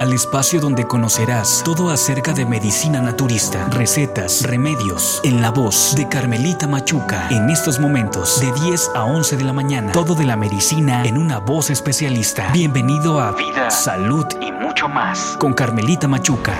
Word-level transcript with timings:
al 0.00 0.12
espacio 0.12 0.60
donde 0.60 0.86
conocerás 0.86 1.62
todo 1.64 1.90
acerca 1.90 2.32
de 2.32 2.46
medicina 2.46 3.00
naturista, 3.00 3.66
recetas, 3.70 4.42
remedios, 4.42 5.20
en 5.24 5.40
la 5.40 5.50
voz 5.50 5.94
de 5.96 6.08
Carmelita 6.08 6.66
Machuca. 6.66 7.28
En 7.30 7.50
estos 7.50 7.78
momentos, 7.78 8.40
de 8.40 8.52
10 8.52 8.90
a 8.94 9.04
11 9.04 9.36
de 9.36 9.44
la 9.44 9.52
mañana, 9.52 9.92
todo 9.92 10.14
de 10.14 10.24
la 10.24 10.36
medicina 10.36 11.04
en 11.04 11.18
una 11.18 11.38
voz 11.38 11.70
especialista. 11.70 12.50
Bienvenido 12.52 13.20
a 13.20 13.32
Vida, 13.32 13.70
Salud 13.70 14.26
y 14.40 14.52
mucho 14.52 14.88
más 14.88 15.36
con 15.38 15.52
Carmelita 15.54 16.08
Machuca. 16.08 16.54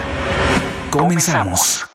Comenzamos. 0.90 1.88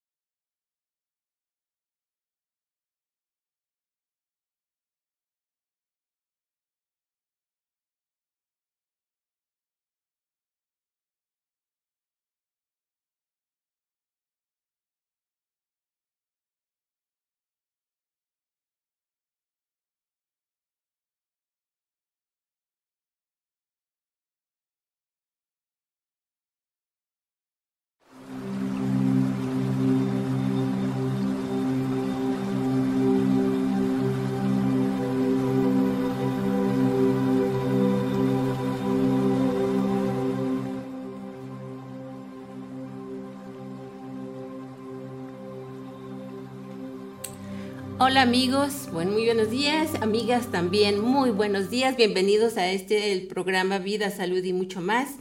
Hola 48.13 48.21
amigos, 48.21 48.89
bueno, 48.93 49.13
muy 49.13 49.25
buenos 49.25 49.49
días, 49.49 49.95
amigas 49.99 50.51
también, 50.51 50.99
muy 50.99 51.31
buenos 51.31 51.71
días, 51.71 51.97
bienvenidos 51.97 52.57
a 52.57 52.71
este 52.71 53.11
el 53.11 53.25
programa 53.25 53.79
Vida, 53.79 54.11
Salud 54.11 54.43
y 54.43 54.53
mucho 54.53 54.81
más. 54.81 55.15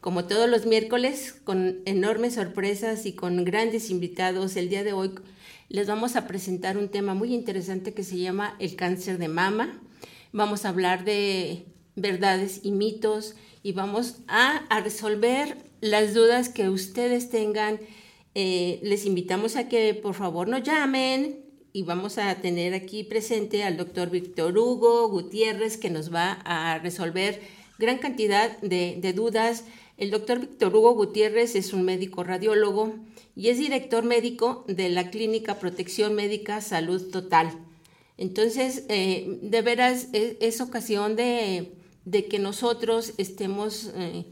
Como 0.00 0.24
todos 0.24 0.48
los 0.48 0.64
miércoles, 0.64 1.38
con 1.44 1.82
enormes 1.84 2.36
sorpresas 2.36 3.04
y 3.04 3.12
con 3.12 3.44
grandes 3.44 3.90
invitados, 3.90 4.56
el 4.56 4.70
día 4.70 4.82
de 4.82 4.94
hoy 4.94 5.10
les 5.68 5.88
vamos 5.88 6.16
a 6.16 6.26
presentar 6.26 6.78
un 6.78 6.88
tema 6.88 7.12
muy 7.12 7.34
interesante 7.34 7.92
que 7.92 8.02
se 8.02 8.16
llama 8.16 8.56
el 8.60 8.76
cáncer 8.76 9.18
de 9.18 9.28
mama. 9.28 9.82
Vamos 10.32 10.64
a 10.64 10.70
hablar 10.70 11.04
de 11.04 11.66
verdades 11.96 12.60
y 12.62 12.70
mitos 12.70 13.34
y 13.62 13.72
vamos 13.72 14.20
a, 14.26 14.64
a 14.70 14.80
resolver 14.80 15.58
las 15.82 16.14
dudas 16.14 16.48
que 16.48 16.70
ustedes 16.70 17.28
tengan. 17.28 17.78
Eh, 18.34 18.80
les 18.82 19.04
invitamos 19.04 19.54
a 19.56 19.68
que 19.68 19.92
por 19.92 20.14
favor 20.14 20.48
nos 20.48 20.62
llamen, 20.62 21.47
y 21.72 21.82
vamos 21.82 22.18
a 22.18 22.34
tener 22.36 22.74
aquí 22.74 23.04
presente 23.04 23.62
al 23.62 23.76
doctor 23.76 24.10
Víctor 24.10 24.56
Hugo 24.56 25.08
Gutiérrez 25.08 25.76
que 25.76 25.90
nos 25.90 26.12
va 26.12 26.32
a 26.44 26.78
resolver 26.78 27.40
gran 27.78 27.98
cantidad 27.98 28.58
de, 28.60 29.12
dudas. 29.14 29.64
El 29.96 30.10
doctor 30.10 30.40
Víctor 30.40 30.74
Hugo 30.74 30.94
Gutiérrez 30.94 31.54
es 31.54 31.72
un 31.72 31.82
médico 31.84 32.24
radiólogo 32.24 32.94
y 33.36 33.48
es 33.48 33.58
director 33.58 34.04
médico 34.04 34.64
de 34.66 34.88
la 34.88 35.10
Clínica 35.10 35.58
Protección 35.58 36.14
Médica 36.14 36.60
Salud 36.60 37.10
Total. 37.10 37.50
Entonces, 38.16 38.84
eh, 38.88 39.38
de 39.42 39.62
veras, 39.62 40.08
es, 40.12 40.36
es 40.40 40.60
ocasión 40.60 41.14
de, 41.14 41.72
de, 42.04 42.26
que 42.26 42.40
nosotros 42.40 43.14
estemos, 43.16 43.92
eh, 43.94 44.26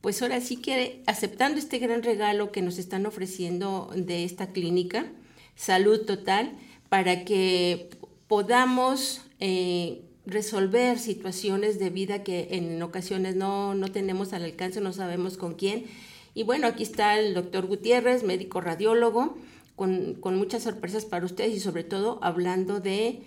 pues 0.00 0.20
ahora 0.22 0.40
sí 0.40 0.56
que 0.56 1.02
aceptando 1.06 1.58
este 1.58 1.78
gran 1.78 2.02
regalo 2.02 2.50
que 2.50 2.62
nos 2.62 2.78
están 2.78 3.06
ofreciendo 3.06 3.90
de 3.94 4.24
esta 4.24 4.52
clínica, 4.52 5.12
Salud 5.54 6.04
Total 6.04 6.56
para 6.88 7.24
que 7.24 7.90
podamos 8.26 9.22
eh, 9.40 10.02
resolver 10.26 10.98
situaciones 10.98 11.78
de 11.78 11.90
vida 11.90 12.22
que 12.22 12.48
en 12.52 12.82
ocasiones 12.82 13.36
no, 13.36 13.74
no, 13.74 13.90
tenemos 13.90 14.32
al 14.32 14.44
alcance, 14.44 14.80
no 14.80 14.92
sabemos 14.92 15.36
con 15.36 15.54
quién. 15.54 15.86
Y 16.34 16.42
bueno, 16.42 16.66
aquí 16.66 16.82
está 16.82 17.18
el 17.18 17.34
doctor 17.34 17.66
Gutiérrez, 17.66 18.22
médico 18.22 18.60
radiólogo, 18.60 19.36
con, 19.76 20.14
con 20.14 20.36
muchas 20.36 20.62
sorpresas 20.62 21.04
para 21.04 21.24
ustedes 21.24 21.54
y 21.54 21.60
sobre 21.60 21.84
todo 21.84 22.18
hablando 22.22 22.80
de 22.80 23.22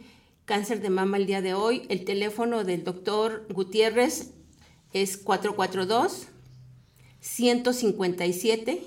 cáncer 0.46 0.82
de 0.82 0.90
mama 0.90 1.18
el 1.18 1.26
día 1.26 1.42
de 1.42 1.54
hoy. 1.54 1.84
El 1.90 2.06
teléfono 2.06 2.64
del 2.64 2.84
doctor 2.84 3.46
Gutiérrez 3.50 4.34
es 4.94 5.18
442 5.18 6.28
157 7.20 8.84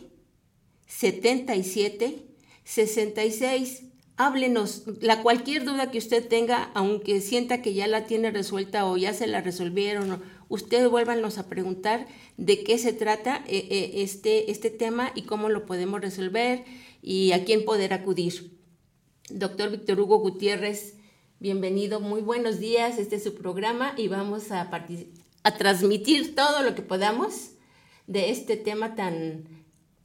77 0.86 2.24
66 2.64 3.82
háblenos, 4.16 4.84
la 5.00 5.22
cualquier 5.22 5.64
duda 5.64 5.90
que 5.90 5.98
usted 5.98 6.26
tenga, 6.26 6.70
aunque 6.74 7.20
sienta 7.20 7.62
que 7.62 7.74
ya 7.74 7.86
la 7.86 8.06
tiene 8.06 8.30
resuelta 8.30 8.86
o 8.86 8.96
ya 8.96 9.12
se 9.12 9.26
la 9.26 9.40
resolvieron, 9.40 10.22
ustedes 10.48 10.88
vuélvanos 10.88 11.38
a 11.38 11.48
preguntar 11.48 12.06
de 12.36 12.62
qué 12.62 12.78
se 12.78 12.92
trata 12.92 13.44
eh, 13.46 13.66
eh, 13.70 13.92
este, 13.96 14.50
este 14.50 14.70
tema 14.70 15.10
y 15.14 15.22
cómo 15.22 15.48
lo 15.48 15.66
podemos 15.66 16.00
resolver 16.00 16.64
y 17.02 17.32
a 17.32 17.44
quién 17.44 17.64
poder 17.64 17.92
acudir. 17.92 18.58
Doctor 19.30 19.70
Víctor 19.70 20.00
Hugo 20.00 20.18
Gutiérrez, 20.18 20.94
bienvenido, 21.40 21.98
muy 21.98 22.20
buenos 22.20 22.60
días, 22.60 22.98
este 22.98 23.16
es 23.16 23.24
su 23.24 23.34
programa 23.34 23.94
y 23.96 24.08
vamos 24.08 24.52
a, 24.52 24.70
a 25.42 25.56
transmitir 25.56 26.34
todo 26.34 26.62
lo 26.62 26.74
que 26.74 26.82
podamos 26.82 27.50
de 28.06 28.30
este 28.30 28.56
tema 28.56 28.94
tan, 28.94 29.63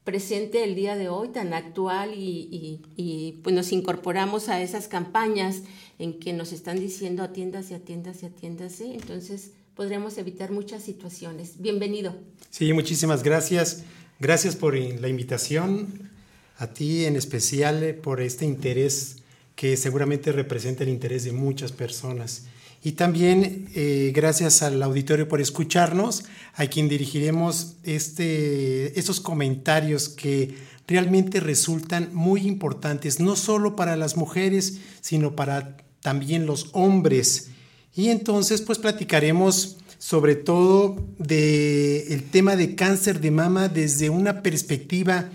presente 0.10 0.64
el 0.64 0.74
día 0.74 0.96
de 0.96 1.08
hoy, 1.08 1.30
tan 1.30 1.54
actual, 1.54 2.16
y, 2.16 2.50
y, 2.52 2.82
y, 2.96 3.34
pues 3.44 3.56
nos 3.56 3.72
incorporamos 3.72 4.50
a 4.50 4.60
esas 4.60 4.88
campañas 4.88 5.62
en 6.00 6.20
que 6.20 6.34
nos 6.34 6.52
están 6.52 6.80
diciendo 6.80 7.22
atiéndase, 7.22 7.76
atiéndase, 7.76 8.26
atiéndase, 8.26 8.96
entonces 8.96 9.52
podremos 9.76 10.18
evitar 10.18 10.50
muchas 10.50 10.82
situaciones. 10.82 11.62
Bienvenido. 11.62 12.16
Sí, 12.50 12.74
muchísimas 12.74 13.22
gracias. 13.22 13.84
Gracias 14.20 14.56
por 14.56 14.76
la 14.76 15.08
invitación, 15.10 16.10
a 16.58 16.74
ti 16.74 17.06
en 17.06 17.16
especial 17.16 18.00
por 18.02 18.20
este 18.20 18.46
interés 18.46 19.18
que 19.56 19.78
seguramente 19.78 20.32
representa 20.32 20.82
el 20.82 20.90
interés 20.90 21.24
de 21.24 21.34
muchas 21.34 21.72
personas. 21.72 22.48
Y 22.82 22.94
también 22.94 23.70
eh, 23.76 24.12
gracias 24.16 24.62
al 24.62 24.82
auditorio 24.82 25.28
por 25.28 25.42
escucharnos, 25.42 26.24
a 26.54 26.68
quien 26.68 26.88
dirigiremos 26.88 27.76
este, 27.84 28.98
estos 28.98 29.20
comentarios 29.20 30.08
que 30.08 30.56
realmente 30.88 31.40
resultan 31.40 32.10
muy 32.14 32.48
importantes, 32.48 33.20
no 33.20 33.36
solo 33.36 33.76
para 33.76 33.96
las 33.96 34.18
mujeres, 34.18 34.80
sino 35.02 35.36
para 35.36 35.78
también 36.02 36.46
los 36.46 36.70
hombres. 36.72 37.50
Y 37.94 38.10
entonces 38.10 38.62
pues 38.62 38.80
platicaremos 38.80 39.78
sobre 39.98 40.36
todo 40.36 41.06
del 41.18 42.06
el 42.10 42.24
tema 42.32 42.56
de 42.56 42.76
cáncer 42.76 43.20
de 43.20 43.32
mama 43.32 43.68
desde 43.68 44.10
una 44.10 44.42
perspectiva 44.42 45.30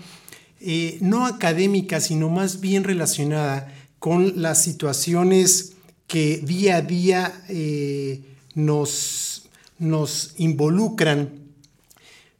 eh, 0.59 0.97
no 0.99 1.27
académica, 1.27 1.99
sino 1.99 2.29
más 2.29 2.59
bien 2.59 2.83
relacionada 2.83 3.71
con 3.99 4.41
las 4.41 4.63
situaciones 4.63 5.74
que 6.07 6.37
día 6.37 6.77
a 6.77 6.81
día 6.81 7.43
eh, 7.49 8.21
nos, 8.53 9.49
nos 9.79 10.33
involucran. 10.37 11.45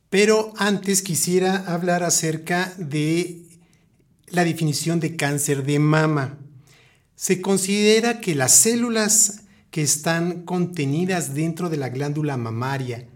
Pero 0.10 0.54
antes 0.58 1.02
quisiera 1.02 1.58
hablar 1.74 2.04
acerca 2.04 2.74
de 2.78 3.42
la 4.28 4.44
definición 4.44 5.00
de 5.00 5.16
cáncer 5.16 5.66
de 5.66 5.80
mama. 5.80 6.38
Se 7.16 7.42
considera 7.42 8.20
que 8.20 8.36
las 8.36 8.54
células 8.54 9.42
que 9.72 9.82
están 9.82 10.44
contenidas 10.44 11.34
dentro 11.34 11.70
de 11.70 11.78
la 11.78 11.90
glándula 11.90 12.38
mamaria 12.38 13.08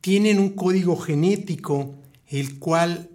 tienen 0.00 0.38
un 0.38 0.50
código 0.50 0.96
genético 0.96 1.94
el 2.28 2.58
cual 2.58 3.10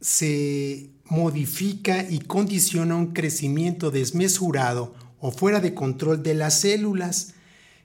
se 0.00 0.90
modifica 1.04 2.04
y 2.08 2.18
condiciona 2.18 2.96
un 2.96 3.12
crecimiento 3.12 3.90
desmesurado 3.90 4.94
o 5.26 5.30
fuera 5.30 5.60
de 5.60 5.72
control 5.72 6.22
de 6.22 6.34
las 6.34 6.60
células. 6.60 7.32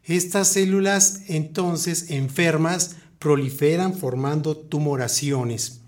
Estas 0.03 0.49
células 0.49 1.21
entonces 1.29 2.11
enfermas 2.11 2.97
proliferan 3.17 3.97
formando 3.97 4.57
tumoraciones. 4.57 5.79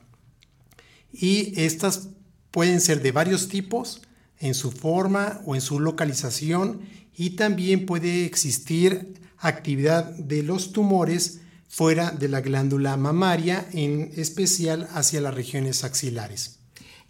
Y 1.11 1.59
estas 1.59 2.07
pueden 2.51 2.79
ser 2.79 3.01
de 3.01 3.11
varios 3.11 3.49
tipos 3.49 4.01
en 4.39 4.53
su 4.53 4.71
forma 4.71 5.41
o 5.45 5.53
en 5.53 5.59
su 5.59 5.81
localización 5.81 6.83
y 7.17 7.31
también 7.31 7.85
puede 7.85 8.23
existir 8.23 9.15
actividad 9.37 10.05
de 10.05 10.43
los 10.43 10.71
tumores 10.71 11.41
fuera 11.67 12.11
de 12.11 12.29
la 12.29 12.39
glándula 12.39 12.95
mamaria, 12.95 13.67
en 13.73 14.13
especial 14.15 14.87
hacia 14.93 15.19
las 15.19 15.33
regiones 15.33 15.83
axilares. 15.83 16.60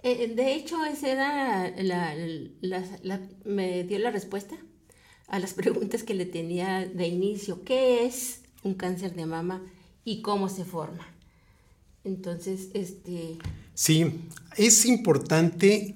Eh, 0.04 0.34
de 0.36 0.56
hecho, 0.56 0.84
esa 0.86 1.10
era 1.10 1.74
la, 1.82 3.22
me 3.46 3.84
dio 3.84 4.00
la 4.00 4.12
respuesta 4.12 4.56
a 5.28 5.40
las 5.40 5.54
preguntas 5.56 6.04
que 6.04 6.14
le 6.14 6.26
tenía 6.26 6.86
de 6.86 7.08
inicio. 7.08 7.64
¿Qué 7.64 8.06
es 8.06 8.42
un 8.64 8.74
cáncer 8.74 9.16
de 9.16 9.26
mama 9.26 9.62
y 10.04 10.22
cómo 10.22 10.50
se 10.50 10.66
forma? 10.66 11.08
Entonces, 12.04 12.70
este... 12.74 13.38
Sí, 13.74 14.06
es 14.58 14.86
importante 14.86 15.96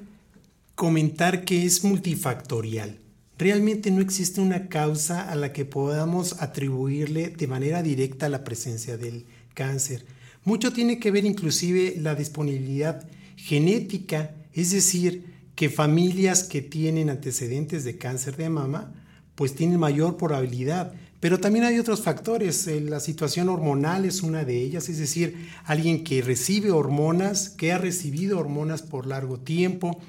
comentar 0.75 1.45
que 1.45 1.65
es 1.65 1.83
multifactorial. 1.83 2.99
Realmente 3.37 3.91
no 3.91 4.01
existe 4.01 4.39
una 4.39 4.69
causa 4.69 5.29
a 5.29 5.35
la 5.35 5.51
que 5.51 5.65
podamos 5.65 6.41
atribuirle 6.41 7.29
de 7.29 7.47
manera 7.47 7.81
directa 7.81 8.29
la 8.29 8.43
presencia 8.43 8.97
del 8.97 9.25
cáncer. 9.53 10.05
Mucho 10.43 10.71
tiene 10.71 10.99
que 10.99 11.11
ver 11.11 11.25
inclusive 11.25 11.95
la 11.97 12.15
disponibilidad 12.15 13.07
genética, 13.35 14.35
es 14.53 14.71
decir, 14.71 15.33
que 15.55 15.69
familias 15.69 16.43
que 16.43 16.61
tienen 16.61 17.09
antecedentes 17.09 17.83
de 17.83 17.97
cáncer 17.97 18.35
de 18.35 18.49
mama, 18.49 18.93
pues 19.35 19.55
tienen 19.55 19.79
mayor 19.79 20.17
probabilidad. 20.17 20.93
Pero 21.19 21.39
también 21.39 21.65
hay 21.65 21.79
otros 21.79 22.01
factores, 22.01 22.67
eh, 22.67 22.81
la 22.81 22.99
situación 22.99 23.49
hormonal 23.49 24.05
es 24.05 24.21
una 24.21 24.43
de 24.43 24.61
ellas, 24.61 24.89
es 24.89 24.99
decir, 24.99 25.49
alguien 25.63 26.03
que 26.03 26.21
recibe 26.21 26.71
hormonas, 26.71 27.49
que 27.49 27.71
ha 27.71 27.77
recibido 27.77 28.37
hormonas 28.37 28.81
por 28.81 29.07
largo 29.07 29.39
tiempo, 29.39 29.99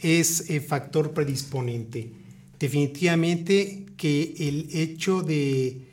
es 0.00 0.50
eh, 0.50 0.60
factor 0.60 1.12
predisponente. 1.12 2.12
Definitivamente 2.58 3.86
que 3.96 4.34
el 4.38 4.68
hecho 4.72 5.22
de 5.22 5.88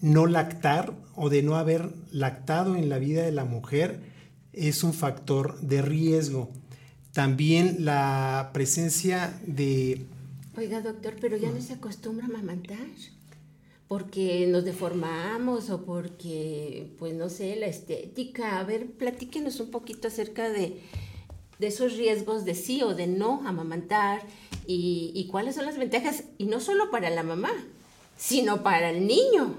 no 0.00 0.26
lactar 0.26 0.94
o 1.14 1.30
de 1.30 1.42
no 1.42 1.56
haber 1.56 1.90
lactado 2.10 2.76
en 2.76 2.88
la 2.88 2.98
vida 2.98 3.22
de 3.22 3.32
la 3.32 3.44
mujer 3.44 4.13
es 4.56 4.84
un 4.84 4.92
factor 4.92 5.60
de 5.60 5.82
riesgo. 5.82 6.50
También 7.12 7.84
la 7.84 8.50
presencia 8.52 9.38
de... 9.46 10.06
Oiga, 10.56 10.80
doctor, 10.80 11.14
pero 11.20 11.36
ya 11.36 11.50
no 11.50 11.60
se 11.60 11.74
acostumbra 11.74 12.26
a 12.26 12.28
amamantar 12.28 12.86
porque 13.88 14.46
nos 14.46 14.64
deformamos 14.64 15.70
o 15.70 15.84
porque, 15.84 16.92
pues 16.98 17.14
no 17.14 17.28
sé, 17.28 17.56
la 17.56 17.66
estética. 17.66 18.58
A 18.58 18.64
ver, 18.64 18.90
platíquenos 18.90 19.60
un 19.60 19.70
poquito 19.70 20.08
acerca 20.08 20.48
de, 20.50 20.80
esos 21.60 21.96
riesgos 21.96 22.44
de 22.44 22.54
sí 22.54 22.82
o 22.82 22.94
de 22.94 23.06
no 23.06 23.46
amamantar 23.46 24.22
y, 24.66 25.12
y 25.14 25.28
cuáles 25.28 25.54
son 25.54 25.64
las 25.64 25.78
ventajas, 25.78 26.24
y 26.38 26.46
no 26.46 26.60
solo 26.60 26.90
para 26.90 27.08
la 27.08 27.22
mamá, 27.22 27.52
sino 28.16 28.62
para 28.62 28.90
el 28.90 29.06
niño. 29.06 29.54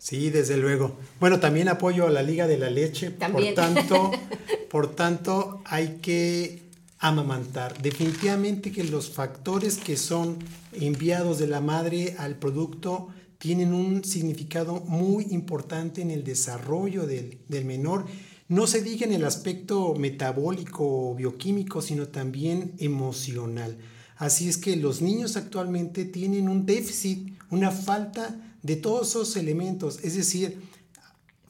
Sí, 0.00 0.30
desde 0.30 0.56
luego. 0.56 0.96
Bueno, 1.20 1.40
también 1.40 1.68
apoyo 1.68 2.06
a 2.06 2.10
la 2.10 2.22
Liga 2.22 2.46
de 2.46 2.56
la 2.56 2.70
Leche. 2.70 3.10
Por 3.10 3.44
tanto, 3.54 4.10
por 4.70 4.94
tanto, 4.96 5.60
hay 5.66 5.98
que 6.00 6.62
amamantar. 7.00 7.82
Definitivamente 7.82 8.72
que 8.72 8.82
los 8.82 9.10
factores 9.10 9.76
que 9.76 9.98
son 9.98 10.38
enviados 10.72 11.38
de 11.38 11.48
la 11.48 11.60
madre 11.60 12.14
al 12.16 12.36
producto 12.36 13.08
tienen 13.36 13.74
un 13.74 14.02
significado 14.02 14.80
muy 14.80 15.26
importante 15.32 16.00
en 16.00 16.10
el 16.10 16.24
desarrollo 16.24 17.06
del, 17.06 17.36
del 17.48 17.66
menor. 17.66 18.06
No 18.48 18.66
se 18.66 18.80
diga 18.80 19.04
en 19.04 19.12
el 19.12 19.26
aspecto 19.26 19.94
metabólico 19.94 21.10
o 21.10 21.14
bioquímico, 21.14 21.82
sino 21.82 22.08
también 22.08 22.72
emocional. 22.78 23.76
Así 24.16 24.48
es 24.48 24.56
que 24.56 24.76
los 24.76 25.02
niños 25.02 25.36
actualmente 25.36 26.06
tienen 26.06 26.48
un 26.48 26.64
déficit, 26.64 27.34
una 27.50 27.70
falta 27.70 28.49
de 28.62 28.76
todos 28.76 29.10
esos 29.10 29.36
elementos, 29.36 30.00
es 30.02 30.16
decir, 30.16 30.60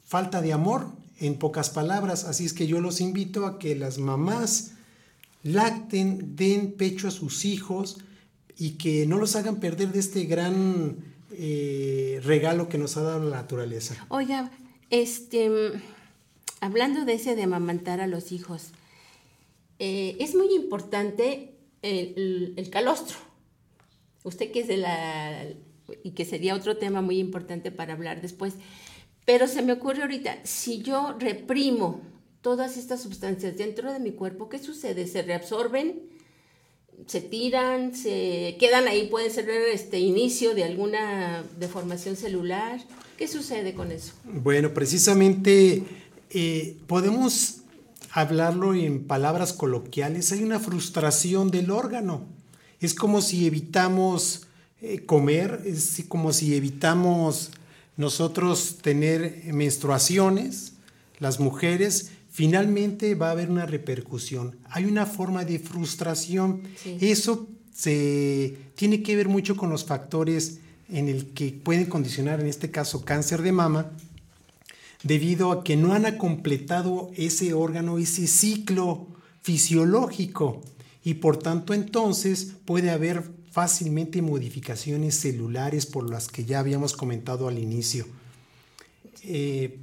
falta 0.03 0.41
de 0.41 0.53
amor, 0.53 0.87
en 1.21 1.35
pocas 1.35 1.69
palabras. 1.69 2.25
Así 2.25 2.45
es 2.45 2.53
que 2.53 2.67
yo 2.67 2.81
los 2.81 2.99
invito 2.99 3.45
a 3.45 3.59
que 3.59 3.75
las 3.75 3.99
mamás 3.99 4.73
lacten, 5.43 6.35
den 6.35 6.73
pecho 6.73 7.07
a 7.07 7.11
sus 7.11 7.45
hijos 7.45 7.99
y 8.57 8.71
que 8.71 9.05
no 9.05 9.17
los 9.17 9.35
hagan 9.35 9.59
perder 9.59 9.91
de 9.91 9.99
este 9.99 10.25
gran 10.25 10.97
eh, 11.31 12.19
regalo 12.23 12.67
que 12.67 12.77
nos 12.77 12.97
ha 12.97 13.03
dado 13.03 13.29
la 13.29 13.37
naturaleza. 13.37 13.95
Oiga, 14.09 14.51
este, 14.89 15.49
hablando 16.59 17.05
de 17.05 17.13
ese 17.13 17.35
de 17.35 17.43
amamantar 17.43 18.01
a 18.01 18.07
los 18.07 18.31
hijos, 18.31 18.71
eh, 19.79 20.17
es 20.19 20.35
muy 20.35 20.53
importante 20.53 21.55
el, 21.81 22.53
el 22.57 22.69
calostro. 22.69 23.17
Usted 24.23 24.51
que 24.51 24.61
es 24.61 24.67
de 24.67 24.77
la 24.77 25.47
y 26.03 26.11
que 26.11 26.25
sería 26.25 26.55
otro 26.55 26.77
tema 26.77 27.01
muy 27.01 27.19
importante 27.19 27.71
para 27.71 27.93
hablar 27.93 28.21
después. 28.21 28.55
Pero 29.25 29.47
se 29.47 29.61
me 29.61 29.73
ocurre 29.73 30.01
ahorita, 30.01 30.39
si 30.43 30.81
yo 30.81 31.15
reprimo 31.19 32.01
todas 32.41 32.77
estas 32.77 33.01
sustancias 33.01 33.57
dentro 33.57 33.93
de 33.93 33.99
mi 33.99 34.11
cuerpo, 34.11 34.49
¿qué 34.49 34.59
sucede? 34.59 35.07
¿Se 35.07 35.21
reabsorben? 35.21 36.01
¿Se 37.05 37.21
tiran? 37.21 37.95
¿Se 37.95 38.57
quedan 38.59 38.87
ahí? 38.87 39.07
¿Pueden 39.07 39.31
ser 39.31 39.49
este 39.49 39.99
inicio 39.99 40.55
de 40.55 40.63
alguna 40.63 41.43
deformación 41.59 42.15
celular? 42.15 42.81
¿Qué 43.17 43.27
sucede 43.27 43.73
con 43.73 43.91
eso? 43.91 44.13
Bueno, 44.23 44.73
precisamente 44.73 45.83
eh, 46.31 46.77
podemos 46.87 47.61
hablarlo 48.11 48.73
en 48.73 49.05
palabras 49.05 49.53
coloquiales. 49.53 50.31
Hay 50.31 50.43
una 50.43 50.59
frustración 50.59 51.51
del 51.51 51.71
órgano. 51.71 52.25
Es 52.79 52.93
como 52.93 53.21
si 53.21 53.45
evitamos 53.45 54.47
eh, 54.81 55.05
comer, 55.05 55.61
es 55.65 56.03
como 56.07 56.33
si 56.33 56.55
evitamos 56.55 57.51
nosotros 57.97 58.77
tener 58.81 59.43
menstruaciones, 59.53 60.73
las 61.19 61.39
mujeres, 61.39 62.11
finalmente 62.31 63.13
va 63.13 63.27
a 63.27 63.31
haber 63.31 63.51
una 63.51 63.67
repercusión. 63.67 64.57
Hay 64.69 64.85
una 64.85 65.05
forma 65.05 65.45
de 65.45 65.59
frustración. 65.59 66.63
Eso 66.99 67.47
se 67.71 68.57
tiene 68.75 69.03
que 69.03 69.15
ver 69.15 69.27
mucho 69.27 69.55
con 69.55 69.69
los 69.69 69.85
factores 69.85 70.59
en 70.89 71.09
el 71.09 71.27
que 71.33 71.51
pueden 71.51 71.85
condicionar, 71.85 72.39
en 72.39 72.47
este 72.47 72.71
caso, 72.71 73.05
cáncer 73.05 73.43
de 73.43 73.51
mama, 73.51 73.91
debido 75.03 75.51
a 75.51 75.63
que 75.63 75.75
no 75.75 75.93
han 75.93 76.17
completado 76.17 77.11
ese 77.15 77.53
órgano, 77.53 77.97
ese 77.97 78.27
ciclo 78.27 79.07
fisiológico. 79.41 80.61
Y 81.03 81.15
por 81.15 81.37
tanto, 81.37 81.73
entonces 81.73 82.53
puede 82.65 82.89
haber 82.89 83.23
fácilmente 83.51 84.21
modificaciones 84.21 85.15
celulares 85.19 85.85
por 85.85 86.09
las 86.09 86.29
que 86.29 86.45
ya 86.45 86.59
habíamos 86.59 86.93
comentado 86.93 87.47
al 87.47 87.59
inicio. 87.59 88.07
Eh, 89.23 89.77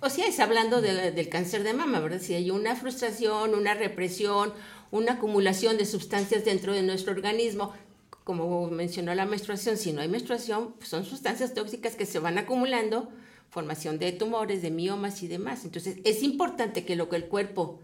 o 0.00 0.08
sea, 0.08 0.26
es 0.26 0.40
hablando 0.40 0.80
del 0.80 1.28
cáncer 1.28 1.62
de 1.62 1.74
mama, 1.74 2.00
¿verdad? 2.00 2.20
Si 2.20 2.32
hay 2.34 2.50
una 2.50 2.74
frustración, 2.74 3.54
una 3.54 3.74
represión, 3.74 4.52
una 4.90 5.12
acumulación 5.12 5.76
de 5.76 5.84
sustancias 5.84 6.44
dentro 6.44 6.72
de 6.72 6.82
nuestro 6.82 7.12
organismo, 7.12 7.74
como 8.24 8.68
mencionó 8.70 9.14
la 9.14 9.26
menstruación, 9.26 9.76
si 9.76 9.92
no 9.92 10.00
hay 10.00 10.08
menstruación, 10.08 10.72
pues 10.78 10.88
son 10.88 11.04
sustancias 11.04 11.52
tóxicas 11.52 11.94
que 11.94 12.06
se 12.06 12.18
van 12.18 12.38
acumulando, 12.38 13.10
formación 13.50 13.98
de 13.98 14.12
tumores, 14.12 14.62
de 14.62 14.70
miomas 14.70 15.22
y 15.22 15.28
demás. 15.28 15.64
Entonces, 15.64 15.98
es 16.04 16.22
importante 16.22 16.84
que 16.86 16.96
lo 16.96 17.10
que 17.10 17.16
el 17.16 17.26
cuerpo 17.26 17.78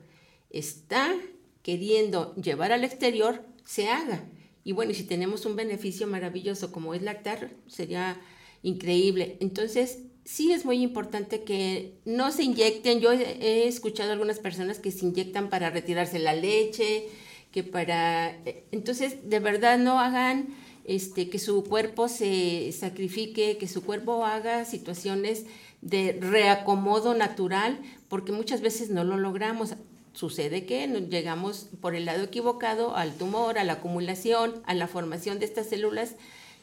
está 0.51 1.15
queriendo 1.63 2.35
llevar 2.37 2.73
al 2.73 2.85
exterior 2.85 3.45
se 3.65 3.89
haga. 3.89 4.25
Y 4.65 4.73
bueno, 4.73 4.93
y 4.93 4.95
si 4.95 5.05
tenemos 5.05 5.47
un 5.47 5.57
beneficio 5.57 6.07
maravilloso 6.07 6.73
como 6.73 6.95
es 6.95 7.03
lactar, 7.03 7.51
sería 7.67 8.21
increíble. 8.63 9.37
Entonces, 9.41 9.99
sí 10.25 10.53
es 10.53 10.65
muy 10.65 10.83
importante 10.83 11.43
que 11.43 11.99
no 12.05 12.31
se 12.31 12.45
inyecten. 12.45 13.01
Yo 13.01 13.13
he 13.13 13.67
escuchado 13.67 14.13
algunas 14.13 14.39
personas 14.39 14.79
que 14.79 14.91
se 14.91 15.05
inyectan 15.05 15.51
para 15.51 15.71
retirarse 15.71 16.19
la 16.19 16.35
leche, 16.35 17.09
que 17.51 17.65
para... 17.65 18.31
Eh, 18.47 18.65
entonces, 18.71 19.29
de 19.29 19.41
verdad 19.41 19.79
no 19.79 20.01
hagan 20.01 20.49
este, 20.85 21.29
que 21.29 21.39
su 21.39 21.65
cuerpo 21.65 22.09
se 22.09 22.73
sacrifique, 22.73 23.57
que 23.59 23.69
su 23.69 23.83
cuerpo 23.83 24.25
haga 24.25 24.65
situaciones 24.65 25.45
de 25.81 26.19
reacomodo 26.21 27.15
natural, 27.15 27.81
porque 28.09 28.33
muchas 28.33 28.61
veces 28.61 28.91
no 28.91 29.03
lo 29.03 29.17
logramos 29.17 29.75
sucede 30.15 30.67
que 30.67 30.87
llegamos 31.09 31.69
por 31.81 31.95
el 31.95 32.05
lado 32.05 32.25
equivocado 32.25 32.97
al 32.97 33.15
tumor, 33.15 33.59
a 33.59 33.65
la 33.65 33.75
acumulación, 33.75 34.63
a 34.65 34.75
la 34.75 34.89
formación 34.89 35.39
de 35.39 35.47
estas 35.47 35.69
células 35.69 36.17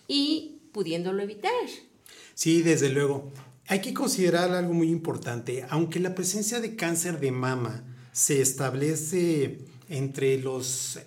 y 0.08 0.60
pudiéndolo 0.72 1.22
evitar. 1.24 1.52
Sí, 2.34 2.62
desde 2.62 2.90
luego. 2.90 3.32
Hay 3.68 3.82
que 3.82 3.94
considerar 3.94 4.52
algo 4.52 4.74
muy 4.74 4.90
importante. 4.90 5.66
Aunque 5.70 6.00
la 6.00 6.16
presencia 6.16 6.60
de 6.60 6.76
cáncer 6.76 7.20
de 7.20 7.32
mama 7.32 7.84
se 8.12 8.42
establece 8.42 9.60
entre 9.90 10.40
los 10.40 11.00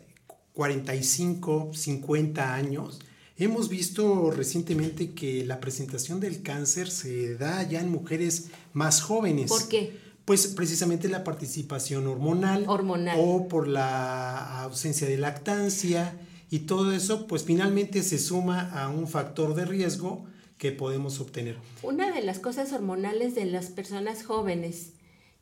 45, 0.53 1.73
50 1.75 2.55
años, 2.55 3.01
hemos 3.37 3.69
visto 3.69 4.31
recientemente 4.31 5.13
que 5.13 5.45
la 5.45 5.59
presentación 5.59 6.21
del 6.21 6.43
cáncer 6.43 6.91
se 6.91 7.35
da 7.35 7.69
ya 7.69 7.81
en 7.81 7.91
mujeres 7.91 8.49
más 8.73 9.01
jóvenes. 9.01 9.49
¿Por 9.49 9.69
qué? 9.69 9.99
Pues 10.25 10.47
precisamente 10.49 11.09
la 11.09 11.25
participación 11.25 12.07
hormonal, 12.07 12.65
hormonal. 12.69 13.17
o 13.21 13.49
por 13.49 13.67
la 13.67 14.63
ausencia 14.63 15.09
de 15.09 15.19
lactancia 15.19 16.17
y 16.49 16.61
todo 16.61 16.93
eso 16.93 17.27
pues 17.27 17.45
finalmente 17.45 18.03
se 18.03 18.19
suma 18.19 18.71
a 18.71 18.89
un 18.89 19.09
factor 19.09 19.55
de 19.55 19.65
riesgo 19.65 20.27
que 20.59 20.71
podemos 20.71 21.19
obtener. 21.19 21.57
Una 21.83 22.13
de 22.13 22.23
las 22.23 22.39
cosas 22.39 22.73
hormonales 22.73 23.35
de 23.35 23.47
las 23.47 23.67
personas 23.67 24.23
jóvenes 24.23 24.93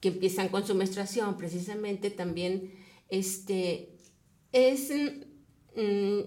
que 0.00 0.08
empiezan 0.08 0.48
con 0.48 0.66
su 0.66 0.74
menstruación 0.74 1.36
precisamente 1.36 2.10
también 2.10 2.72
este, 3.10 3.98
es 4.52 4.90
mm, 5.76 6.20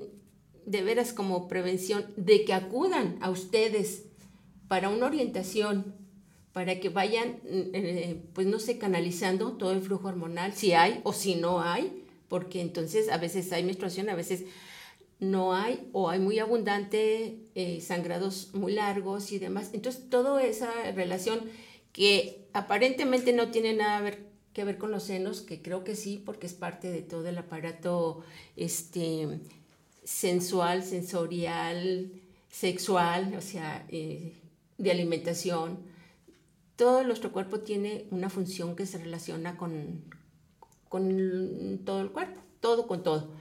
de 0.65 0.81
veras 0.83 1.11
como 1.13 1.47
prevención 1.47 2.05
de 2.17 2.45
que 2.45 2.53
acudan 2.53 3.17
a 3.21 3.29
ustedes 3.29 4.03
para 4.67 4.89
una 4.89 5.07
orientación, 5.07 5.95
para 6.53 6.79
que 6.79 6.89
vayan, 6.89 7.39
mm, 7.43 7.61
eh, 7.73 8.21
pues 8.33 8.47
no 8.47 8.59
sé, 8.59 8.77
canalizando 8.77 9.53
todo 9.53 9.71
el 9.73 9.81
flujo 9.81 10.07
hormonal, 10.07 10.53
si 10.53 10.73
hay 10.73 11.01
o 11.03 11.11
si 11.11 11.35
no 11.35 11.61
hay, 11.61 12.05
porque 12.29 12.61
entonces 12.61 13.09
a 13.09 13.17
veces 13.17 13.51
hay 13.51 13.63
menstruación, 13.63 14.09
a 14.09 14.15
veces 14.15 14.45
no 15.19 15.55
hay 15.55 15.87
o 15.93 16.09
hay 16.09 16.19
muy 16.19 16.39
abundante, 16.39 17.39
eh, 17.55 17.81
sangrados 17.81 18.53
muy 18.53 18.73
largos 18.73 19.31
y 19.31 19.39
demás. 19.39 19.71
Entonces, 19.73 20.09
toda 20.09 20.43
esa 20.43 20.71
relación 20.91 21.41
que 21.91 22.47
aparentemente 22.53 23.33
no 23.33 23.49
tiene 23.51 23.73
nada 23.73 24.15
que 24.53 24.63
ver 24.63 24.77
con 24.77 24.91
los 24.91 25.03
senos, 25.03 25.41
que 25.41 25.61
creo 25.61 25.83
que 25.83 25.95
sí, 25.95 26.21
porque 26.23 26.47
es 26.47 26.53
parte 26.53 26.91
de 26.91 27.01
todo 27.01 27.27
el 27.27 27.37
aparato 27.37 28.23
este, 28.55 29.39
sensual, 30.03 30.83
sensorial, 30.83 32.11
sexual, 32.51 33.33
o 33.35 33.41
sea, 33.41 33.85
eh, 33.89 34.33
de 34.77 34.91
alimentación. 34.91 35.92
Todo 36.75 37.03
nuestro 37.03 37.31
cuerpo 37.31 37.59
tiene 37.59 38.07
una 38.11 38.29
función 38.29 38.75
que 38.75 38.85
se 38.85 38.97
relaciona 38.97 39.57
con, 39.57 40.01
con 40.89 41.81
todo 41.85 42.01
el 42.01 42.11
cuerpo, 42.11 42.41
todo 42.59 42.87
con 42.87 43.03
todo. 43.03 43.31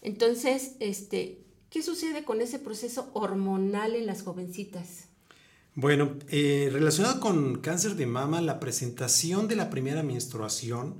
Entonces, 0.00 0.72
este, 0.80 1.44
¿qué 1.70 1.82
sucede 1.82 2.24
con 2.24 2.40
ese 2.40 2.58
proceso 2.58 3.10
hormonal 3.14 3.94
en 3.94 4.06
las 4.06 4.22
jovencitas? 4.22 5.06
Bueno, 5.74 6.16
eh, 6.28 6.68
relacionado 6.70 7.18
con 7.20 7.60
cáncer 7.60 7.94
de 7.94 8.06
mama, 8.06 8.40
la 8.40 8.60
presentación 8.60 9.48
de 9.48 9.56
la 9.56 9.70
primera 9.70 10.02
menstruación 10.02 10.96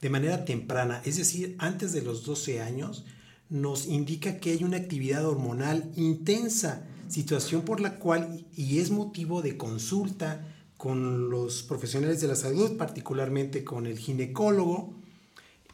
de 0.00 0.08
manera 0.10 0.44
temprana, 0.44 1.02
es 1.04 1.16
decir, 1.16 1.56
antes 1.58 1.92
de 1.92 2.02
los 2.02 2.24
12 2.24 2.60
años, 2.60 3.04
nos 3.50 3.86
indica 3.86 4.38
que 4.38 4.52
hay 4.52 4.64
una 4.64 4.78
actividad 4.78 5.26
hormonal 5.26 5.92
intensa, 5.96 6.86
situación 7.08 7.62
por 7.62 7.80
la 7.80 7.98
cual, 7.98 8.46
y 8.56 8.78
es 8.78 8.90
motivo 8.90 9.42
de 9.42 9.56
consulta 9.56 10.53
con 10.84 11.30
los 11.30 11.62
profesionales 11.62 12.20
de 12.20 12.28
la 12.28 12.36
salud, 12.36 12.76
particularmente 12.76 13.64
con 13.64 13.86
el 13.86 13.98
ginecólogo, 13.98 14.92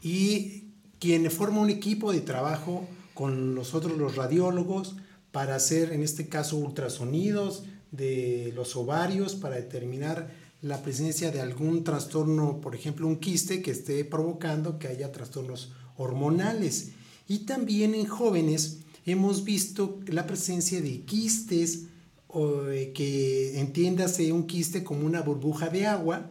y 0.01 0.67
quien 1.01 1.29
forma 1.33 1.63
un 1.63 1.69
equipo 1.69 2.13
de 2.13 2.21
trabajo 2.21 2.87
con 3.13 3.57
nosotros 3.57 3.99
los 3.99 4.15
radiólogos 4.15 4.95
para 5.33 5.57
hacer, 5.57 5.93
en 5.93 6.05
este 6.05 6.29
caso, 6.29 6.59
ultrasonidos 6.59 7.65
de 7.91 8.53
los 8.55 8.77
ovarios 8.77 9.35
para 9.35 9.57
determinar 9.57 10.31
la 10.63 10.81
presencia 10.81 11.33
de 11.33 11.41
algún 11.41 11.83
trastorno, 11.83 12.61
por 12.61 12.77
ejemplo, 12.77 13.09
un 13.09 13.17
quiste 13.17 13.63
que 13.63 13.73
esté 13.73 14.05
provocando 14.05 14.79
que 14.79 14.87
haya 14.87 15.11
trastornos 15.11 15.73
hormonales. 15.97 16.93
Y 17.27 17.39
también 17.47 17.97
en 17.97 18.07
jóvenes 18.07 18.83
hemos 19.07 19.43
visto 19.43 19.99
la 20.07 20.29
presencia 20.29 20.81
de 20.81 21.01
quistes, 21.01 21.87
o, 22.33 22.63
que 22.95 23.59
entiéndase 23.61 24.33
un 24.33 24.47
quiste 24.47 24.85
como 24.85 25.07
una 25.07 25.23
burbuja 25.23 25.69
de 25.69 25.87
agua 25.87 26.31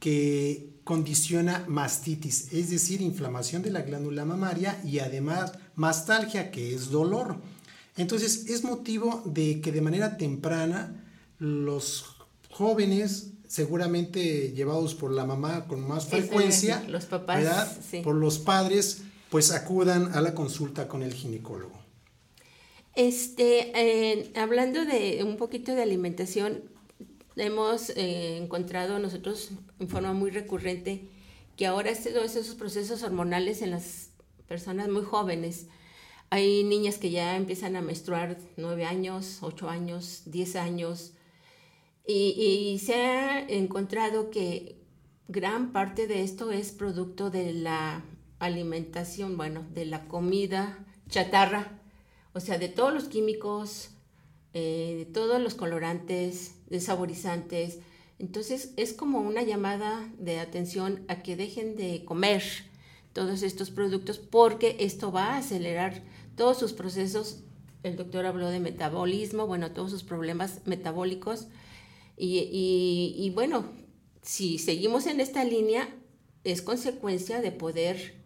que 0.00 0.72
condiciona 0.84 1.64
mastitis, 1.68 2.52
es 2.52 2.70
decir, 2.70 3.00
inflamación 3.00 3.62
de 3.62 3.70
la 3.70 3.82
glándula 3.82 4.24
mamaria 4.24 4.80
y 4.84 4.98
además 4.98 5.52
mastalgia, 5.76 6.50
que 6.50 6.74
es 6.74 6.90
dolor. 6.90 7.36
Entonces, 7.96 8.46
es 8.48 8.64
motivo 8.64 9.22
de 9.24 9.60
que 9.60 9.70
de 9.70 9.80
manera 9.80 10.16
temprana 10.16 11.04
los 11.38 12.16
jóvenes, 12.50 13.30
seguramente 13.46 14.52
llevados 14.52 14.94
por 14.94 15.12
la 15.12 15.24
mamá 15.24 15.66
con 15.66 15.86
más 15.86 16.06
frecuencia, 16.06 16.82
los 16.88 17.04
papás, 17.04 17.78
por 18.02 18.14
los 18.14 18.38
padres, 18.38 19.02
pues 19.30 19.52
acudan 19.52 20.14
a 20.14 20.20
la 20.20 20.34
consulta 20.34 20.88
con 20.88 21.02
el 21.02 21.12
ginecólogo. 21.12 21.81
Este, 22.94 23.72
eh, 23.74 24.32
hablando 24.36 24.84
de 24.84 25.24
un 25.24 25.36
poquito 25.36 25.74
de 25.74 25.82
alimentación, 25.82 26.62
hemos 27.36 27.90
eh, 27.90 28.36
encontrado 28.36 28.98
nosotros 28.98 29.52
en 29.78 29.88
forma 29.88 30.12
muy 30.12 30.30
recurrente 30.30 31.08
que 31.56 31.66
ahora 31.66 31.92
todos 31.94 32.36
esos 32.36 32.54
procesos 32.54 33.02
hormonales 33.02 33.62
en 33.62 33.70
las 33.70 34.10
personas 34.46 34.88
muy 34.88 35.02
jóvenes, 35.02 35.68
hay 36.28 36.64
niñas 36.64 36.98
que 36.98 37.10
ya 37.10 37.36
empiezan 37.36 37.76
a 37.76 37.82
menstruar 37.82 38.38
nueve 38.56 38.84
años, 38.84 39.38
ocho 39.42 39.68
años, 39.68 40.22
diez 40.26 40.56
años, 40.56 41.12
y, 42.06 42.34
y, 42.74 42.78
se 42.80 42.94
ha 42.94 43.40
encontrado 43.48 44.30
que 44.30 44.82
gran 45.28 45.72
parte 45.72 46.08
de 46.08 46.22
esto 46.22 46.50
es 46.50 46.72
producto 46.72 47.30
de 47.30 47.52
la 47.52 48.02
alimentación, 48.40 49.36
bueno, 49.36 49.64
de 49.72 49.86
la 49.86 50.08
comida 50.08 50.84
chatarra, 51.08 51.81
o 52.34 52.40
sea, 52.40 52.58
de 52.58 52.68
todos 52.68 52.92
los 52.92 53.04
químicos, 53.04 53.90
eh, 54.54 54.94
de 54.98 55.04
todos 55.06 55.40
los 55.40 55.54
colorantes, 55.54 56.54
de 56.68 56.80
saborizantes. 56.80 57.78
Entonces 58.18 58.72
es 58.76 58.92
como 58.92 59.20
una 59.20 59.42
llamada 59.42 60.10
de 60.18 60.38
atención 60.40 61.04
a 61.08 61.22
que 61.22 61.36
dejen 61.36 61.76
de 61.76 62.04
comer 62.04 62.42
todos 63.12 63.42
estos 63.42 63.70
productos 63.70 64.18
porque 64.18 64.76
esto 64.80 65.12
va 65.12 65.34
a 65.34 65.38
acelerar 65.38 66.02
todos 66.36 66.58
sus 66.58 66.72
procesos. 66.72 67.40
El 67.82 67.96
doctor 67.96 68.26
habló 68.26 68.48
de 68.48 68.60
metabolismo, 68.60 69.46
bueno, 69.46 69.72
todos 69.72 69.90
sus 69.90 70.02
problemas 70.02 70.60
metabólicos. 70.66 71.48
Y, 72.16 73.14
y 73.16 73.30
bueno, 73.30 73.64
si 74.22 74.58
seguimos 74.58 75.06
en 75.06 75.20
esta 75.20 75.44
línea, 75.44 75.88
es 76.44 76.62
consecuencia 76.62 77.40
de 77.40 77.52
poder 77.52 78.21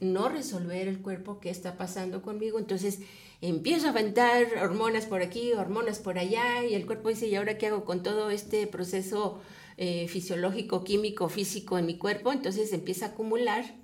no 0.00 0.28
resolver 0.28 0.88
el 0.88 1.00
cuerpo 1.00 1.40
qué 1.40 1.50
está 1.50 1.76
pasando 1.76 2.22
conmigo. 2.22 2.58
Entonces, 2.58 3.00
empiezo 3.40 3.86
a 3.86 3.90
aventar 3.90 4.46
hormonas 4.62 5.06
por 5.06 5.22
aquí, 5.22 5.52
hormonas 5.52 5.98
por 5.98 6.18
allá, 6.18 6.64
y 6.64 6.74
el 6.74 6.86
cuerpo 6.86 7.10
dice, 7.10 7.28
¿y 7.28 7.34
ahora 7.34 7.58
qué 7.58 7.66
hago 7.66 7.84
con 7.84 8.02
todo 8.02 8.30
este 8.30 8.66
proceso 8.66 9.40
eh, 9.76 10.08
fisiológico, 10.08 10.84
químico, 10.84 11.28
físico 11.28 11.78
en 11.78 11.86
mi 11.86 11.96
cuerpo? 11.98 12.32
Entonces 12.32 12.72
empieza 12.72 13.06
a 13.06 13.08
acumular, 13.10 13.76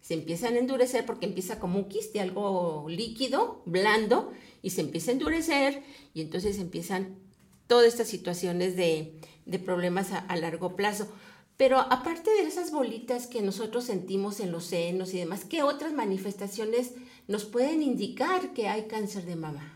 se 0.00 0.14
empiezan 0.14 0.54
a 0.54 0.58
endurecer 0.58 1.04
porque 1.04 1.26
empieza 1.26 1.58
como 1.58 1.78
un 1.78 1.88
quiste, 1.88 2.20
algo 2.20 2.86
líquido, 2.88 3.62
blando, 3.66 4.32
y 4.62 4.70
se 4.70 4.80
empieza 4.80 5.10
a 5.10 5.14
endurecer, 5.14 5.82
y 6.14 6.20
entonces 6.20 6.58
empiezan 6.58 7.18
todas 7.66 7.86
estas 7.86 8.08
situaciones 8.08 8.76
de, 8.76 9.20
problemas 9.64 10.12
a 10.12 10.36
largo 10.36 10.76
plazo. 10.76 11.08
Pero 11.56 11.80
aparte 11.80 12.30
de 12.30 12.42
esas 12.42 12.70
bolitas 12.70 13.26
que 13.26 13.40
nosotros 13.40 13.84
sentimos 13.84 14.40
en 14.40 14.52
los 14.52 14.64
senos 14.64 15.14
y 15.14 15.18
demás, 15.18 15.44
¿qué 15.44 15.62
otras 15.62 15.92
manifestaciones 15.94 16.92
nos 17.28 17.44
pueden 17.44 17.82
indicar 17.82 18.52
que 18.52 18.68
hay 18.68 18.86
cáncer 18.86 19.24
de 19.24 19.36
mama? 19.36 19.72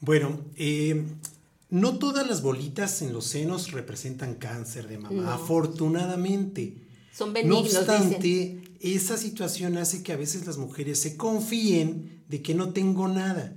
Bueno, 0.00 0.40
eh, 0.54 1.04
no 1.70 1.98
todas 1.98 2.28
las 2.28 2.42
bolitas 2.42 3.02
en 3.02 3.12
los 3.12 3.26
senos 3.26 3.72
representan 3.72 4.34
cáncer 4.36 4.86
de 4.86 4.98
mama, 4.98 5.34
afortunadamente. 5.34 6.76
Son 7.12 7.32
benignos. 7.32 7.72
No 7.72 7.80
obstante, 7.80 8.62
esa 8.80 9.16
situación 9.16 9.78
hace 9.78 10.04
que 10.04 10.12
a 10.12 10.16
veces 10.16 10.46
las 10.46 10.58
mujeres 10.58 11.00
se 11.00 11.16
confíen 11.16 12.22
de 12.28 12.42
que 12.42 12.54
no 12.54 12.72
tengo 12.72 13.08
nada. 13.08 13.56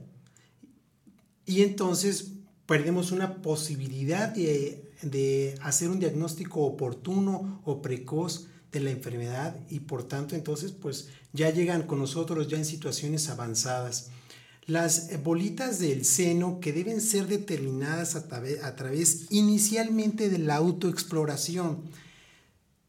Y 1.45 1.61
entonces 1.61 2.31
perdemos 2.65 3.11
una 3.11 3.41
posibilidad 3.41 4.29
de 4.29 4.88
de 5.01 5.55
hacer 5.61 5.89
un 5.89 5.99
diagnóstico 5.99 6.61
oportuno 6.61 7.61
o 7.65 7.81
precoz 7.81 8.47
de 8.71 8.79
la 8.79 8.91
enfermedad 8.91 9.55
y 9.69 9.79
por 9.79 10.03
tanto 10.03 10.35
entonces 10.35 10.71
pues 10.71 11.09
ya 11.33 11.49
llegan 11.49 11.83
con 11.83 11.99
nosotros 11.99 12.47
ya 12.47 12.57
en 12.57 12.65
situaciones 12.65 13.29
avanzadas. 13.29 14.09
Las 14.65 15.23
bolitas 15.23 15.79
del 15.79 16.05
seno 16.05 16.59
que 16.59 16.73
deben 16.73 17.01
ser 17.01 17.27
determinadas 17.27 18.15
a, 18.15 18.27
través, 18.27 19.25
inicialmente 19.31 20.29
de 20.29 20.37
la 20.37 20.57
autoexploración. 20.57 21.79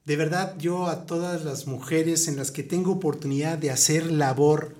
De 0.04 0.16
verdad 0.16 0.58
yo 0.58 0.88
a 0.88 1.06
todas 1.06 1.44
las 1.44 1.66
mujeres 1.66 2.28
en 2.28 2.36
las 2.36 2.50
que 2.50 2.62
tengo 2.62 2.92
oportunidad 2.92 3.56
de 3.56 3.70
hacer 3.70 4.12
labor, 4.12 4.74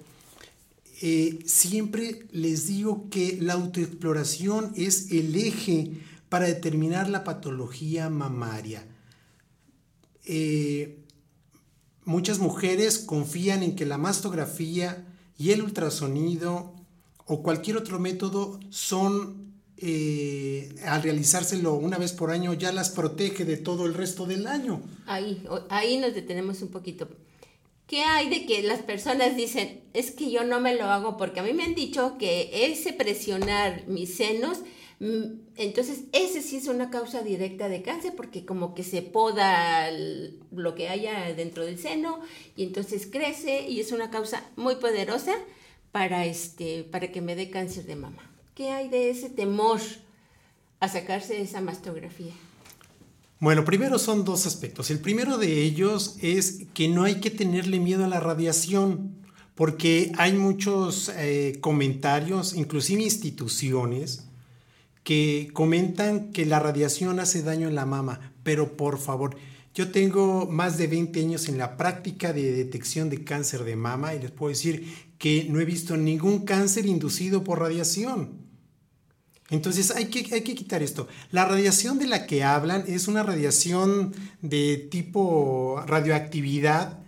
eh, 1.00 1.38
siempre 1.46 2.26
les 2.32 2.66
digo 2.66 3.08
que 3.08 3.38
la 3.40 3.54
autoexploración 3.54 4.72
es 4.76 5.10
el 5.10 5.34
eje 5.34 5.92
para 6.30 6.46
determinar 6.46 7.10
la 7.10 7.24
patología 7.24 8.08
mamaria. 8.08 8.86
Eh, 10.24 11.04
muchas 12.04 12.38
mujeres 12.38 12.98
confían 12.98 13.62
en 13.62 13.76
que 13.76 13.84
la 13.84 13.98
mastografía 13.98 15.06
y 15.36 15.50
el 15.50 15.62
ultrasonido 15.62 16.74
o 17.26 17.42
cualquier 17.42 17.76
otro 17.76 17.98
método 17.98 18.60
son, 18.70 19.54
eh, 19.76 20.74
al 20.86 21.02
realizárselo 21.02 21.74
una 21.74 21.98
vez 21.98 22.12
por 22.12 22.30
año, 22.30 22.54
ya 22.54 22.72
las 22.72 22.90
protege 22.90 23.44
de 23.44 23.56
todo 23.56 23.84
el 23.86 23.94
resto 23.94 24.24
del 24.24 24.46
año. 24.46 24.82
Ahí, 25.06 25.42
ahí 25.68 25.98
nos 25.98 26.14
detenemos 26.14 26.62
un 26.62 26.68
poquito. 26.68 27.08
¿Qué 27.88 28.02
hay 28.02 28.28
de 28.28 28.46
que 28.46 28.62
las 28.62 28.82
personas 28.82 29.36
dicen, 29.36 29.80
es 29.94 30.12
que 30.12 30.30
yo 30.30 30.44
no 30.44 30.60
me 30.60 30.76
lo 30.76 30.84
hago 30.84 31.16
porque 31.16 31.40
a 31.40 31.42
mí 31.42 31.52
me 31.54 31.64
han 31.64 31.74
dicho 31.74 32.18
que 32.18 32.70
ese 32.70 32.92
presionar 32.92 33.84
mis 33.88 34.14
senos, 34.14 34.58
entonces 35.00 36.02
ese 36.12 36.42
sí 36.42 36.58
es 36.58 36.68
una 36.68 36.90
causa 36.90 37.22
directa 37.22 37.70
de 37.70 37.80
cáncer 37.80 38.12
porque 38.14 38.44
como 38.44 38.74
que 38.74 38.84
se 38.84 39.00
poda 39.00 39.90
lo 39.90 40.74
que 40.74 40.90
haya 40.90 41.32
dentro 41.34 41.64
del 41.64 41.78
seno 41.78 42.20
y 42.54 42.64
entonces 42.64 43.08
crece 43.10 43.66
y 43.66 43.80
es 43.80 43.92
una 43.92 44.10
causa 44.10 44.44
muy 44.56 44.76
poderosa 44.76 45.32
para, 45.90 46.26
este, 46.26 46.84
para 46.84 47.10
que 47.10 47.22
me 47.22 47.34
dé 47.34 47.48
cáncer 47.48 47.86
de 47.86 47.96
mama. 47.96 48.30
¿Qué 48.54 48.70
hay 48.70 48.90
de 48.90 49.08
ese 49.08 49.30
temor 49.30 49.80
a 50.80 50.88
sacarse 50.88 51.40
esa 51.40 51.62
mastografía? 51.62 52.32
Bueno, 53.38 53.64
primero 53.64 53.98
son 53.98 54.26
dos 54.26 54.44
aspectos. 54.44 54.90
El 54.90 54.98
primero 54.98 55.38
de 55.38 55.62
ellos 55.62 56.16
es 56.20 56.66
que 56.74 56.88
no 56.88 57.04
hay 57.04 57.20
que 57.20 57.30
tenerle 57.30 57.80
miedo 57.80 58.04
a 58.04 58.08
la 58.08 58.20
radiación, 58.20 59.14
porque 59.54 60.12
hay 60.18 60.34
muchos 60.34 61.10
eh, 61.16 61.56
comentarios, 61.62 62.54
inclusive 62.54 63.02
instituciones, 63.02 64.26
que 65.02 65.50
comentan 65.52 66.30
que 66.32 66.46
la 66.46 66.60
radiación 66.60 67.20
hace 67.20 67.42
daño 67.42 67.68
en 67.68 67.74
la 67.74 67.86
mama, 67.86 68.32
pero 68.42 68.76
por 68.76 68.98
favor, 68.98 69.36
yo 69.74 69.90
tengo 69.90 70.46
más 70.46 70.78
de 70.78 70.88
20 70.88 71.20
años 71.20 71.48
en 71.48 71.56
la 71.56 71.76
práctica 71.76 72.32
de 72.32 72.52
detección 72.52 73.08
de 73.08 73.24
cáncer 73.24 73.64
de 73.64 73.76
mama 73.76 74.14
y 74.14 74.20
les 74.20 74.30
puedo 74.30 74.50
decir 74.50 75.10
que 75.18 75.46
no 75.48 75.60
he 75.60 75.64
visto 75.64 75.96
ningún 75.96 76.44
cáncer 76.44 76.86
inducido 76.86 77.44
por 77.44 77.60
radiación. 77.60 78.50
Entonces 79.48 79.90
hay 79.90 80.06
que, 80.06 80.34
hay 80.34 80.42
que 80.42 80.54
quitar 80.54 80.82
esto. 80.82 81.08
La 81.30 81.44
radiación 81.44 81.98
de 81.98 82.06
la 82.06 82.26
que 82.26 82.44
hablan 82.44 82.84
es 82.86 83.08
una 83.08 83.22
radiación 83.22 84.12
de 84.42 84.76
tipo 84.90 85.82
radioactividad 85.86 86.98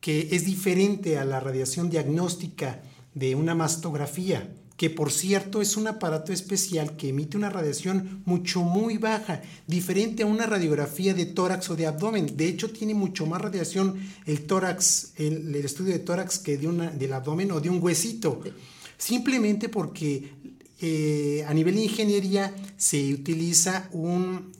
que 0.00 0.28
es 0.32 0.44
diferente 0.44 1.18
a 1.18 1.24
la 1.24 1.38
radiación 1.38 1.90
diagnóstica 1.90 2.82
de 3.14 3.36
una 3.36 3.54
mastografía, 3.54 4.52
que 4.82 4.90
por 4.90 5.12
cierto 5.12 5.62
es 5.62 5.76
un 5.76 5.86
aparato 5.86 6.32
especial 6.32 6.96
que 6.96 7.10
emite 7.10 7.36
una 7.36 7.50
radiación 7.50 8.20
mucho 8.24 8.62
muy 8.62 8.98
baja, 8.98 9.40
diferente 9.68 10.24
a 10.24 10.26
una 10.26 10.44
radiografía 10.44 11.14
de 11.14 11.26
tórax 11.26 11.70
o 11.70 11.76
de 11.76 11.86
abdomen. 11.86 12.36
De 12.36 12.48
hecho, 12.48 12.68
tiene 12.68 12.92
mucho 12.92 13.24
más 13.24 13.40
radiación 13.40 13.94
el 14.26 14.44
tórax, 14.44 15.12
el, 15.18 15.54
estudio 15.54 15.92
de 15.92 16.00
tórax 16.00 16.40
que 16.40 16.58
de 16.58 16.66
una, 16.66 16.90
del 16.90 17.12
abdomen 17.12 17.52
o 17.52 17.60
de 17.60 17.70
un 17.70 17.80
huesito. 17.80 18.40
Simplemente 18.98 19.68
porque 19.68 20.32
eh, 20.80 21.44
a 21.46 21.54
nivel 21.54 21.76
de 21.76 21.82
ingeniería 21.82 22.52
se 22.76 23.14
utiliza 23.14 23.88
un, 23.92 24.50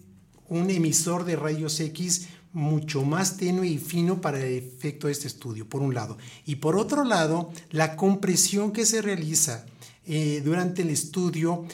un 0.46 0.70
emisor 0.70 1.24
de 1.24 1.34
rayos 1.34 1.80
X 1.80 2.28
mucho 2.52 3.02
más 3.02 3.38
tenue 3.38 3.66
y 3.66 3.78
fino 3.78 4.20
para 4.20 4.38
el 4.38 4.58
efecto 4.58 5.08
de 5.08 5.14
este 5.14 5.26
estudio, 5.26 5.68
por 5.68 5.82
un 5.82 5.94
lado. 5.94 6.16
Y 6.46 6.56
por 6.56 6.76
otro 6.76 7.02
lado, 7.02 7.50
la 7.72 7.96
compresión 7.96 8.70
que 8.70 8.86
se 8.86 9.02
realiza 9.02 9.66
eh, 10.06 10.42
durante 10.44 10.82
el 10.82 10.90
estudio 10.90 11.64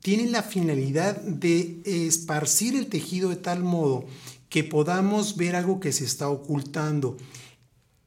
tiene 0.00 0.30
la 0.30 0.42
finalidad 0.42 1.20
de 1.20 1.80
esparcir 1.84 2.76
el 2.76 2.86
tejido 2.86 3.30
de 3.30 3.36
tal 3.36 3.62
modo 3.62 4.06
que 4.48 4.64
podamos 4.64 5.36
ver 5.36 5.56
algo 5.56 5.80
que 5.80 5.92
se 5.92 6.04
está 6.04 6.28
ocultando. 6.28 7.16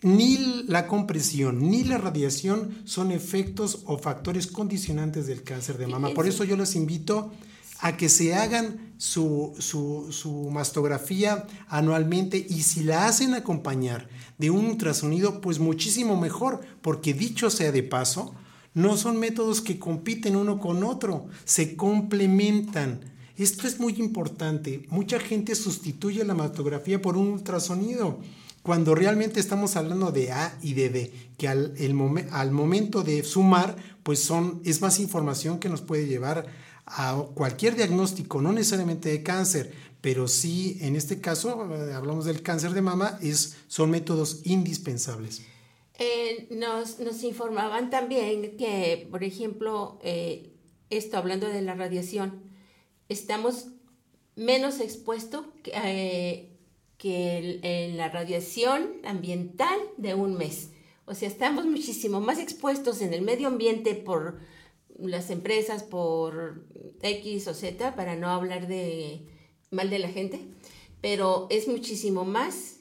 Ni 0.01 0.63
la 0.67 0.87
compresión 0.87 1.69
ni 1.69 1.83
la 1.83 1.99
radiación 1.99 2.81
son 2.85 3.11
efectos 3.11 3.83
o 3.85 3.99
factores 3.99 4.47
condicionantes 4.47 5.27
del 5.27 5.43
cáncer 5.43 5.77
de 5.77 5.85
mama. 5.87 6.13
Por 6.15 6.27
eso 6.27 6.43
yo 6.43 6.57
les 6.57 6.75
invito 6.75 7.31
a 7.81 7.97
que 7.97 8.09
se 8.09 8.33
hagan 8.35 8.93
su, 8.97 9.55
su, 9.59 10.49
mastografía 10.51 11.47
anualmente 11.67 12.43
y 12.47 12.61
si 12.61 12.83
la 12.83 13.07
hacen 13.07 13.33
acompañar 13.33 14.07
de 14.37 14.51
un 14.51 14.65
ultrasonido, 14.65 15.41
pues 15.41 15.59
muchísimo 15.59 16.19
mejor, 16.19 16.61
porque 16.81 17.13
dicho 17.13 17.49
sea 17.49 17.71
de 17.71 17.83
paso, 17.83 18.35
no 18.73 18.97
son 18.97 19.19
métodos 19.19 19.61
que 19.61 19.79
compiten 19.79 20.35
uno 20.35 20.59
con 20.59 20.83
otro, 20.83 21.27
se 21.45 21.75
complementan. 21.75 23.01
Esto 23.37 23.67
es 23.67 23.79
muy 23.79 23.93
importante. 23.93 24.85
Mucha 24.89 25.19
gente 25.19 25.55
sustituye 25.55 26.23
la 26.23 26.35
mastografía 26.35 27.01
por 27.01 27.17
un 27.17 27.27
ultrasonido 27.27 28.19
cuando 28.63 28.93
realmente 28.93 29.39
estamos 29.39 29.75
hablando 29.75 30.11
de 30.11 30.31
A 30.31 30.57
y 30.61 30.73
de 30.73 30.89
B, 30.89 31.13
que 31.37 31.47
al, 31.47 31.73
al 32.31 32.51
momento 32.51 33.01
de 33.01 33.23
sumar, 33.23 33.75
pues 34.03 34.19
son, 34.19 34.61
es 34.63 34.81
más 34.81 34.99
información 34.99 35.59
que 35.59 35.69
nos 35.69 35.81
puede 35.81 36.05
llevar 36.05 36.45
a 36.85 37.23
cualquier 37.33 37.75
diagnóstico, 37.75 38.41
no 38.41 38.53
necesariamente 38.53 39.09
de 39.09 39.23
cáncer, 39.23 39.73
pero 40.01 40.27
sí, 40.27 40.77
en 40.81 40.95
este 40.95 41.21
caso, 41.21 41.67
eh, 41.73 41.93
hablamos 41.93 42.25
del 42.25 42.41
cáncer 42.41 42.73
de 42.73 42.81
mama, 42.81 43.17
es, 43.21 43.57
son 43.67 43.91
métodos 43.91 44.41
indispensables. 44.43 45.41
Eh, 46.03 46.47
nos, 46.49 46.99
nos, 46.99 47.21
informaban 47.21 47.91
también 47.91 48.57
que, 48.57 49.07
por 49.11 49.23
ejemplo, 49.23 49.99
eh, 50.01 50.51
esto 50.89 51.15
hablando 51.15 51.47
de 51.47 51.61
la 51.61 51.75
radiación, 51.75 52.41
estamos 53.07 53.67
menos 54.35 54.79
expuestos 54.79 55.45
que, 55.61 56.49
que 56.97 57.59
en 57.61 57.97
la 57.97 58.09
radiación 58.09 58.93
ambiental 59.03 59.77
de 59.97 60.15
un 60.15 60.39
mes. 60.39 60.71
O 61.05 61.13
sea, 61.13 61.27
estamos 61.27 61.65
muchísimo 61.65 62.19
más 62.19 62.39
expuestos 62.39 63.03
en 63.03 63.13
el 63.13 63.21
medio 63.21 63.47
ambiente 63.47 63.93
por 63.93 64.39
las 64.97 65.29
empresas, 65.29 65.83
por 65.83 66.65
X 67.03 67.47
o 67.47 67.53
Z, 67.53 67.95
para 67.95 68.15
no 68.15 68.29
hablar 68.29 68.67
de 68.67 69.27
mal 69.69 69.91
de 69.91 69.99
la 69.99 70.09
gente, 70.09 70.47
pero 70.99 71.45
es 71.51 71.67
muchísimo 71.67 72.25
más 72.25 72.79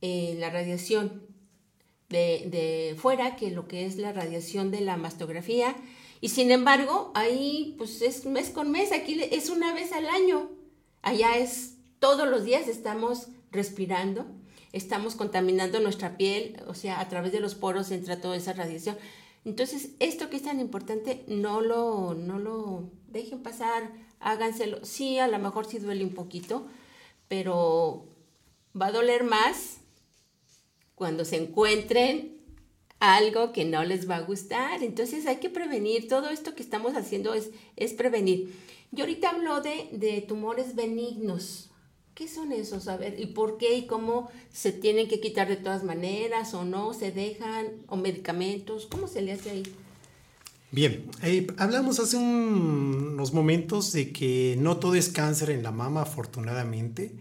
eh, 0.00 0.34
la 0.36 0.50
radiación 0.50 1.29
de, 2.10 2.46
de, 2.50 2.96
fuera 2.98 3.36
que 3.36 3.50
lo 3.50 3.66
que 3.66 3.86
es 3.86 3.96
la 3.96 4.12
radiación 4.12 4.70
de 4.70 4.82
la 4.82 4.96
mastografía. 4.96 5.74
Y 6.20 6.28
sin 6.28 6.50
embargo, 6.50 7.12
ahí 7.14 7.74
pues 7.78 8.02
es 8.02 8.26
mes 8.26 8.50
con 8.50 8.70
mes, 8.70 8.92
aquí 8.92 9.18
es 9.30 9.48
una 9.48 9.72
vez 9.72 9.92
al 9.92 10.06
año. 10.06 10.50
Allá 11.02 11.38
es 11.38 11.76
todos 11.98 12.28
los 12.28 12.44
días 12.44 12.68
estamos 12.68 13.28
respirando, 13.52 14.26
estamos 14.72 15.14
contaminando 15.14 15.80
nuestra 15.80 16.16
piel, 16.16 16.60
o 16.66 16.74
sea, 16.74 17.00
a 17.00 17.08
través 17.08 17.32
de 17.32 17.40
los 17.40 17.54
poros 17.54 17.90
entra 17.90 18.20
toda 18.20 18.36
esa 18.36 18.52
radiación. 18.52 18.96
Entonces, 19.44 19.90
esto 20.00 20.28
que 20.28 20.36
es 20.36 20.42
tan 20.42 20.60
importante, 20.60 21.24
no 21.26 21.62
lo, 21.62 22.14
no 22.14 22.38
lo 22.38 22.90
dejen 23.08 23.42
pasar, 23.42 23.90
háganselo. 24.18 24.84
Sí, 24.84 25.18
a 25.18 25.28
lo 25.28 25.38
mejor 25.38 25.66
sí 25.66 25.78
duele 25.78 26.04
un 26.04 26.12
poquito, 26.12 26.66
pero 27.28 28.04
va 28.80 28.86
a 28.86 28.92
doler 28.92 29.24
más 29.24 29.79
cuando 31.00 31.24
se 31.24 31.36
encuentren 31.36 32.36
algo 32.98 33.54
que 33.54 33.64
no 33.64 33.82
les 33.84 34.06
va 34.06 34.16
a 34.16 34.20
gustar. 34.20 34.82
Entonces 34.82 35.24
hay 35.24 35.36
que 35.36 35.48
prevenir, 35.48 36.08
todo 36.08 36.28
esto 36.28 36.54
que 36.54 36.62
estamos 36.62 36.94
haciendo 36.94 37.32
es, 37.32 37.48
es 37.76 37.94
prevenir. 37.94 38.54
Yo 38.92 39.04
ahorita 39.04 39.30
hablo 39.30 39.62
de, 39.62 39.88
de 39.92 40.20
tumores 40.20 40.74
benignos, 40.74 41.70
¿Qué 42.12 42.28
son 42.28 42.52
esos? 42.52 42.86
A 42.86 42.98
ver, 42.98 43.18
¿y 43.18 43.26
por 43.26 43.56
qué 43.56 43.78
y 43.78 43.86
cómo 43.86 44.28
se 44.52 44.72
tienen 44.72 45.08
que 45.08 45.20
quitar 45.20 45.48
de 45.48 45.56
todas 45.56 45.84
maneras 45.84 46.52
o 46.52 46.66
no? 46.66 46.92
¿Se 46.92 47.12
dejan? 47.12 47.68
¿O 47.86 47.96
medicamentos? 47.96 48.84
¿Cómo 48.84 49.08
se 49.08 49.22
le 49.22 49.32
hace 49.32 49.48
ahí? 49.48 49.62
Bien, 50.70 51.06
eh, 51.22 51.46
hablamos 51.56 51.98
hace 51.98 52.18
unos 52.18 53.32
momentos 53.32 53.94
de 53.94 54.12
que 54.12 54.56
no 54.58 54.76
todo 54.76 54.96
es 54.96 55.08
cáncer 55.08 55.48
en 55.48 55.62
la 55.62 55.70
mama, 55.70 56.02
afortunadamente. 56.02 57.14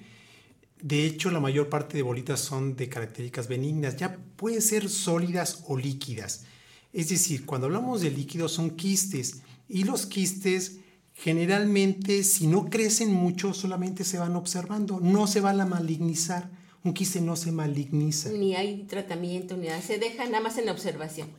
De 0.81 1.05
hecho, 1.05 1.29
la 1.29 1.39
mayor 1.39 1.69
parte 1.69 1.97
de 1.97 2.03
bolitas 2.03 2.39
son 2.39 2.75
de 2.75 2.87
características 2.87 3.47
benignas, 3.47 3.97
ya 3.97 4.17
pueden 4.35 4.61
ser 4.61 4.89
sólidas 4.89 5.63
o 5.67 5.77
líquidas. 5.77 6.45
Es 6.93 7.09
decir, 7.09 7.45
cuando 7.45 7.67
hablamos 7.67 8.01
de 8.01 8.11
líquidos 8.11 8.53
son 8.53 8.71
quistes 8.71 9.41
y 9.67 9.83
los 9.83 10.05
quistes 10.05 10.79
generalmente 11.13 12.23
si 12.23 12.47
no 12.47 12.69
crecen 12.69 13.13
mucho 13.13 13.53
solamente 13.53 14.03
se 14.03 14.17
van 14.17 14.35
observando, 14.35 14.99
no 15.01 15.27
se 15.27 15.41
van 15.41 15.59
a 15.59 15.65
malignizar. 15.65 16.49
Un 16.81 16.93
quiste 16.93 17.19
no 17.19 17.35
se 17.35 17.51
maligniza. 17.51 18.29
Ni 18.29 18.55
hay 18.55 18.85
tratamiento, 18.85 19.57
ni 19.57 19.67
nada, 19.67 19.81
se 19.81 19.97
deja 19.97 20.25
nada 20.25 20.39
más 20.39 20.57
en 20.57 20.69
observación. 20.69 21.29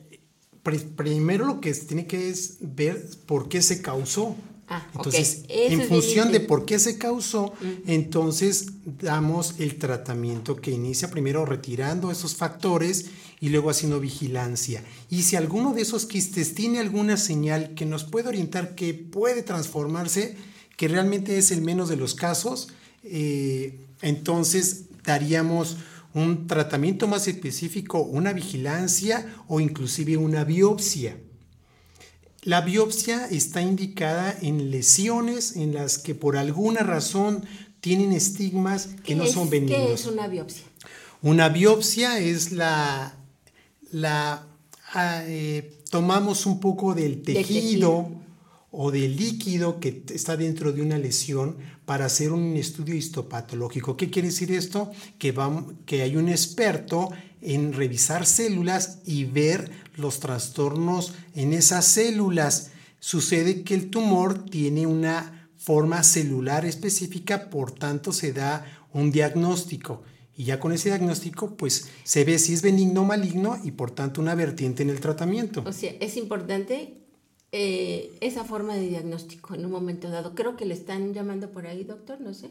Primero 0.95 1.47
lo 1.47 1.59
que 1.59 1.73
se 1.73 1.85
tiene 1.85 2.05
que 2.05 2.29
es 2.29 2.57
ver 2.61 3.03
por 3.25 3.49
qué 3.49 3.63
se 3.63 3.81
causó. 3.81 4.35
Ah, 4.73 4.87
entonces, 4.95 5.43
en 5.49 5.81
función 5.81 6.31
de 6.31 6.39
por 6.39 6.63
qué 6.63 6.79
se 6.79 6.97
causó, 6.97 7.51
entonces 7.87 8.67
damos 8.85 9.55
el 9.59 9.77
tratamiento 9.77 10.55
que 10.55 10.71
inicia 10.71 11.11
primero 11.11 11.45
retirando 11.45 12.09
esos 12.09 12.37
factores 12.37 13.07
y 13.41 13.49
luego 13.49 13.69
haciendo 13.69 13.99
vigilancia. 13.99 14.81
Y 15.09 15.23
si 15.23 15.35
alguno 15.35 15.73
de 15.73 15.81
esos 15.81 16.05
quistes 16.05 16.55
tiene 16.55 16.79
alguna 16.79 17.17
señal 17.17 17.73
que 17.73 17.85
nos 17.85 18.05
puede 18.05 18.29
orientar 18.29 18.73
que 18.73 18.93
puede 18.93 19.43
transformarse, 19.43 20.37
que 20.77 20.87
realmente 20.87 21.37
es 21.37 21.51
el 21.51 21.61
menos 21.61 21.89
de 21.89 21.97
los 21.97 22.15
casos, 22.15 22.69
eh, 23.03 23.77
entonces 24.01 24.83
daríamos 25.03 25.75
un 26.13 26.47
tratamiento 26.47 27.09
más 27.09 27.27
específico, 27.27 28.01
una 28.01 28.31
vigilancia 28.31 29.35
o 29.49 29.59
inclusive 29.59 30.15
una 30.15 30.45
biopsia. 30.45 31.17
La 32.43 32.61
biopsia 32.61 33.27
está 33.27 33.61
indicada 33.61 34.35
en 34.41 34.71
lesiones 34.71 35.55
en 35.55 35.73
las 35.73 35.99
que 35.99 36.15
por 36.15 36.37
alguna 36.37 36.81
razón 36.81 37.45
tienen 37.81 38.11
estigmas 38.13 38.89
que 39.03 39.15
no 39.15 39.27
son 39.27 39.49
benignos. 39.49 39.79
¿Qué 39.87 39.93
es 39.93 40.05
una 40.07 40.27
biopsia? 40.27 40.63
Una 41.21 41.49
biopsia 41.49 42.17
es 42.19 42.51
la, 42.51 43.15
la 43.91 44.47
ah, 44.93 45.21
eh, 45.25 45.77
tomamos 45.91 46.47
un 46.47 46.59
poco 46.59 46.95
del 46.95 47.21
tejido, 47.21 47.43
tejido, 47.43 48.11
o 48.71 48.89
del 48.89 49.17
líquido 49.17 49.79
que 49.79 50.03
está 50.11 50.35
dentro 50.35 50.71
de 50.71 50.81
una 50.81 50.97
lesión 50.97 51.57
para 51.85 52.05
hacer 52.05 52.31
un 52.31 52.55
estudio 52.57 52.95
histopatológico. 52.95 53.97
¿Qué 53.97 54.09
quiere 54.09 54.29
decir 54.29 54.51
esto? 54.51 54.91
Que, 55.19 55.35
vam- 55.35 55.75
que 55.85 56.01
hay 56.01 56.15
un 56.15 56.27
experto 56.29 57.09
en 57.41 57.73
revisar 57.73 58.25
células 58.25 58.99
y 59.05 59.25
ver 59.25 59.69
los 59.95 60.19
trastornos 60.19 61.13
en 61.35 61.53
esas 61.53 61.85
células. 61.85 62.71
Sucede 62.99 63.63
que 63.63 63.73
el 63.73 63.89
tumor 63.89 64.45
tiene 64.45 64.85
una 64.85 65.49
forma 65.57 66.03
celular 66.03 66.65
específica, 66.65 67.49
por 67.49 67.71
tanto 67.71 68.11
se 68.13 68.33
da 68.33 68.65
un 68.93 69.11
diagnóstico. 69.11 70.03
Y 70.35 70.45
ya 70.45 70.59
con 70.59 70.71
ese 70.71 70.89
diagnóstico, 70.89 71.55
pues 71.55 71.89
se 72.03 72.23
ve 72.23 72.39
si 72.39 72.53
es 72.53 72.61
benigno 72.61 73.01
o 73.01 73.05
maligno 73.05 73.59
y 73.63 73.71
por 73.71 73.91
tanto 73.91 74.21
una 74.21 74.33
vertiente 74.33 74.81
en 74.81 74.89
el 74.89 74.99
tratamiento. 74.99 75.63
O 75.65 75.73
sea, 75.73 75.93
es 75.99 76.17
importante 76.17 77.01
eh, 77.51 78.11
esa 78.21 78.43
forma 78.45 78.75
de 78.75 78.87
diagnóstico 78.87 79.53
en 79.53 79.65
un 79.65 79.71
momento 79.71 80.09
dado. 80.09 80.33
Creo 80.33 80.55
que 80.55 80.65
le 80.65 80.73
están 80.73 81.13
llamando 81.13 81.51
por 81.51 81.67
ahí, 81.67 81.83
doctor, 81.83 82.21
no 82.21 82.33
sé. 82.33 82.49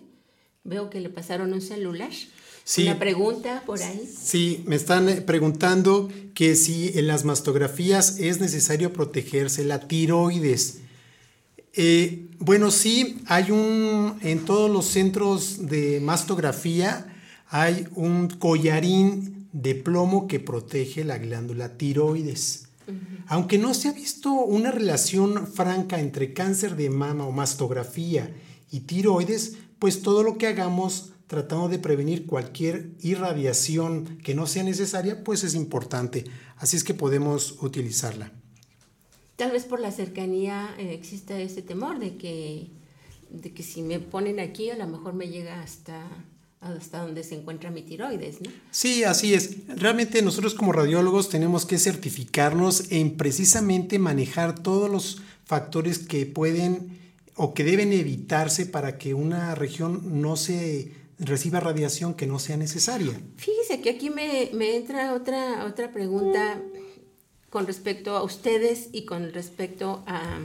Veo 0.63 0.91
que 0.91 1.01
le 1.01 1.09
pasaron 1.09 1.53
un 1.53 1.63
celular. 1.63 2.11
Sí. 2.71 2.83
Una 2.83 3.01
pregunta 3.01 3.65
por 3.67 3.83
ahí. 3.83 4.09
Sí, 4.23 4.63
me 4.65 4.77
están 4.77 5.09
eh, 5.09 5.23
preguntando 5.23 6.09
que 6.35 6.55
si 6.55 6.97
en 6.97 7.09
las 7.09 7.25
mastografías 7.25 8.21
es 8.21 8.39
necesario 8.39 8.93
protegerse 8.93 9.65
la 9.65 9.89
tiroides. 9.89 10.79
Eh, 11.73 12.29
bueno, 12.39 12.71
sí, 12.71 13.23
hay 13.27 13.51
un, 13.51 14.21
en 14.23 14.45
todos 14.45 14.71
los 14.71 14.87
centros 14.87 15.67
de 15.67 15.99
mastografía 15.99 17.13
hay 17.49 17.89
un 17.97 18.29
collarín 18.29 19.49
de 19.53 19.75
plomo 19.75 20.29
que 20.29 20.39
protege 20.39 21.03
la 21.03 21.19
glándula 21.19 21.77
tiroides. 21.77 22.69
Aunque 23.27 23.59
no 23.59 23.75
se 23.75 23.89
ha 23.89 23.93
visto 23.93 24.31
una 24.31 24.71
relación 24.71 25.49
franca 25.49 25.99
entre 25.99 26.33
cáncer 26.33 26.77
de 26.77 26.89
mama 26.89 27.27
o 27.27 27.33
mastografía 27.33 28.33
y 28.71 28.81
tiroides, 28.81 29.57
pues 29.81 30.03
todo 30.03 30.23
lo 30.23 30.39
que 30.39 30.47
hagamos 30.47 31.11
tratando 31.31 31.69
de 31.69 31.79
prevenir 31.79 32.27
cualquier 32.27 32.91
irradiación 33.03 34.19
que 34.19 34.35
no 34.35 34.49
sea 34.49 34.65
necesaria, 34.65 35.23
pues 35.23 35.45
es 35.45 35.55
importante. 35.55 36.25
Así 36.57 36.77
es 36.77 36.83
que 36.83 36.93
podemos 36.93 37.63
utilizarla. 37.63 38.33
Tal 39.37 39.53
vez 39.53 39.63
por 39.63 39.79
la 39.79 39.93
cercanía 39.93 40.75
eh, 40.77 40.93
exista 40.93 41.39
ese 41.39 41.63
temor 41.63 42.01
de 42.01 42.17
que, 42.17 42.67
de 43.31 43.53
que 43.53 43.63
si 43.63 43.81
me 43.81 44.01
ponen 44.01 44.41
aquí 44.41 44.71
a 44.71 44.77
lo 44.77 44.89
mejor 44.89 45.15
me 45.15 45.29
llega 45.29 45.63
hasta, 45.63 46.05
hasta 46.61 47.03
donde 47.03 47.23
se 47.23 47.37
encuentra 47.37 47.71
mi 47.71 47.83
tiroides, 47.83 48.41
¿no? 48.41 48.51
Sí, 48.73 49.05
así 49.05 49.33
es. 49.33 49.69
Realmente 49.69 50.23
nosotros 50.23 50.55
como 50.55 50.73
radiólogos 50.73 51.29
tenemos 51.29 51.65
que 51.65 51.79
certificarnos 51.79 52.91
en 52.91 53.17
precisamente 53.17 54.01
manejar 54.01 54.59
todos 54.59 54.91
los 54.91 55.23
factores 55.45 56.01
que 56.01 56.27
pueden 56.27 56.99
o 57.37 57.55
que 57.55 57.63
deben 57.63 57.93
evitarse 57.93 58.67
para 58.67 58.99
que 58.99 59.15
una 59.15 59.55
región 59.55 60.21
no 60.21 60.35
se 60.35 60.99
reciba 61.21 61.61
radiación 61.61 62.15
que 62.15 62.27
no 62.27 62.39
sea 62.39 62.57
necesaria. 62.57 63.21
Fíjese 63.37 63.81
que 63.81 63.91
aquí 63.91 64.11
me, 64.11 64.51
me 64.53 64.77
entra 64.77 65.15
otra, 65.15 65.65
otra 65.67 65.93
pregunta 65.93 66.61
con 67.51 67.67
respecto 67.67 68.17
a 68.17 68.23
ustedes 68.23 68.89
y 68.93 69.05
con 69.05 69.33
respecto 69.33 70.03
a, 70.07 70.39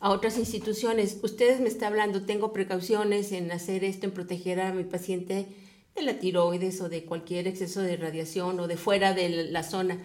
a 0.00 0.10
otras 0.10 0.36
instituciones. 0.38 1.18
Ustedes 1.22 1.60
me 1.60 1.68
están 1.68 1.92
hablando, 1.92 2.22
tengo 2.22 2.52
precauciones 2.52 3.32
en 3.32 3.50
hacer 3.50 3.84
esto, 3.84 4.06
en 4.06 4.12
proteger 4.12 4.60
a 4.60 4.74
mi 4.74 4.84
paciente 4.84 5.46
de 5.94 6.02
la 6.02 6.18
tiroides 6.18 6.80
o 6.80 6.88
de 6.88 7.04
cualquier 7.04 7.46
exceso 7.46 7.80
de 7.80 7.96
radiación 7.96 8.58
o 8.60 8.66
de 8.66 8.76
fuera 8.76 9.14
de 9.14 9.28
la 9.28 9.62
zona. 9.62 9.98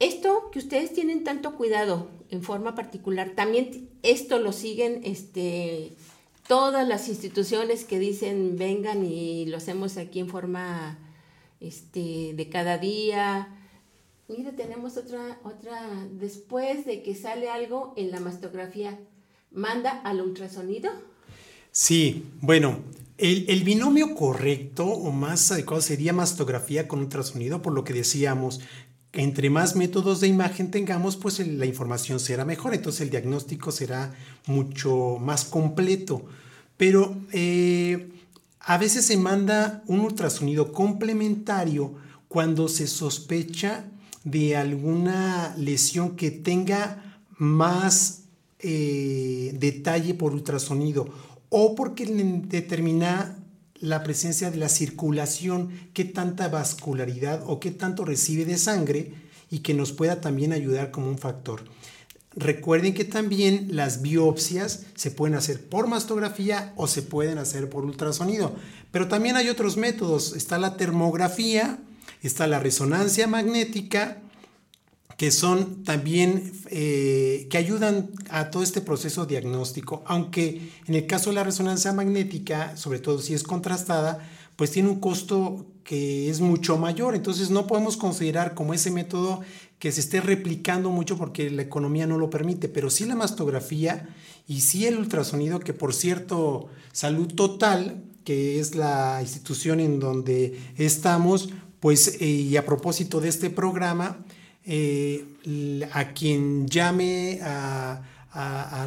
Esto 0.00 0.50
que 0.52 0.58
ustedes 0.58 0.92
tienen 0.92 1.24
tanto 1.24 1.56
cuidado 1.56 2.08
en 2.30 2.42
forma 2.42 2.74
particular, 2.74 3.32
también 3.34 3.88
esto 4.02 4.38
lo 4.38 4.52
siguen 4.52 5.00
este, 5.04 5.92
todas 6.48 6.88
las 6.88 7.08
instituciones 7.08 7.84
que 7.84 8.00
dicen 8.00 8.56
vengan 8.56 9.04
y 9.04 9.46
lo 9.46 9.58
hacemos 9.58 9.96
aquí 9.98 10.18
en 10.18 10.28
forma 10.28 10.98
este, 11.60 12.32
de 12.34 12.48
cada 12.48 12.78
día. 12.78 13.54
Mire, 14.26 14.52
tenemos 14.52 14.96
otra, 14.96 15.38
otra, 15.44 15.80
después 16.10 16.84
de 16.84 17.02
que 17.02 17.14
sale 17.14 17.48
algo 17.48 17.94
en 17.96 18.10
la 18.10 18.18
mastografía, 18.18 18.98
manda 19.52 19.90
al 20.02 20.20
ultrasonido. 20.20 20.90
Sí, 21.70 22.24
bueno, 22.40 22.80
el, 23.18 23.44
el, 23.48 23.62
binomio 23.62 24.14
correcto 24.14 24.86
o 24.86 25.12
más 25.12 25.52
adecuado 25.52 25.82
sería 25.82 26.12
mastografía 26.12 26.88
con 26.88 27.00
ultrasonido, 27.00 27.62
por 27.62 27.72
lo 27.72 27.84
que 27.84 27.92
decíamos, 27.92 28.60
entre 29.12 29.50
más 29.50 29.74
métodos 29.74 30.20
de 30.20 30.28
imagen 30.28 30.70
tengamos, 30.70 31.16
pues 31.16 31.38
la 31.46 31.66
información 31.66 32.20
será 32.20 32.44
mejor, 32.44 32.74
entonces 32.74 33.00
el 33.00 33.10
diagnóstico 33.10 33.72
será 33.72 34.12
mucho 34.46 35.18
más 35.20 35.44
completo. 35.44 36.26
Pero 36.76 37.16
eh, 37.32 38.10
a 38.60 38.78
veces 38.78 39.06
se 39.06 39.16
manda 39.16 39.82
un 39.86 40.00
ultrasonido 40.00 40.72
complementario 40.72 41.94
cuando 42.28 42.68
se 42.68 42.86
sospecha 42.86 43.86
de 44.24 44.56
alguna 44.56 45.54
lesión 45.56 46.16
que 46.16 46.30
tenga 46.30 47.20
más 47.38 48.24
eh, 48.58 49.56
detalle 49.58 50.14
por 50.14 50.32
ultrasonido 50.34 51.08
o 51.48 51.74
porque 51.74 52.04
determina 52.04 53.38
la 53.80 54.02
presencia 54.02 54.50
de 54.50 54.56
la 54.56 54.68
circulación, 54.68 55.70
qué 55.94 56.04
tanta 56.04 56.48
vascularidad 56.48 57.42
o 57.46 57.60
qué 57.60 57.70
tanto 57.70 58.04
recibe 58.04 58.44
de 58.44 58.58
sangre 58.58 59.12
y 59.50 59.60
que 59.60 59.74
nos 59.74 59.92
pueda 59.92 60.20
también 60.20 60.52
ayudar 60.52 60.90
como 60.90 61.08
un 61.08 61.18
factor. 61.18 61.64
Recuerden 62.34 62.94
que 62.94 63.04
también 63.04 63.68
las 63.72 64.02
biopsias 64.02 64.84
se 64.94 65.10
pueden 65.10 65.36
hacer 65.36 65.68
por 65.68 65.86
mastografía 65.86 66.72
o 66.76 66.86
se 66.86 67.02
pueden 67.02 67.38
hacer 67.38 67.68
por 67.68 67.84
ultrasonido, 67.84 68.54
pero 68.92 69.08
también 69.08 69.36
hay 69.36 69.48
otros 69.48 69.76
métodos. 69.76 70.36
Está 70.36 70.58
la 70.58 70.76
termografía, 70.76 71.78
está 72.22 72.46
la 72.46 72.60
resonancia 72.60 73.26
magnética, 73.26 74.18
que 75.18 75.32
son 75.32 75.82
también, 75.82 76.52
eh, 76.70 77.48
que 77.50 77.58
ayudan 77.58 78.10
a 78.30 78.50
todo 78.50 78.62
este 78.62 78.80
proceso 78.80 79.26
diagnóstico, 79.26 80.04
aunque 80.06 80.70
en 80.86 80.94
el 80.94 81.08
caso 81.08 81.30
de 81.30 81.34
la 81.34 81.42
resonancia 81.42 81.92
magnética, 81.92 82.76
sobre 82.76 83.00
todo 83.00 83.18
si 83.20 83.34
es 83.34 83.42
contrastada, 83.42 84.24
pues 84.54 84.70
tiene 84.70 84.88
un 84.88 85.00
costo 85.00 85.66
que 85.82 86.30
es 86.30 86.40
mucho 86.40 86.78
mayor, 86.78 87.16
entonces 87.16 87.50
no 87.50 87.66
podemos 87.66 87.96
considerar 87.96 88.54
como 88.54 88.74
ese 88.74 88.92
método 88.92 89.40
que 89.80 89.90
se 89.90 90.02
esté 90.02 90.20
replicando 90.20 90.90
mucho 90.90 91.18
porque 91.18 91.50
la 91.50 91.62
economía 91.62 92.06
no 92.06 92.16
lo 92.16 92.30
permite, 92.30 92.68
pero 92.68 92.88
sí 92.88 93.04
la 93.04 93.16
mastografía 93.16 94.08
y 94.46 94.60
sí 94.60 94.86
el 94.86 94.98
ultrasonido, 94.98 95.58
que 95.58 95.72
por 95.74 95.94
cierto, 95.94 96.68
Salud 96.92 97.34
Total, 97.34 98.04
que 98.22 98.60
es 98.60 98.76
la 98.76 99.18
institución 99.20 99.80
en 99.80 99.98
donde 99.98 100.60
estamos, 100.76 101.50
pues, 101.80 102.18
eh, 102.20 102.26
y 102.26 102.56
a 102.56 102.64
propósito 102.64 103.20
de 103.20 103.30
este 103.30 103.50
programa, 103.50 104.24
eh, 104.70 105.88
a 105.92 106.12
quien 106.12 106.68
llame 106.68 107.40
a, 107.42 108.02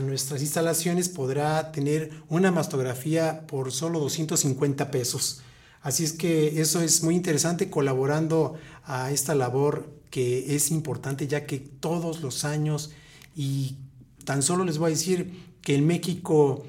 nuestras 0.03 0.41
instalaciones 0.41 1.09
podrá 1.09 1.71
tener 1.73 2.11
una 2.29 2.51
mastografía 2.51 3.45
por 3.47 3.71
solo 3.71 3.99
250 3.99 4.91
pesos. 4.91 5.41
Así 5.81 6.03
es 6.03 6.13
que 6.13 6.61
eso 6.61 6.81
es 6.81 7.03
muy 7.03 7.15
interesante 7.15 7.69
colaborando 7.69 8.55
a 8.85 9.11
esta 9.11 9.35
labor 9.35 9.89
que 10.09 10.55
es 10.55 10.71
importante 10.71 11.27
ya 11.27 11.45
que 11.45 11.59
todos 11.59 12.21
los 12.21 12.45
años 12.45 12.91
y 13.35 13.75
tan 14.23 14.43
solo 14.43 14.63
les 14.63 14.77
voy 14.77 14.87
a 14.87 14.95
decir 14.95 15.33
que 15.61 15.75
en 15.75 15.87
México 15.87 16.63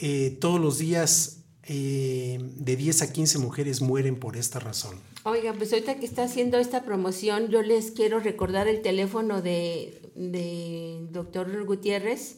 eh, 0.00 0.36
todos 0.40 0.60
los 0.60 0.78
días 0.78 1.38
eh, 1.64 2.38
de 2.56 2.76
10 2.76 3.02
a 3.02 3.12
15 3.12 3.38
mujeres 3.38 3.80
mueren 3.80 4.16
por 4.16 4.36
esta 4.36 4.60
razón. 4.60 4.96
Oiga, 5.24 5.52
pues 5.52 5.72
ahorita 5.72 5.98
que 5.98 6.06
está 6.06 6.22
haciendo 6.24 6.58
esta 6.58 6.84
promoción, 6.84 7.48
yo 7.48 7.62
les 7.62 7.90
quiero 7.90 8.20
recordar 8.20 8.68
el 8.68 8.82
teléfono 8.82 9.42
de, 9.42 10.00
de 10.14 11.08
doctor 11.10 11.64
Gutiérrez, 11.64 12.36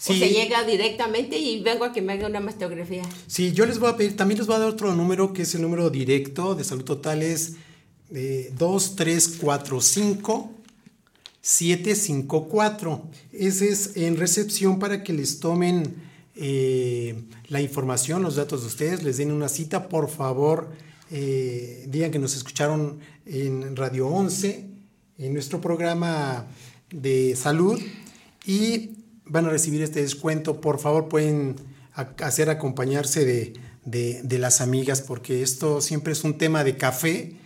O 0.00 0.12
se 0.12 0.28
llega 0.28 0.62
directamente 0.62 1.38
y 1.38 1.60
vengo 1.60 1.84
a 1.84 1.92
que 1.92 2.00
me 2.02 2.12
haga 2.12 2.28
una 2.28 2.38
mastografía. 2.38 3.02
Sí, 3.26 3.52
yo 3.52 3.66
les 3.66 3.80
voy 3.80 3.90
a 3.90 3.96
pedir, 3.96 4.16
también 4.16 4.38
les 4.38 4.46
voy 4.46 4.54
a 4.54 4.60
dar 4.60 4.68
otro 4.68 4.94
número 4.94 5.32
que 5.32 5.42
es 5.42 5.52
el 5.56 5.62
número 5.62 5.90
directo 5.90 6.54
de 6.54 6.62
salud 6.62 6.84
total, 6.84 7.20
es 7.22 7.56
eh, 8.10 8.52
2345 8.56 10.54
754. 11.48 13.02
Ese 13.32 13.68
es 13.70 13.96
en 13.96 14.16
recepción 14.16 14.78
para 14.78 15.02
que 15.02 15.14
les 15.14 15.40
tomen 15.40 15.94
eh, 16.34 17.22
la 17.48 17.62
información, 17.62 18.22
los 18.22 18.36
datos 18.36 18.60
de 18.60 18.66
ustedes, 18.66 19.02
les 19.02 19.16
den 19.16 19.32
una 19.32 19.48
cita, 19.48 19.88
por 19.88 20.10
favor, 20.10 20.68
eh, 21.10 21.86
digan 21.88 22.10
que 22.10 22.18
nos 22.18 22.36
escucharon 22.36 22.98
en 23.24 23.76
Radio 23.76 24.08
11, 24.08 24.66
en 25.16 25.32
nuestro 25.32 25.60
programa 25.60 26.46
de 26.90 27.34
salud 27.34 27.80
y 28.44 28.90
van 29.24 29.46
a 29.46 29.50
recibir 29.50 29.82
este 29.82 30.02
descuento. 30.02 30.60
Por 30.60 30.78
favor, 30.78 31.08
pueden 31.08 31.56
hacer 31.94 32.50
acompañarse 32.50 33.24
de, 33.24 34.22
de 34.22 34.38
las 34.38 34.60
amigas 34.60 35.00
porque 35.00 35.42
esto 35.42 35.80
siempre 35.80 36.12
es 36.12 36.24
un 36.24 36.36
tema 36.36 36.62
de 36.62 36.76
café 36.76 37.37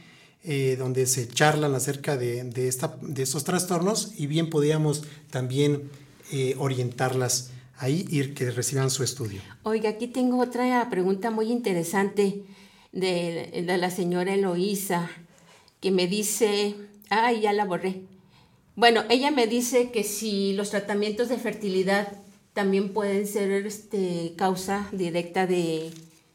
eh, 0.44 0.76
donde 0.76 1.06
se 1.06 1.28
charlan 1.28 1.74
acerca 1.74 2.16
de, 2.16 2.42
de, 2.44 2.66
esta, 2.66 2.96
de 3.00 3.22
estos 3.22 3.44
trastornos 3.44 4.12
y 4.16 4.26
bien 4.26 4.50
podríamos 4.50 5.04
también 5.30 5.90
eh, 6.32 6.56
orientarlas 6.58 7.50
ahí 7.78 8.04
y 8.08 8.34
que 8.34 8.50
reciban 8.50 8.90
su 8.90 9.04
estudio. 9.04 9.40
Oiga, 9.62 9.90
aquí 9.90 10.08
tengo 10.08 10.40
otra 10.40 10.88
pregunta 10.90 11.30
muy 11.30 11.50
interesante 11.52 12.42
de, 12.90 13.64
de 13.66 13.78
la 13.78 13.90
señora 13.90 14.34
Eloísa, 14.34 15.10
que 15.80 15.90
me 15.90 16.06
dice, 16.06 16.74
ay, 17.08 17.42
ya 17.42 17.52
la 17.52 17.64
borré. 17.64 18.02
Bueno, 18.74 19.04
ella 19.10 19.30
me 19.30 19.46
dice 19.46 19.90
que 19.90 20.02
si 20.02 20.54
los 20.54 20.70
tratamientos 20.70 21.28
de 21.28 21.38
fertilidad 21.38 22.20
también 22.52 22.92
pueden 22.92 23.26
ser 23.26 23.66
este, 23.66 24.34
causa 24.36 24.88
directa 24.92 25.46
de, 25.46 25.90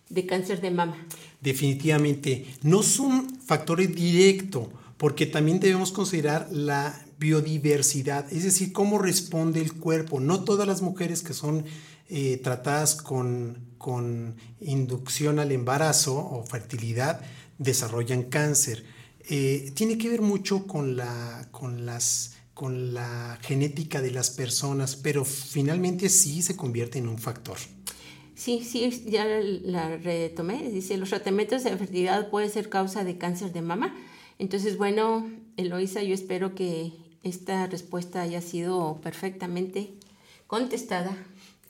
de 0.09 0.25
cáncer 0.25 0.61
de 0.61 0.71
mama 0.71 0.97
definitivamente 1.41 2.45
no 2.63 2.83
son 2.83 3.39
factores 3.39 3.93
directos, 3.95 4.67
porque 4.97 5.25
también 5.25 5.59
debemos 5.59 5.91
considerar 5.91 6.47
la 6.51 7.05
biodiversidad, 7.19 8.31
es 8.31 8.43
decir, 8.43 8.73
cómo 8.73 8.97
responde 8.97 9.61
el 9.61 9.73
cuerpo. 9.73 10.19
No 10.19 10.43
todas 10.43 10.67
las 10.67 10.81
mujeres 10.81 11.21
que 11.21 11.33
son 11.33 11.65
eh, 12.09 12.37
tratadas 12.43 12.95
con, 12.95 13.59
con, 13.77 14.35
inducción 14.59 15.39
al 15.39 15.51
embarazo 15.51 16.17
o 16.17 16.43
fertilidad 16.43 17.21
desarrollan 17.57 18.23
cáncer. 18.23 18.85
Eh, 19.29 19.71
tiene 19.75 19.97
que 19.97 20.09
ver 20.09 20.21
mucho 20.21 20.65
con 20.67 20.95
la, 20.95 21.47
con, 21.51 21.85
las, 21.85 22.33
con 22.53 22.93
la 22.93 23.37
genética 23.41 24.01
de 24.01 24.11
las 24.11 24.31
personas, 24.31 24.95
pero 24.95 25.25
finalmente 25.25 26.09
sí 26.09 26.41
se 26.41 26.55
convierte 26.55 26.97
en 26.97 27.07
un 27.07 27.19
factor. 27.19 27.57
Sí, 28.37 28.63
sí, 28.63 29.03
ya 29.07 29.25
la 29.25 29.97
retomé. 29.97 30.69
Dice, 30.69 30.95
los 30.97 31.09
tratamientos 31.09 31.63
de 31.63 31.75
fertilidad 31.75 32.29
pueden 32.29 32.51
ser 32.51 32.69
causa 32.69 33.03
de 33.03 33.17
cáncer 33.17 33.51
de 33.51 33.63
mama. 33.63 33.95
Entonces, 34.37 34.77
bueno, 34.77 35.27
Eloisa, 35.57 36.03
yo 36.03 36.13
espero 36.13 36.53
que 36.53 36.93
esta 37.23 37.65
respuesta 37.65 38.21
haya 38.21 38.41
sido 38.41 39.01
perfectamente 39.01 39.95
contestada. 40.45 41.17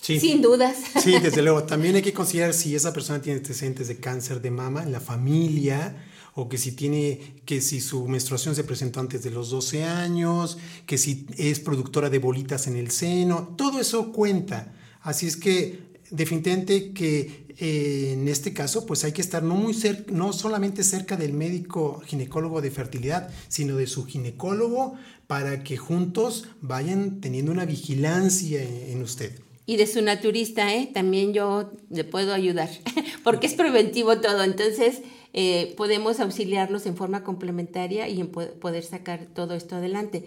Sí. 0.02 0.20
Sin 0.20 0.42
dudas. 0.42 0.76
Sí, 1.02 1.18
desde 1.20 1.42
luego. 1.42 1.64
También 1.64 1.96
hay 1.96 2.02
que 2.02 2.14
considerar 2.14 2.54
si 2.54 2.76
esa 2.76 2.92
persona 2.92 3.22
tiene 3.22 3.40
antecedentes 3.40 3.88
de 3.88 3.98
cáncer 4.02 4.42
de 4.42 4.52
mama 4.52 4.84
en 4.84 4.92
la 4.92 5.00
familia 5.00 6.06
o 6.36 6.50
que 6.50 6.58
si 6.58 6.74
tiene 6.74 7.42
que 7.46 7.62
si 7.62 7.80
su 7.80 8.08
menstruación 8.10 8.56
se 8.56 8.66
presentó 8.66 9.00
antes 9.00 9.24
de 9.24 9.32
los 9.32 9.50
12 9.52 9.86
años, 9.86 10.58
que 10.86 10.98
si 10.98 11.28
es 11.38 11.62
productora 11.62 12.10
de 12.10 12.20
bolitas 12.20 12.68
en 12.68 12.76
el 12.76 12.92
seno, 12.92 13.56
todo 13.58 13.80
eso 13.80 14.12
cuenta. 14.12 14.74
Así 15.02 15.26
es 15.26 15.38
que 15.38 15.87
definitivamente 16.10 16.94
que 16.94 17.48
eh, 17.60 18.12
en 18.14 18.28
este 18.28 18.54
caso 18.54 18.86
pues 18.86 19.04
hay 19.04 19.14
que 19.14 19.22
estar 19.22 19.42
no 19.42 19.56
muy 19.56 19.74
cerca, 19.74 20.12
no 20.12 20.32
solamente 20.32 20.84
cerca 20.84 21.18
del 21.18 21.34
médico 21.34 22.02
ginecólogo 22.06 22.62
de 22.62 22.72
fertilidad, 22.72 23.30
sino 23.48 23.78
de 23.78 23.88
su 23.88 24.06
ginecólogo 24.06 24.96
para 25.26 25.64
que 25.64 25.78
juntos 25.78 26.46
vayan 26.62 27.20
teniendo 27.20 27.52
una 27.52 27.66
vigilancia 27.66 28.62
en, 28.64 29.02
usted. 29.02 29.40
Y 29.66 29.76
de 29.76 29.88
su 29.88 30.02
naturista, 30.02 30.74
¿eh? 30.74 30.90
también 30.94 31.34
yo 31.34 31.72
le 31.90 32.04
puedo 32.04 32.34
ayudar, 32.34 32.70
porque 33.24 33.48
es 33.48 33.54
preventivo 33.54 34.22
todo, 34.22 34.44
entonces 34.44 35.02
eh, 35.34 35.74
podemos 35.76 36.20
auxiliarlos 36.20 36.86
en 36.86 36.96
forma 36.96 37.24
complementaria 37.24 38.08
y 38.08 38.22
en 38.22 38.28
poder 38.30 38.84
sacar 38.84 39.28
todo 39.34 39.56
esto 39.56 39.76
adelante 39.76 40.26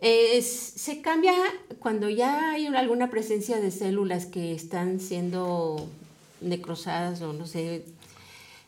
se 0.00 1.00
cambia 1.02 1.32
cuando 1.78 2.08
ya 2.10 2.52
hay 2.52 2.66
alguna 2.66 3.10
presencia 3.10 3.60
de 3.60 3.70
células 3.70 4.26
que 4.26 4.52
están 4.52 5.00
siendo 5.00 5.88
necrosadas 6.40 7.22
o 7.22 7.32
no 7.32 7.46
sé. 7.46 7.84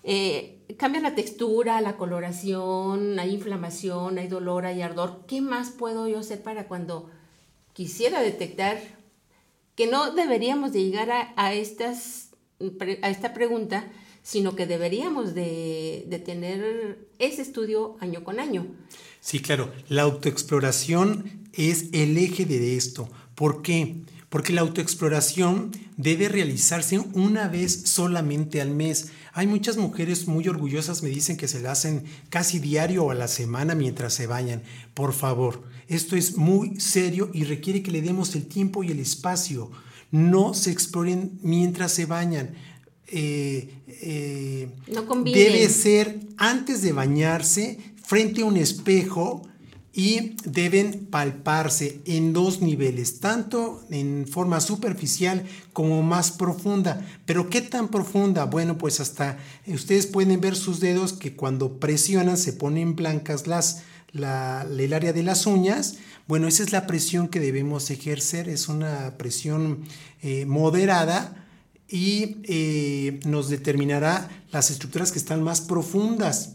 Eh, 0.04 0.58
cambia 0.78 1.00
la 1.00 1.14
textura, 1.14 1.80
la 1.80 1.96
coloración, 1.96 3.18
hay 3.18 3.34
inflamación, 3.34 4.18
hay 4.18 4.28
dolor, 4.28 4.64
hay 4.64 4.80
ardor. 4.80 5.24
¿Qué 5.26 5.40
más 5.40 5.70
puedo 5.70 6.08
yo 6.08 6.20
hacer 6.20 6.42
para 6.42 6.66
cuando 6.66 7.10
quisiera 7.74 8.22
detectar 8.22 8.78
que 9.76 9.86
no 9.86 10.12
deberíamos 10.12 10.72
de 10.72 10.82
llegar 10.82 11.10
a, 11.36 11.52
estas, 11.52 12.30
a 13.02 13.10
esta 13.10 13.32
pregunta, 13.34 13.84
sino 14.28 14.54
que 14.54 14.66
deberíamos 14.66 15.34
de, 15.34 16.04
de 16.06 16.18
tener 16.18 17.08
ese 17.18 17.40
estudio 17.40 17.96
año 18.00 18.24
con 18.24 18.40
año? 18.40 18.66
Sí, 19.20 19.40
claro, 19.40 19.72
la 19.88 20.02
autoexploración 20.02 21.48
es 21.54 21.86
el 21.92 22.18
eje 22.18 22.44
de 22.44 22.76
esto. 22.76 23.08
¿Por 23.34 23.62
qué? 23.62 24.02
Porque 24.28 24.52
la 24.52 24.60
autoexploración 24.60 25.70
debe 25.96 26.28
realizarse 26.28 26.98
una 27.14 27.48
vez 27.48 27.84
solamente 27.86 28.60
al 28.60 28.68
mes. 28.68 29.12
Hay 29.32 29.46
muchas 29.46 29.78
mujeres 29.78 30.28
muy 30.28 30.46
orgullosas, 30.46 31.02
me 31.02 31.08
dicen 31.08 31.38
que 31.38 31.48
se 31.48 31.60
la 31.60 31.72
hacen 31.72 32.04
casi 32.28 32.58
diario 32.58 33.04
o 33.04 33.10
a 33.10 33.14
la 33.14 33.28
semana 33.28 33.74
mientras 33.74 34.12
se 34.12 34.26
bañan. 34.26 34.62
Por 34.92 35.14
favor, 35.14 35.62
esto 35.86 36.16
es 36.16 36.36
muy 36.36 36.78
serio 36.80 37.30
y 37.32 37.44
requiere 37.44 37.82
que 37.82 37.92
le 37.92 38.02
demos 38.02 38.34
el 38.34 38.46
tiempo 38.46 38.84
y 38.84 38.90
el 38.90 39.00
espacio. 39.00 39.70
No 40.10 40.52
se 40.52 40.70
exploren 40.70 41.38
mientras 41.42 41.92
se 41.92 42.04
bañan. 42.04 42.54
Eh, 43.11 43.71
eh, 43.88 44.68
no 44.92 45.03
debe 45.25 45.68
ser 45.71 46.21
antes 46.37 46.83
de 46.83 46.92
bañarse, 46.92 47.79
frente 48.05 48.42
a 48.42 48.44
un 48.44 48.57
espejo 48.57 49.42
y 49.94 50.37
deben 50.44 51.07
palparse 51.11 52.01
en 52.05 52.33
dos 52.33 52.61
niveles, 52.61 53.18
tanto 53.21 53.83
en 53.90 54.27
forma 54.29 54.61
superficial 54.61 55.44
como 55.73 56.03
más 56.03 56.31
profunda. 56.31 57.05
Pero 57.25 57.49
¿qué 57.49 57.62
tan 57.62 57.88
profunda? 57.88 58.44
Bueno, 58.44 58.79
pues 58.79 59.01
hasta 59.01 59.38
ustedes 59.66 60.07
pueden 60.07 60.40
ver 60.40 60.55
sus 60.55 60.79
dedos 60.79 61.14
que 61.14 61.35
cuando 61.35 61.81
presionan 61.81 62.37
se 62.37 62.53
ponen 62.53 62.94
blancas 62.94 63.47
las, 63.47 63.83
la, 64.12 64.66
el 64.71 64.92
área 64.92 65.12
de 65.12 65.23
las 65.23 65.47
uñas. 65.47 65.97
Bueno, 66.29 66.47
esa 66.47 66.62
es 66.62 66.73
la 66.73 66.87
presión 66.87 67.29
que 67.29 67.40
debemos 67.40 67.90
ejercer, 67.90 68.51
es 68.51 68.68
una 68.68 69.16
presión 69.16 69.81
eh, 70.23 70.44
moderada 70.44 71.47
y 71.88 72.37
eh, 72.44 73.20
nos 73.24 73.48
determinará 73.48 74.44
las 74.53 74.70
estructuras 74.70 75.11
que 75.11 75.18
están 75.18 75.42
más 75.42 75.61
profundas. 75.61 76.55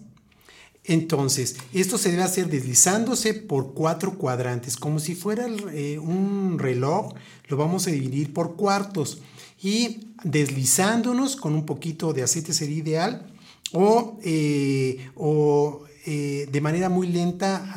Entonces, 0.85 1.55
esto 1.73 1.97
se 1.97 2.11
debe 2.11 2.23
hacer 2.23 2.49
deslizándose 2.49 3.33
por 3.33 3.73
cuatro 3.73 4.17
cuadrantes, 4.17 4.75
como 4.75 4.99
si 4.99 5.15
fuera 5.15 5.47
eh, 5.71 5.97
un 5.97 6.59
reloj, 6.59 7.13
lo 7.47 7.57
vamos 7.57 7.87
a 7.87 7.91
dividir 7.91 8.33
por 8.33 8.55
cuartos 8.55 9.19
y 9.61 10.09
deslizándonos 10.23 11.37
con 11.37 11.53
un 11.53 11.65
poquito 11.65 12.11
de 12.13 12.23
aceite 12.23 12.53
sería 12.53 12.77
ideal 12.77 13.33
o, 13.71 14.19
eh, 14.23 15.09
o 15.15 15.83
de 16.05 16.59
manera 16.61 16.89
muy 16.89 17.07
lenta 17.07 17.73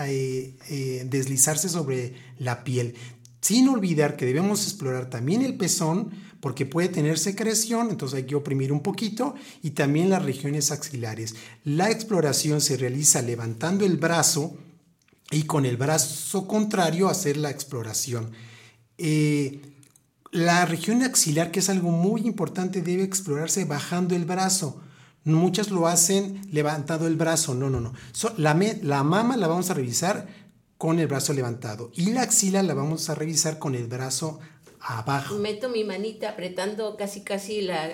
deslizarse 1.05 1.69
sobre 1.69 2.14
la 2.40 2.64
piel, 2.64 2.97
sin 3.40 3.69
olvidar 3.69 4.16
que 4.16 4.27
debemos 4.27 4.64
explorar 4.64 5.09
también 5.09 5.42
el 5.42 5.57
pezón, 5.57 6.11
porque 6.46 6.64
puede 6.64 6.88
tener 6.88 7.18
secreción, 7.18 7.90
entonces 7.90 8.18
hay 8.18 8.22
que 8.22 8.37
oprimir 8.37 8.70
un 8.70 8.78
poquito, 8.78 9.35
y 9.64 9.70
también 9.70 10.11
las 10.11 10.22
regiones 10.22 10.70
axilares. 10.70 11.35
La 11.64 11.90
exploración 11.90 12.61
se 12.61 12.76
realiza 12.76 13.20
levantando 13.20 13.85
el 13.85 13.96
brazo 13.96 14.56
y 15.32 15.42
con 15.42 15.66
el 15.66 15.76
brazo 15.76 16.46
contrario 16.46 17.09
hacer 17.09 17.37
la 17.37 17.50
exploración. 17.50 18.30
Eh, 18.96 19.61
la 20.30 20.64
región 20.66 21.02
axilar, 21.02 21.50
que 21.50 21.59
es 21.59 21.68
algo 21.68 21.90
muy 21.90 22.20
importante, 22.20 22.80
debe 22.80 23.02
explorarse 23.02 23.64
bajando 23.64 24.14
el 24.14 24.24
brazo. 24.24 24.80
Muchas 25.24 25.72
lo 25.72 25.88
hacen 25.88 26.42
levantado 26.52 27.09
el 27.09 27.16
brazo. 27.16 27.56
No, 27.56 27.70
no, 27.70 27.80
no. 27.80 27.92
la, 28.37 28.54
la 28.82 29.02
mama 29.02 29.37
la 29.37 29.48
vamos 29.48 29.68
a 29.70 29.74
revisar 29.74 30.28
con 30.78 31.00
el 31.00 31.09
brazo 31.09 31.32
levantado 31.32 31.90
y 31.96 32.12
la 32.12 32.22
axila 32.22 32.62
la 32.62 32.74
vamos 32.74 33.11
a 33.11 33.16
revisar 33.16 33.59
con 33.59 33.74
el 33.74 33.88
brazo 33.88 34.38
abajo. 34.87 35.37
Meto 35.37 35.68
mi 35.68 35.85
manita 35.85 36.31
apretando 36.31 36.96
casi 36.96 37.22
casi 37.22 37.62
la... 37.62 37.90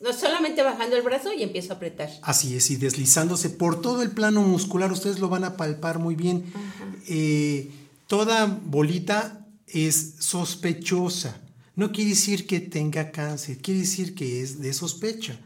No 0.00 0.12
solamente 0.12 0.62
bajando 0.62 0.94
el 0.96 1.02
brazo 1.02 1.32
y 1.32 1.42
empiezo 1.42 1.72
a 1.72 1.76
apretar. 1.76 2.10
Así 2.22 2.54
es, 2.54 2.70
y 2.70 2.76
deslizándose 2.76 3.48
por 3.48 3.80
todo 3.80 4.02
el 4.02 4.10
plano 4.10 4.42
muscular, 4.42 4.92
ustedes 4.92 5.20
lo 5.20 5.30
van 5.30 5.44
a 5.44 5.56
palpar 5.56 5.98
muy 5.98 6.14
bien. 6.14 6.44
Eh, 7.08 7.70
toda 8.06 8.44
bolita 8.46 9.46
es 9.66 10.14
sospechosa. 10.18 11.40
no 11.76 11.92
quiere 11.92 12.10
decir 12.10 12.46
que 12.46 12.60
tenga 12.60 13.10
cáncer, 13.10 13.58
quiere 13.58 13.80
decir 13.80 14.14
que 14.14 14.42
es 14.42 14.60
de 14.60 14.72
sospecha. 14.74 15.38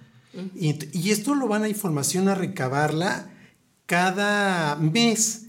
y, 0.57 0.77
y, 0.99 1.11
esto 1.11 1.35
lo 1.35 1.49
van 1.49 1.63
a 1.63 1.69
información 1.69 2.29
a 2.29 2.35
recabarla 2.35 3.31
cada 3.87 4.77
mes. 4.77 5.47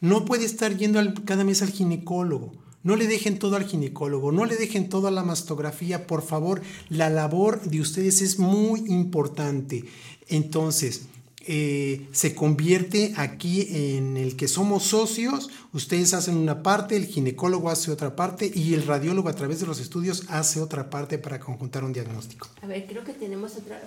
No 0.00 0.24
puede 0.24 0.44
estar 0.44 0.76
yendo 0.76 1.00
cada 1.24 1.44
mes 1.44 1.60
al 1.62 1.70
ginecólogo. 1.70 2.63
No 2.84 2.96
le 2.96 3.06
dejen 3.06 3.38
todo 3.38 3.56
al 3.56 3.64
ginecólogo, 3.64 4.30
no 4.30 4.44
le 4.44 4.56
dejen 4.56 4.88
todo 4.88 5.08
a 5.08 5.10
la 5.10 5.24
mastografía, 5.24 6.06
por 6.06 6.22
favor. 6.22 6.60
La 6.90 7.10
labor 7.10 7.62
de 7.62 7.80
ustedes 7.80 8.22
es 8.22 8.38
muy 8.38 8.80
importante. 8.86 9.84
Entonces, 10.28 11.06
eh, 11.46 12.06
se 12.12 12.34
convierte 12.34 13.12
aquí 13.16 13.68
en 13.70 14.16
el 14.16 14.36
que 14.36 14.48
somos 14.48 14.84
socios, 14.84 15.50
ustedes 15.72 16.14
hacen 16.14 16.36
una 16.36 16.62
parte, 16.62 16.96
el 16.96 17.06
ginecólogo 17.06 17.68
hace 17.68 17.90
otra 17.90 18.16
parte 18.16 18.50
y 18.54 18.72
el 18.72 18.86
radiólogo 18.86 19.28
a 19.28 19.34
través 19.34 19.60
de 19.60 19.66
los 19.66 19.78
estudios 19.78 20.24
hace 20.28 20.60
otra 20.60 20.88
parte 20.88 21.18
para 21.18 21.40
conjuntar 21.40 21.84
un 21.84 21.92
diagnóstico. 21.92 22.48
A 22.62 22.66
ver, 22.66 22.86
creo 22.86 23.04
que 23.04 23.12
tenemos 23.12 23.56
otra. 23.56 23.78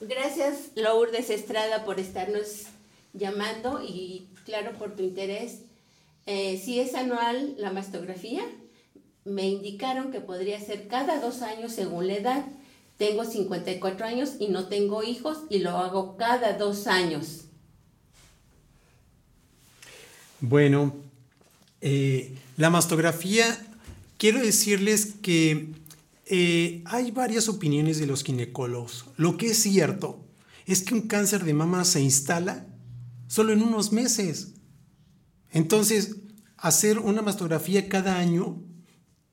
Gracias, 0.00 0.70
Lourdes 0.74 1.30
Estrada, 1.30 1.84
por 1.84 2.00
estarnos 2.00 2.64
llamando 3.12 3.82
y 3.82 4.26
claro, 4.44 4.72
por 4.78 4.96
tu 4.96 5.02
interés 5.02 5.58
eh, 6.26 6.60
si 6.62 6.80
es 6.80 6.94
anual 6.94 7.54
la 7.58 7.72
mastografía, 7.72 8.42
me 9.24 9.48
indicaron 9.48 10.12
que 10.12 10.20
podría 10.20 10.60
ser 10.60 10.88
cada 10.88 11.20
dos 11.20 11.42
años 11.42 11.72
según 11.72 12.06
la 12.06 12.14
edad. 12.14 12.44
Tengo 12.96 13.24
54 13.24 14.06
años 14.06 14.34
y 14.38 14.48
no 14.48 14.68
tengo 14.68 15.02
hijos 15.02 15.38
y 15.50 15.58
lo 15.58 15.70
hago 15.70 16.16
cada 16.16 16.56
dos 16.56 16.86
años. 16.86 17.42
Bueno, 20.40 20.94
eh, 21.80 22.34
la 22.56 22.70
mastografía, 22.70 23.58
quiero 24.18 24.40
decirles 24.40 25.14
que 25.22 25.68
eh, 26.26 26.82
hay 26.84 27.10
varias 27.10 27.48
opiniones 27.48 27.98
de 27.98 28.06
los 28.06 28.24
ginecólogos. 28.24 29.06
Lo 29.16 29.36
que 29.36 29.46
es 29.46 29.58
cierto 29.58 30.20
es 30.66 30.82
que 30.82 30.94
un 30.94 31.02
cáncer 31.02 31.44
de 31.44 31.54
mama 31.54 31.84
se 31.84 32.00
instala 32.00 32.66
solo 33.28 33.52
en 33.52 33.62
unos 33.62 33.92
meses. 33.92 34.55
Entonces, 35.56 36.16
hacer 36.58 36.98
una 36.98 37.22
mastografía 37.22 37.88
cada 37.88 38.18
año, 38.18 38.62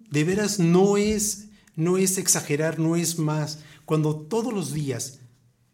de 0.09 0.23
veras 0.23 0.57
no 0.57 0.95
es, 0.95 1.49
no 1.75 1.97
es 1.97 2.17
exagerar, 2.17 2.79
no 2.79 2.95
es 2.95 3.19
más. 3.19 3.59
Cuando 3.83 4.15
todos 4.15 4.53
los 4.53 4.71
días 4.71 5.19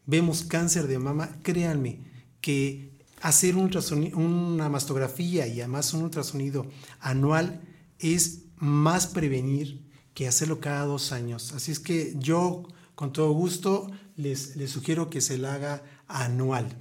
vemos 0.07 0.41
cáncer 0.41 0.87
de 0.87 0.97
mama, 0.97 1.37
créanme 1.43 1.99
que 2.41 2.97
hacer 3.21 3.55
un 3.55 3.69
una 4.15 4.69
mastografía 4.69 5.45
y 5.45 5.59
además 5.61 5.93
un 5.93 6.01
ultrasonido 6.01 6.65
anual 6.99 7.61
es 7.99 8.45
más 8.57 9.05
prevenir 9.05 9.85
que 10.15 10.27
hacerlo 10.27 10.59
cada 10.59 10.85
dos 10.85 11.11
años. 11.11 11.53
Así 11.53 11.71
es 11.71 11.79
que 11.79 12.15
yo, 12.17 12.63
con 12.95 13.13
todo 13.13 13.33
gusto, 13.33 13.91
les, 14.15 14.55
les 14.55 14.71
sugiero 14.71 15.11
que 15.11 15.21
se 15.21 15.37
la 15.37 15.53
haga 15.53 15.83
anual. 16.07 16.75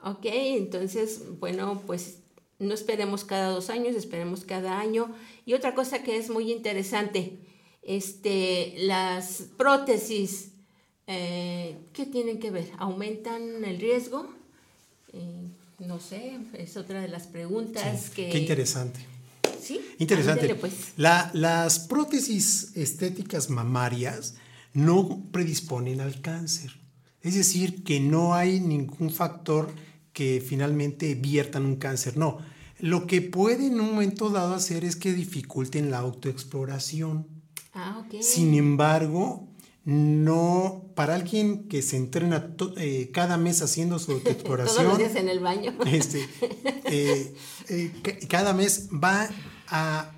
Ok, 0.00 0.24
entonces, 0.24 1.20
bueno, 1.38 1.80
pues 1.86 2.21
no 2.62 2.74
esperemos 2.74 3.24
cada 3.24 3.48
dos 3.48 3.70
años, 3.70 3.96
esperemos 3.96 4.44
cada 4.44 4.78
año. 4.78 5.14
Y 5.44 5.54
otra 5.54 5.74
cosa 5.74 6.02
que 6.02 6.16
es 6.16 6.30
muy 6.30 6.50
interesante, 6.52 7.38
este, 7.82 8.74
las 8.78 9.44
prótesis, 9.56 10.52
eh, 11.06 11.76
¿qué 11.92 12.06
tienen 12.06 12.38
que 12.38 12.50
ver? 12.50 12.70
¿Aumentan 12.78 13.64
el 13.64 13.78
riesgo? 13.80 14.32
Eh, 15.12 15.48
no 15.80 15.98
sé, 15.98 16.38
es 16.54 16.76
otra 16.76 17.00
de 17.00 17.08
las 17.08 17.26
preguntas 17.26 18.10
que... 18.10 18.30
Qué 18.30 18.38
interesante. 18.38 19.00
Sí. 19.60 19.80
Interesante. 19.98 20.54
pues. 20.54 20.92
las 20.96 21.78
prótesis 21.80 22.72
estéticas 22.74 23.50
mamarias 23.50 24.34
no 24.72 25.22
predisponen 25.30 26.00
al 26.00 26.20
cáncer. 26.20 26.72
Es 27.20 27.34
decir, 27.34 27.84
que 27.84 28.00
no 28.00 28.34
hay 28.34 28.58
ningún 28.60 29.10
factor 29.10 29.72
que 30.12 30.42
finalmente 30.44 31.14
viertan 31.14 31.64
un 31.64 31.76
cáncer. 31.76 32.16
No, 32.16 32.38
lo 32.82 33.06
que 33.06 33.22
puede 33.22 33.68
en 33.68 33.80
un 33.80 33.92
momento 33.92 34.28
dado 34.28 34.54
hacer 34.54 34.84
es 34.84 34.96
que 34.96 35.12
dificulten 35.12 35.92
la 35.92 35.98
autoexploración. 35.98 37.28
Ah, 37.74 38.04
ok. 38.04 38.20
Sin 38.20 38.54
embargo, 38.54 39.48
no, 39.84 40.90
para 40.96 41.14
alguien 41.14 41.68
que 41.68 41.80
se 41.80 41.96
entrena 41.96 42.56
eh, 42.76 43.10
cada 43.14 43.36
mes 43.36 43.62
haciendo 43.62 44.00
su 44.00 44.10
autoexploración. 44.14 44.84
Todos 44.84 44.88
los 44.88 44.98
días 44.98 45.14
en 45.14 45.28
el 45.28 45.38
baño. 45.38 45.72
Este, 45.86 46.28
eh, 46.86 47.32
eh, 47.68 47.92
cada 48.28 48.52
mes 48.52 48.88
va 48.92 49.30
a, 49.68 50.10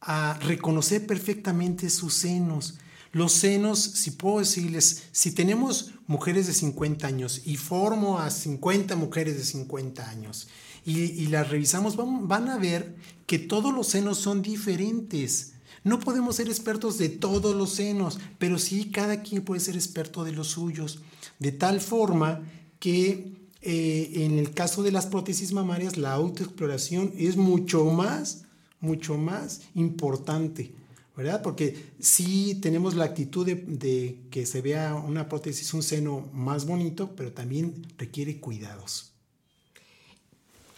a 0.00 0.40
reconocer 0.42 1.06
perfectamente 1.06 1.88
sus 1.88 2.14
senos. 2.14 2.78
Los 3.12 3.32
senos, 3.32 3.78
si 3.78 4.10
puedo 4.10 4.40
decirles, 4.40 5.04
si 5.12 5.30
tenemos 5.30 5.92
mujeres 6.08 6.48
de 6.48 6.52
50 6.52 7.06
años 7.06 7.42
y 7.44 7.58
formo 7.58 8.18
a 8.18 8.28
50 8.28 8.96
mujeres 8.96 9.36
de 9.36 9.44
50 9.44 10.10
años 10.10 10.48
y, 10.84 11.26
las 11.28 11.48
revisamos, 11.48 11.96
van, 11.96 12.48
a 12.48 12.58
ver 12.58 12.96
que 13.26 13.38
todos 13.38 13.72
los 13.72 13.88
senos 13.88 14.18
son 14.18 14.42
diferentes. 14.42 15.54
No 15.84 16.00
podemos 16.00 16.36
ser 16.36 16.48
expertos 16.48 16.98
de 16.98 17.08
todos 17.08 17.54
los 17.54 17.70
senos, 17.70 18.18
pero 18.38 18.58
sí 18.58 18.90
cada 18.90 19.22
quien 19.22 19.42
puede 19.42 19.60
ser 19.60 19.74
experto 19.74 20.24
de 20.24 20.32
los 20.32 20.48
suyos. 20.48 21.00
De 21.38 21.52
tal 21.52 21.80
forma 21.80 22.42
que 22.78 23.32
eh, 23.60 24.10
en 24.14 24.38
el 24.38 24.52
caso 24.52 24.82
de 24.82 24.92
las 24.92 25.06
prótesis 25.06 25.52
mamarias, 25.52 25.96
la 25.96 26.12
autoexploración 26.12 27.12
es 27.16 27.36
mucho 27.36 27.84
más, 27.84 28.44
mucho 28.80 29.16
más 29.16 29.62
importante. 29.74 30.74
¿verdad? 31.16 31.42
Porque 31.42 31.92
sí 32.00 32.58
tenemos 32.60 32.94
la 32.94 33.04
actitud 33.04 33.46
de, 33.46 34.18
que 34.30 34.46
se 34.46 34.62
vea 34.62 34.94
una 34.94 35.28
prótesis, 35.28 35.72
un 35.74 35.82
seno 35.82 36.28
más 36.32 36.66
bonito, 36.66 37.14
pero 37.14 37.32
también 37.32 37.86
requiere 37.98 38.40
cuidados. 38.40 39.11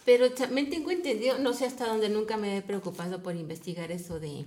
Pero 0.05 0.31
también 0.31 0.69
tengo 0.69 0.91
entendido, 0.91 1.39
no 1.39 1.53
sé 1.53 1.65
hasta 1.65 1.87
dónde 1.87 2.09
nunca 2.09 2.37
me 2.37 2.57
he 2.57 2.61
preocupado 2.61 3.23
por 3.23 3.35
investigar 3.35 3.91
eso 3.91 4.19
de, 4.19 4.45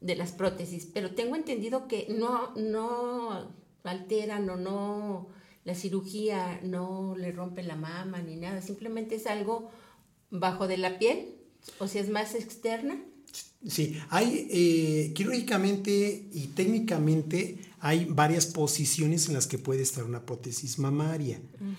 de 0.00 0.16
las 0.16 0.32
prótesis, 0.32 0.88
pero 0.92 1.14
tengo 1.14 1.36
entendido 1.36 1.86
que 1.86 2.08
no, 2.10 2.52
no 2.56 3.50
alteran 3.84 4.50
o 4.50 4.56
no, 4.56 5.28
la 5.64 5.74
cirugía 5.74 6.60
no 6.62 7.14
le 7.16 7.32
rompe 7.32 7.62
la 7.62 7.76
mama 7.76 8.20
ni 8.20 8.36
nada, 8.36 8.60
simplemente 8.60 9.14
es 9.14 9.26
algo 9.26 9.70
bajo 10.30 10.66
de 10.66 10.78
la 10.78 10.98
piel, 10.98 11.36
o 11.78 11.86
si 11.86 11.98
es 11.98 12.10
más 12.10 12.34
externa. 12.34 13.00
Sí, 13.66 13.98
hay 14.10 14.48
eh, 14.50 15.12
quirúrgicamente 15.14 16.28
y 16.32 16.48
técnicamente 16.48 17.58
hay 17.80 18.04
varias 18.04 18.46
posiciones 18.46 19.28
en 19.28 19.34
las 19.34 19.46
que 19.46 19.58
puede 19.58 19.82
estar 19.82 20.04
una 20.04 20.26
prótesis 20.26 20.78
mamaria. 20.78 21.40
Mm. 21.60 21.72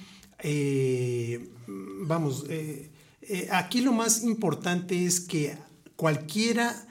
Eh, 0.48 1.50
vamos, 1.68 2.46
eh, 2.50 2.92
eh, 3.24 3.48
aquí 3.52 3.82
lo 3.82 3.92
más 3.94 4.22
importante 4.22 5.04
es 5.04 5.20
que 5.20 5.58
cualquiera 5.96 6.86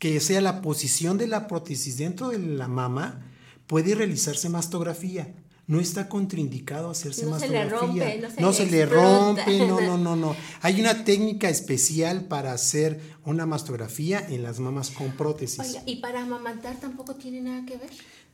que 0.00 0.18
sea 0.18 0.40
la 0.40 0.60
posición 0.60 1.16
de 1.16 1.28
la 1.28 1.46
prótesis 1.46 1.98
dentro 1.98 2.30
de 2.30 2.40
la 2.40 2.66
mama, 2.66 3.30
puede 3.68 3.94
realizarse 3.94 4.48
mastografía. 4.48 5.32
No 5.68 5.78
está 5.78 6.08
contraindicado 6.08 6.90
hacerse 6.90 7.26
no 7.26 7.30
mastografía. 7.30 7.68
Se 7.68 7.70
le 7.70 7.80
rompe, 7.80 8.18
no 8.18 8.30
se, 8.30 8.40
no 8.40 8.52
se 8.52 8.66
le 8.66 8.86
rompe, 8.86 9.58
no, 9.58 9.80
no, 9.80 9.96
no, 9.96 10.16
no. 10.16 10.34
Hay 10.60 10.80
una 10.80 11.04
técnica 11.04 11.48
especial 11.48 12.24
para 12.24 12.52
hacer 12.52 13.00
una 13.24 13.46
mastografía 13.46 14.18
en 14.28 14.42
las 14.42 14.58
mamas 14.58 14.90
con 14.90 15.12
prótesis. 15.12 15.76
¿y 15.86 15.96
para 15.96 16.22
amamantar 16.22 16.80
tampoco 16.80 17.14
tiene 17.14 17.40
nada 17.40 17.64
que 17.64 17.76
ver? 17.76 17.90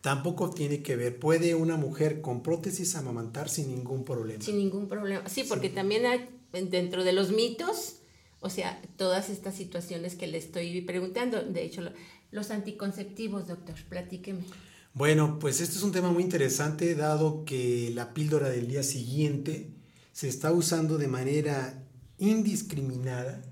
Tampoco 0.07 0.51
tiene 0.51 0.83
que 0.83 0.95
ver. 0.95 1.19
Puede 1.19 1.57
una 1.57 1.77
mujer 1.77 2.21
con 2.21 2.41
prótesis 2.41 2.95
amamantar 2.95 3.49
sin 3.49 3.75
ningún 3.75 4.05
problema. 4.05 4.41
Sin 4.41 4.57
ningún 4.57 4.87
problema. 4.87 5.29
Sí, 5.29 5.43
porque 5.43 5.69
también 5.69 6.07
hay 6.07 6.29
dentro 6.53 7.03
de 7.03 7.13
los 7.13 7.33
mitos, 7.33 7.97
o 8.39 8.49
sea, 8.49 8.81
todas 8.97 9.31
estas 9.31 9.57
situaciones 9.57 10.15
que 10.15 10.29
le 10.29 10.39
estoy 10.39 10.81
preguntando. 10.83 11.43
De 11.43 11.65
hecho, 11.65 11.83
los 12.31 12.53
anticonceptivos, 12.53 13.49
doctor, 13.49 13.75
platíqueme. 13.89 14.45
Bueno, 14.95 15.41
pues 15.41 15.61
este 15.61 15.75
es 15.75 15.83
un 15.83 15.91
tema 15.91 16.13
muy 16.13 16.23
interesante, 16.23 16.95
dado 16.95 17.45
que 17.45 17.91
la 17.93 18.15
píldora 18.15 18.49
del 18.49 18.69
día 18.69 18.85
siguiente 18.85 19.73
se 20.13 20.29
está 20.29 20.53
usando 20.53 20.99
de 20.99 21.09
manera 21.09 21.83
indiscriminada 22.19 23.43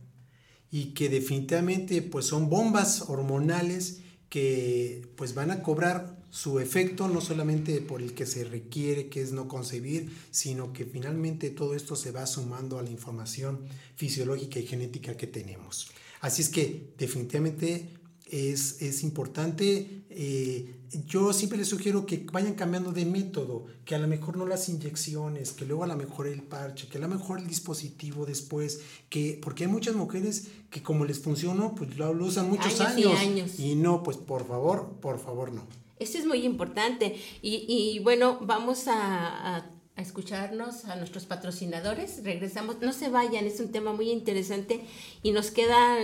y 0.70 0.94
que 0.94 1.08
definitivamente 1.08 2.00
pues 2.00 2.26
son 2.26 2.48
bombas 2.48 3.02
hormonales 3.08 4.02
que 4.28 5.08
pues 5.16 5.34
van 5.34 5.50
a 5.50 5.60
cobrar 5.60 6.22
su 6.34 6.58
efecto 6.58 7.06
no 7.06 7.20
solamente 7.20 7.80
por 7.80 8.02
el 8.02 8.12
que 8.12 8.26
se 8.26 8.42
requiere, 8.42 9.08
que 9.08 9.22
es 9.22 9.30
no 9.30 9.46
concebir, 9.46 10.10
sino 10.32 10.72
que 10.72 10.84
finalmente 10.84 11.50
todo 11.50 11.76
esto 11.76 11.94
se 11.94 12.10
va 12.10 12.26
sumando 12.26 12.76
a 12.76 12.82
la 12.82 12.90
información 12.90 13.60
fisiológica 13.94 14.58
y 14.58 14.66
genética 14.66 15.16
que 15.16 15.28
tenemos. 15.28 15.92
Así 16.20 16.42
es 16.42 16.48
que 16.48 16.92
definitivamente 16.98 17.88
es, 18.26 18.82
es 18.82 19.04
importante. 19.04 20.02
Eh, 20.10 20.74
yo 21.06 21.32
siempre 21.32 21.56
les 21.56 21.68
sugiero 21.68 22.04
que 22.04 22.26
vayan 22.32 22.54
cambiando 22.54 22.90
de 22.90 23.04
método, 23.04 23.66
que 23.84 23.94
a 23.94 24.00
lo 24.00 24.08
mejor 24.08 24.36
no 24.36 24.44
las 24.44 24.68
inyecciones, 24.68 25.52
que 25.52 25.66
luego 25.66 25.84
a 25.84 25.86
lo 25.86 25.96
mejor 25.96 26.26
el 26.26 26.42
parche, 26.42 26.88
que 26.88 26.98
a 26.98 27.00
lo 27.00 27.06
mejor 27.06 27.38
el 27.38 27.46
dispositivo 27.46 28.26
después, 28.26 28.80
que 29.08 29.38
porque 29.40 29.66
hay 29.66 29.70
muchas 29.70 29.94
mujeres 29.94 30.48
que 30.68 30.82
como 30.82 31.04
les 31.04 31.20
funcionó, 31.20 31.76
pues 31.76 31.96
lo, 31.96 32.10
usan 32.10 32.50
muchos 32.50 32.80
Años 32.80 32.98
y 32.98 33.24
años. 33.24 33.60
Y 33.60 33.76
no, 33.76 34.02
pues 34.02 34.16
por 34.16 34.48
favor, 34.48 34.98
por 35.00 35.20
favor 35.20 35.52
no. 35.52 35.83
Eso 35.98 36.18
es 36.18 36.26
muy 36.26 36.44
importante. 36.44 37.16
Y, 37.42 37.66
y 37.68 37.98
bueno, 38.00 38.38
vamos 38.40 38.84
a, 38.88 39.70
escucharnos 39.96 40.86
a 40.86 40.96
nuestros 40.96 41.24
patrocinadores. 41.24 42.24
Regresamos. 42.24 42.80
No 42.80 42.92
se 42.92 43.08
vayan, 43.08 43.46
es 43.46 43.60
un 43.60 43.70
tema 43.70 43.92
muy 43.92 44.10
interesante 44.10 44.80
y 45.22 45.30
nos 45.30 45.50
queda 45.50 45.98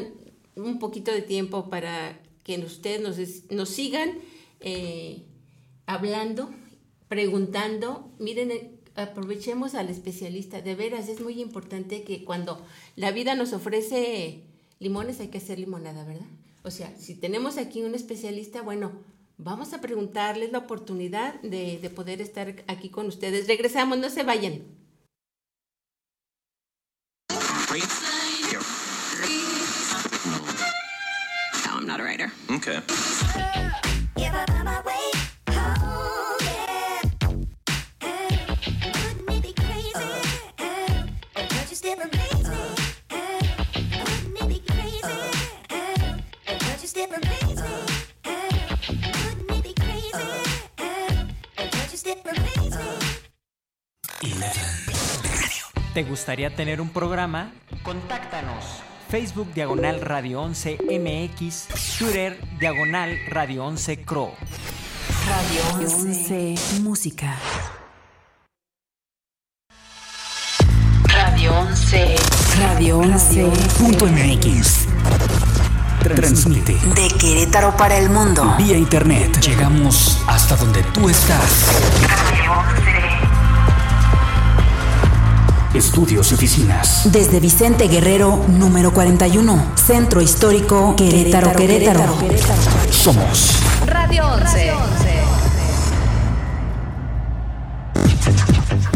un 0.54 0.78
poquito 0.78 1.10
de 1.10 1.22
tiempo 1.22 1.70
para 1.70 2.20
que 2.44 2.58
ustedes 2.58 3.00
nos, 3.00 3.18
nos 3.50 3.68
sigan 3.68 4.18
eh, 4.60 5.24
hablando, 5.86 6.50
preguntando. 7.08 8.12
Miren, 8.18 8.52
eh, 8.52 8.70
aprovechemos 8.94 9.74
al 9.74 9.88
especialista. 9.88 10.62
De 10.62 10.74
veras, 10.76 11.08
es 11.08 11.20
muy 11.20 11.40
importante 11.40 12.04
que 12.04 12.24
cuando 12.24 12.64
la 12.96 13.10
vida 13.10 13.34
nos 13.34 13.52
ofrece 13.52 14.44
limones 14.78 15.20
hay 15.20 15.28
que 15.28 15.38
hacer 15.38 15.58
limonada, 15.58 16.04
¿verdad? 16.04 16.26
O 16.62 16.70
sea, 16.70 16.94
si 16.98 17.14
tenemos 17.14 17.58
aquí 17.58 17.82
un 17.82 17.94
especialista, 17.94 18.62
bueno, 18.62 18.92
vamos 19.42 19.72
a 19.72 19.80
preguntarles 19.80 20.52
la 20.52 20.58
oportunidad 20.58 21.40
de, 21.42 21.78
de 21.80 21.90
poder 21.90 22.20
estar 22.20 22.54
aquí 22.68 22.90
con 22.90 23.06
ustedes. 23.06 23.46
Regresamos, 23.46 23.98
no 23.98 24.10
se 24.10 24.22
vayan. 24.22 24.62
No, 31.64 31.76
I'm 31.76 31.86
not 31.86 32.00
a 32.00 32.02
writer. 32.02 32.30
Okay. 32.50 32.80
¿Te 55.94 56.04
gustaría 56.04 56.54
tener 56.54 56.80
un 56.80 56.88
programa? 56.90 57.50
Contáctanos. 57.82 58.64
Facebook 59.08 59.52
Diagonal 59.52 60.00
Radio 60.00 60.42
11 60.42 60.78
MX, 60.84 61.66
Twitter 61.98 62.38
Diagonal 62.60 63.18
Radio 63.28 63.64
11 63.64 64.02
Cro. 64.04 64.32
Radio 65.28 65.84
11 65.84 66.54
Música. 66.82 67.36
Radio 71.08 71.58
11. 71.58 72.16
Radio 72.60 72.98
11. 73.00 73.50
Punto 73.78 74.06
MX. 74.06 74.86
Transmite 76.14 76.74
De 76.94 77.08
Querétaro 77.18 77.76
para 77.76 77.98
el 77.98 78.10
mundo. 78.10 78.54
vía 78.58 78.76
internet. 78.76 79.40
Llegamos 79.40 80.22
hasta 80.28 80.54
donde 80.54 80.82
tú 80.94 81.08
estás. 81.10 81.66
Estudios 85.74 86.32
y 86.32 86.34
oficinas. 86.34 87.12
Desde 87.12 87.38
Vicente 87.38 87.86
Guerrero, 87.86 88.44
número 88.48 88.92
41. 88.92 89.72
Centro 89.76 90.20
Histórico, 90.20 90.96
Querétaro, 90.96 91.52
Querétaro. 91.54 92.16
Somos 92.90 93.52
Radio 93.86 94.26
11. 94.26 94.72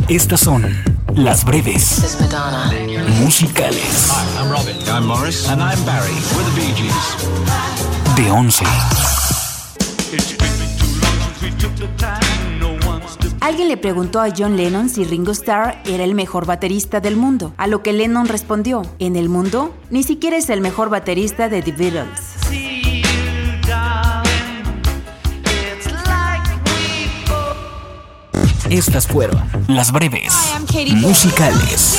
Estas 0.08 0.40
son 0.40 0.64
las 1.14 1.44
breves 1.44 2.18
musicales 3.20 4.10
I'm 4.36 4.50
Robin. 4.50 4.76
I'm 4.88 5.06
Morris. 5.06 5.48
And 5.48 5.62
I'm 5.62 5.82
Barry. 5.84 6.12
We're 6.34 6.44
the 6.44 6.60
Bee 6.60 6.74
Gees. 6.74 8.16
de 8.16 8.30
11. 8.30 8.64
Alguien 13.44 13.68
le 13.68 13.76
preguntó 13.76 14.22
a 14.22 14.28
John 14.34 14.56
Lennon 14.56 14.88
si 14.88 15.04
Ringo 15.04 15.32
Starr 15.32 15.76
era 15.84 16.02
el 16.02 16.14
mejor 16.14 16.46
baterista 16.46 17.00
del 17.00 17.14
mundo, 17.14 17.52
a 17.58 17.66
lo 17.66 17.82
que 17.82 17.92
Lennon 17.92 18.26
respondió, 18.26 18.80
en 18.98 19.16
el 19.16 19.28
mundo 19.28 19.74
ni 19.90 20.02
siquiera 20.02 20.38
es 20.38 20.48
el 20.48 20.62
mejor 20.62 20.88
baterista 20.88 21.50
de 21.50 21.60
The 21.60 21.72
Beatles. 21.72 22.36
Estas 28.70 29.06
fueron 29.06 29.38
las 29.68 29.92
breves 29.92 30.32
musicales. 31.02 31.98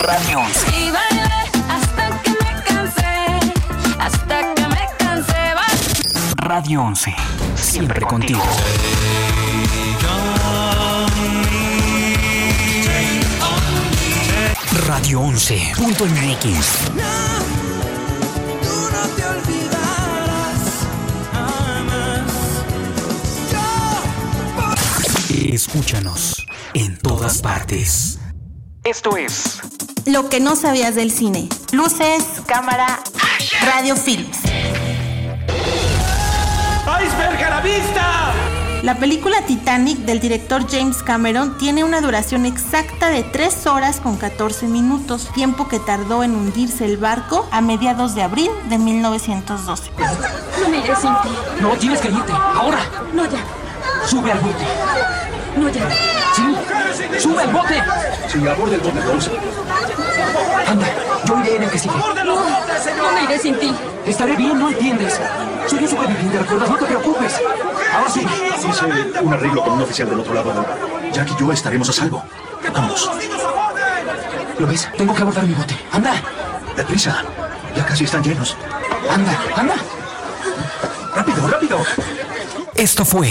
Radio 0.00 0.40
Radio 6.60 6.82
11. 6.82 7.14
Siempre 7.54 8.02
contigo. 8.02 8.42
Radio 14.86 15.22
11.mx. 15.22 16.90
Escúchanos 25.50 26.46
en 26.74 26.98
todas 26.98 27.38
partes. 27.40 28.18
Esto 28.84 29.16
es 29.16 29.60
Lo 30.04 30.28
que 30.28 30.40
no 30.40 30.56
sabías 30.56 30.94
del 30.94 31.10
cine. 31.10 31.48
Luces, 31.72 32.22
cámara, 32.46 33.00
radio 33.64 33.96
films. 33.96 34.39
La 37.60 37.76
vista! 37.76 38.32
La 38.82 38.94
película 38.94 39.42
Titanic 39.42 39.98
del 39.98 40.20
director 40.20 40.66
James 40.70 41.02
Cameron 41.02 41.58
tiene 41.58 41.84
una 41.84 42.00
duración 42.00 42.46
exacta 42.46 43.10
de 43.10 43.22
3 43.22 43.66
horas 43.66 44.00
con 44.00 44.16
14 44.16 44.66
minutos, 44.66 45.28
tiempo 45.34 45.68
que 45.68 45.78
tardó 45.78 46.22
en 46.22 46.34
hundirse 46.34 46.86
el 46.86 46.96
barco 46.96 47.46
a 47.50 47.60
mediados 47.60 48.14
de 48.14 48.22
abril 48.22 48.50
de 48.70 48.78
1912. 48.78 49.90
No 50.62 50.68
me 50.70 50.78
iré 50.78 50.96
sin 50.96 51.12
ti. 51.22 51.28
No, 51.60 51.70
tienes 51.76 52.00
que 52.00 52.08
irte. 52.08 52.32
Ahora. 52.32 52.78
No, 53.12 53.24
ya. 53.26 53.44
Sube 54.06 54.32
al 54.32 54.40
bote. 54.40 54.64
No, 55.56 55.68
ya. 55.68 55.88
Sí. 56.34 57.18
Sube 57.18 57.42
al 57.42 57.50
bote. 57.50 57.82
Sí, 58.28 58.46
aborda 58.46 58.74
el 58.74 58.80
bote, 58.80 59.00
Rose. 59.00 59.30
Anda, 60.66 60.86
yo 61.24 61.40
iré 61.40 61.56
en 61.56 61.62
el 61.64 61.70
que 61.70 61.78
sigue. 61.78 61.94
No 61.96 63.12
me 63.12 63.24
iré 63.24 63.38
sin 63.38 63.58
ti. 63.58 63.74
Estaré 64.06 64.36
bien, 64.36 64.58
no 64.58 64.68
entiendes. 64.68 65.20
Soy 65.66 65.80
un 65.80 65.88
superviviente, 65.88 66.38
¿recuerdas? 66.38 66.70
No 66.70 66.76
te 66.76 66.86
preocupes. 66.86 67.40
Ahora 67.94 68.10
sí. 68.10 68.26
Hice 68.68 69.20
un 69.20 69.32
arreglo 69.32 69.62
con 69.62 69.72
un 69.74 69.82
oficial 69.82 70.08
del 70.08 70.20
otro 70.20 70.34
lado. 70.34 70.52
Jack 71.12 71.30
y 71.32 71.40
yo 71.40 71.52
estaremos 71.52 71.88
a 71.88 71.92
salvo. 71.92 72.22
Vamos. 72.72 73.10
¿Lo 74.58 74.66
ves? 74.66 74.88
Tengo 74.96 75.14
que 75.14 75.22
abordar 75.22 75.44
mi 75.44 75.54
bote. 75.54 75.76
Anda. 75.92 76.14
Deprisa. 76.76 77.24
Ya 77.74 77.84
casi 77.84 78.04
están 78.04 78.22
llenos. 78.22 78.56
Anda, 79.10 79.38
anda. 79.56 79.74
Rápido, 81.14 81.48
rápido. 81.48 81.78
Esto 82.74 83.04
fue 83.04 83.30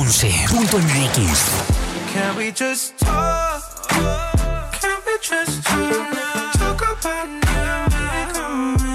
11.mx. 0.00 1.28
Can 2.14 2.34
we 2.34 2.50
just 2.52 2.96
talk? 2.96 3.86
Can 4.80 4.98
we 5.04 5.18
just 5.20 5.62
talk? 5.62 6.16
Talk 6.54 6.80
about 6.80 7.28
now 7.44 7.84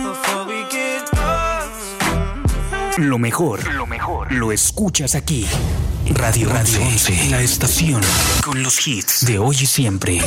before 0.10 0.46
we 0.48 0.64
get 0.72 1.04
lost. 1.14 2.98
Lo 2.98 3.20
mejor, 3.20 3.72
lo 3.76 3.86
mejor, 3.86 4.32
lo 4.32 4.52
escuchas 4.52 5.14
aquí. 5.14 5.46
Radio 6.10 6.50
Radio 6.50 6.82
11, 6.82 7.30
la 7.30 7.42
estación 7.42 8.02
con 8.44 8.64
los 8.64 8.88
hits 8.88 9.28
de 9.28 9.38
hoy 9.38 9.58
y 9.62 9.66
siempre. 9.68 10.22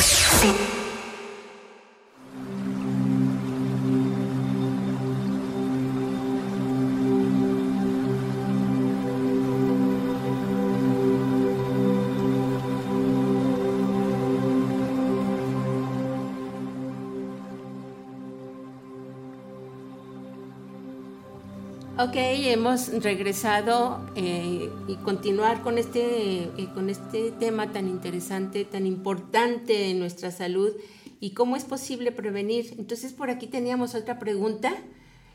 Hemos 22.22 22.88
regresado 23.02 24.00
eh, 24.16 24.70
y 24.88 24.96
continuar 24.96 25.62
con 25.62 25.78
este, 25.78 26.44
eh, 26.44 26.68
con 26.74 26.90
este 26.90 27.30
tema 27.32 27.72
tan 27.72 27.88
interesante, 27.88 28.64
tan 28.64 28.86
importante 28.86 29.90
en 29.90 29.98
nuestra 30.00 30.30
salud 30.30 30.72
y 31.20 31.30
cómo 31.30 31.56
es 31.56 31.64
posible 31.64 32.10
prevenir. 32.12 32.74
Entonces 32.78 33.12
por 33.12 33.30
aquí 33.30 33.46
teníamos 33.46 33.94
otra 33.94 34.18
pregunta, 34.18 34.74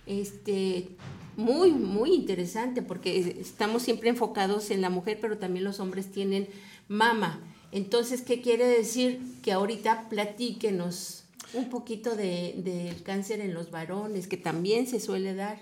este, 0.06 0.90
muy, 1.38 1.72
muy 1.72 2.14
interesante 2.14 2.82
porque 2.82 3.38
estamos 3.40 3.82
siempre 3.84 4.10
enfocados 4.10 4.70
en 4.72 4.82
la 4.82 4.90
mujer, 4.90 5.20
pero 5.22 5.38
también 5.38 5.64
los 5.64 5.80
hombres 5.80 6.12
tienen 6.12 6.48
mama. 6.88 7.40
Entonces, 7.72 8.22
¿qué 8.22 8.40
quiere 8.42 8.68
decir? 8.68 9.20
Que 9.42 9.52
ahorita 9.52 10.08
platíquenos 10.10 11.24
un 11.56 11.70
poquito 11.70 12.16
de- 12.16 12.54
del 12.58 13.02
cáncer 13.04 13.40
en 13.42 13.54
los 13.54 13.72
varones, 13.72 14.28
que 14.28 14.38
también 14.38 14.86
se 14.86 15.00
suele 15.00 15.34
dar. 15.34 15.60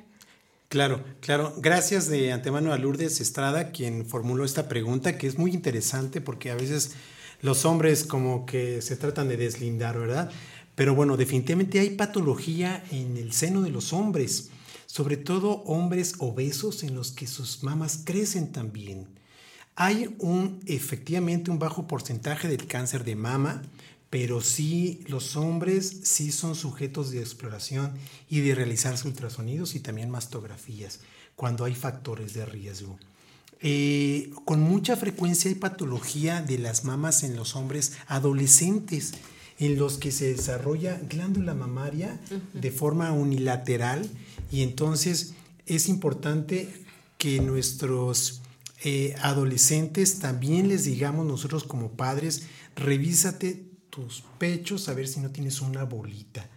Claro, 0.71 1.03
claro. 1.19 1.53
Gracias 1.57 2.07
de 2.07 2.31
antemano 2.31 2.71
a 2.71 2.77
Lourdes 2.77 3.19
Estrada, 3.19 3.71
quien 3.71 4.05
formuló 4.05 4.45
esta 4.45 4.69
pregunta, 4.69 5.17
que 5.17 5.27
es 5.27 5.37
muy 5.37 5.51
interesante 5.51 6.21
porque 6.21 6.49
a 6.49 6.55
veces 6.55 6.93
los 7.41 7.65
hombres 7.65 8.05
como 8.05 8.45
que 8.45 8.81
se 8.81 8.95
tratan 8.95 9.27
de 9.27 9.35
deslindar, 9.35 9.99
¿verdad? 9.99 10.31
Pero 10.75 10.95
bueno, 10.95 11.17
definitivamente 11.17 11.81
hay 11.81 11.89
patología 11.89 12.85
en 12.89 13.17
el 13.17 13.33
seno 13.33 13.63
de 13.63 13.69
los 13.69 13.91
hombres, 13.91 14.49
sobre 14.85 15.17
todo 15.17 15.61
hombres 15.65 16.13
obesos 16.19 16.83
en 16.83 16.95
los 16.95 17.11
que 17.11 17.27
sus 17.27 17.63
mamas 17.63 18.03
crecen 18.05 18.53
también. 18.53 19.09
Hay 19.75 20.15
un 20.19 20.61
efectivamente 20.67 21.51
un 21.51 21.59
bajo 21.59 21.85
porcentaje 21.85 22.47
del 22.47 22.65
cáncer 22.67 23.03
de 23.03 23.17
mama, 23.17 23.61
pero 24.11 24.41
sí 24.41 24.99
los 25.07 25.37
hombres 25.37 26.01
sí 26.03 26.33
son 26.33 26.53
sujetos 26.53 27.11
de 27.11 27.21
exploración 27.21 27.93
y 28.29 28.41
de 28.41 28.53
realizarse 28.53 29.07
ultrasonidos 29.07 29.73
y 29.73 29.79
también 29.79 30.11
mastografías 30.11 30.99
cuando 31.37 31.63
hay 31.63 31.73
factores 31.73 32.33
de 32.33 32.45
riesgo. 32.45 32.99
Eh, 33.61 34.31
con 34.43 34.59
mucha 34.59 34.97
frecuencia 34.97 35.49
hay 35.49 35.55
patología 35.55 36.41
de 36.41 36.57
las 36.57 36.83
mamas 36.83 37.23
en 37.23 37.37
los 37.37 37.55
hombres 37.55 37.93
adolescentes, 38.07 39.13
en 39.59 39.77
los 39.77 39.97
que 39.97 40.11
se 40.11 40.33
desarrolla 40.33 40.99
glándula 41.09 41.53
mamaria 41.53 42.19
de 42.53 42.71
forma 42.71 43.13
unilateral 43.13 44.09
y 44.51 44.63
entonces 44.63 45.35
es 45.67 45.87
importante 45.87 46.67
que 47.17 47.39
nuestros 47.39 48.41
eh, 48.83 49.15
adolescentes 49.21 50.19
también 50.19 50.67
les 50.67 50.83
digamos 50.83 51.25
nosotros 51.25 51.63
como 51.63 51.91
padres, 51.91 52.47
revísate 52.75 53.70
tus 53.91 54.23
pechos 54.39 54.89
a 54.89 54.95
ver 54.95 55.07
si 55.07 55.19
no 55.19 55.29
tienes 55.29 55.61
una 55.61 55.83
bolita. 55.83 56.49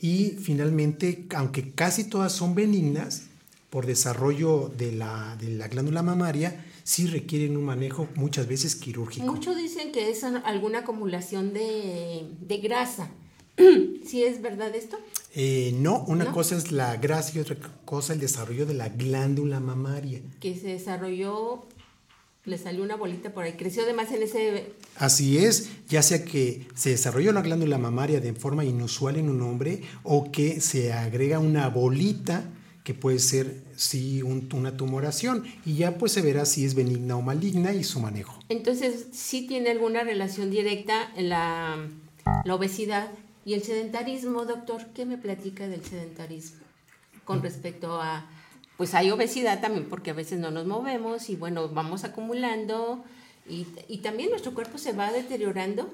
Y 0.00 0.30
finalmente, 0.40 1.26
aunque 1.34 1.72
casi 1.72 2.04
todas 2.04 2.32
son 2.32 2.54
benignas, 2.54 3.24
por 3.70 3.84
desarrollo 3.84 4.72
de 4.76 4.92
la, 4.92 5.36
de 5.40 5.50
la 5.50 5.68
glándula 5.68 6.02
mamaria, 6.02 6.64
sí 6.84 7.06
requieren 7.06 7.56
un 7.56 7.64
manejo 7.64 8.08
muchas 8.14 8.46
veces 8.46 8.74
quirúrgico. 8.76 9.26
Muchos 9.26 9.56
dicen 9.56 9.92
que 9.92 10.10
es 10.10 10.24
alguna 10.24 10.80
acumulación 10.80 11.52
de, 11.52 12.26
de 12.40 12.58
grasa. 12.58 13.10
¿Sí 14.06 14.24
es 14.24 14.40
verdad 14.40 14.74
esto? 14.74 14.96
Eh, 15.34 15.72
no, 15.74 16.04
una 16.06 16.24
¿No? 16.24 16.32
cosa 16.32 16.56
es 16.56 16.72
la 16.72 16.96
grasa 16.96 17.32
y 17.36 17.40
otra 17.40 17.56
cosa 17.84 18.14
el 18.14 18.20
desarrollo 18.20 18.64
de 18.64 18.74
la 18.74 18.88
glándula 18.88 19.60
mamaria. 19.60 20.22
Que 20.40 20.56
se 20.56 20.68
desarrolló, 20.68 21.66
le 22.48 22.58
salió 22.58 22.82
una 22.82 22.96
bolita 22.96 23.32
por 23.32 23.44
ahí, 23.44 23.52
creció 23.52 23.82
además 23.84 24.10
en 24.12 24.22
ese... 24.22 24.72
Así 24.96 25.38
es, 25.38 25.68
ya 25.88 26.02
sea 26.02 26.24
que 26.24 26.66
se 26.74 26.90
desarrolló 26.90 27.32
la 27.32 27.42
glándula 27.42 27.78
mamaria 27.78 28.20
de 28.20 28.32
forma 28.32 28.64
inusual 28.64 29.16
en 29.16 29.28
un 29.28 29.42
hombre 29.42 29.82
o 30.02 30.32
que 30.32 30.60
se 30.60 30.92
agrega 30.92 31.38
una 31.38 31.68
bolita 31.68 32.44
que 32.84 32.94
puede 32.94 33.18
ser 33.18 33.62
sí 33.76 34.22
un- 34.22 34.48
una 34.54 34.76
tumoración 34.76 35.44
y 35.66 35.74
ya 35.76 35.98
pues 35.98 36.12
se 36.12 36.22
verá 36.22 36.46
si 36.46 36.64
es 36.64 36.74
benigna 36.74 37.16
o 37.16 37.22
maligna 37.22 37.72
y 37.74 37.84
su 37.84 38.00
manejo. 38.00 38.38
Entonces, 38.48 39.06
sí 39.12 39.46
tiene 39.46 39.70
alguna 39.70 40.02
relación 40.04 40.50
directa 40.50 41.12
la, 41.18 41.76
la 42.44 42.54
obesidad 42.54 43.10
y 43.44 43.52
el 43.54 43.62
sedentarismo, 43.62 44.46
doctor. 44.46 44.86
¿Qué 44.94 45.04
me 45.04 45.18
platica 45.18 45.68
del 45.68 45.84
sedentarismo 45.84 46.60
con 47.24 47.42
respecto 47.42 48.00
a, 48.00 48.26
pues 48.78 48.94
hay 48.94 49.10
obesidad 49.10 49.60
también 49.60 49.86
porque 49.88 50.10
a 50.10 50.14
veces 50.14 50.38
no 50.38 50.52
nos 50.52 50.64
movemos 50.64 51.28
y 51.30 51.36
bueno, 51.36 51.68
vamos 51.68 52.04
acumulando 52.04 53.04
y, 53.48 53.64
también 53.98 54.30
nuestro 54.30 54.54
cuerpo 54.54 54.78
se 54.78 54.92
va 54.92 55.10
deteriorando 55.10 55.92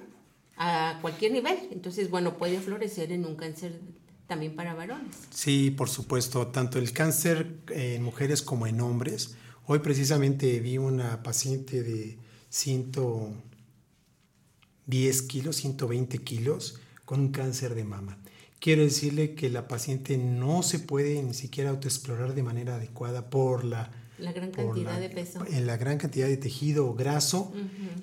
a 0.57 0.99
cualquier 1.01 1.33
nivel. 1.33 1.57
Entonces, 1.71 2.11
bueno, 2.11 2.37
puede 2.37 2.61
florecer 2.61 3.11
en 3.11 3.25
un 3.25 3.37
cáncer 3.37 3.81
también 4.27 4.55
para 4.55 4.75
varones. 4.75 5.17
Sí, 5.31 5.71
por 5.71 5.89
supuesto, 5.89 6.49
tanto 6.49 6.79
el 6.79 6.93
cáncer 6.93 7.57
en 7.71 8.03
mujeres 8.03 8.43
como 8.43 8.67
en 8.67 8.83
hombres. 8.83 9.35
Hoy 9.67 9.79
precisamente 9.79 10.61
vi 10.61 10.77
una 10.77 11.23
paciente 11.23 11.83
de 11.83 12.19
110 12.51 15.23
kilos, 15.23 15.57
120 15.57 16.19
kilos, 16.19 16.81
con 17.07 17.21
un 17.21 17.33
cáncer 17.33 17.75
de 17.75 17.85
mama. 17.85 18.19
Quiero 18.65 18.83
decirle 18.83 19.35
que 19.35 19.51
la 19.51 19.69
paciente 19.69 20.17
no 20.17 20.63
se 20.63 20.79
puede 20.79 21.23
ni 21.23 21.35
siquiera 21.35 21.69
autoexplorar 21.69 22.35
de 22.35 22.43
manera 22.43 22.77
adecuada 22.77 23.29
por 23.29 23.63
la, 23.63 23.91
La 24.19 24.33
gran 24.33 24.51
cantidad 24.53 24.95
la- 24.95 25.01
de 25.01 25.11
peso. 25.11 25.45
en 25.47 25.67
la 25.67 25.77
gran 25.77 25.99
cantidad 25.99 26.27
de 26.29 26.39
tejido 26.39 26.95
graso. 26.95 27.53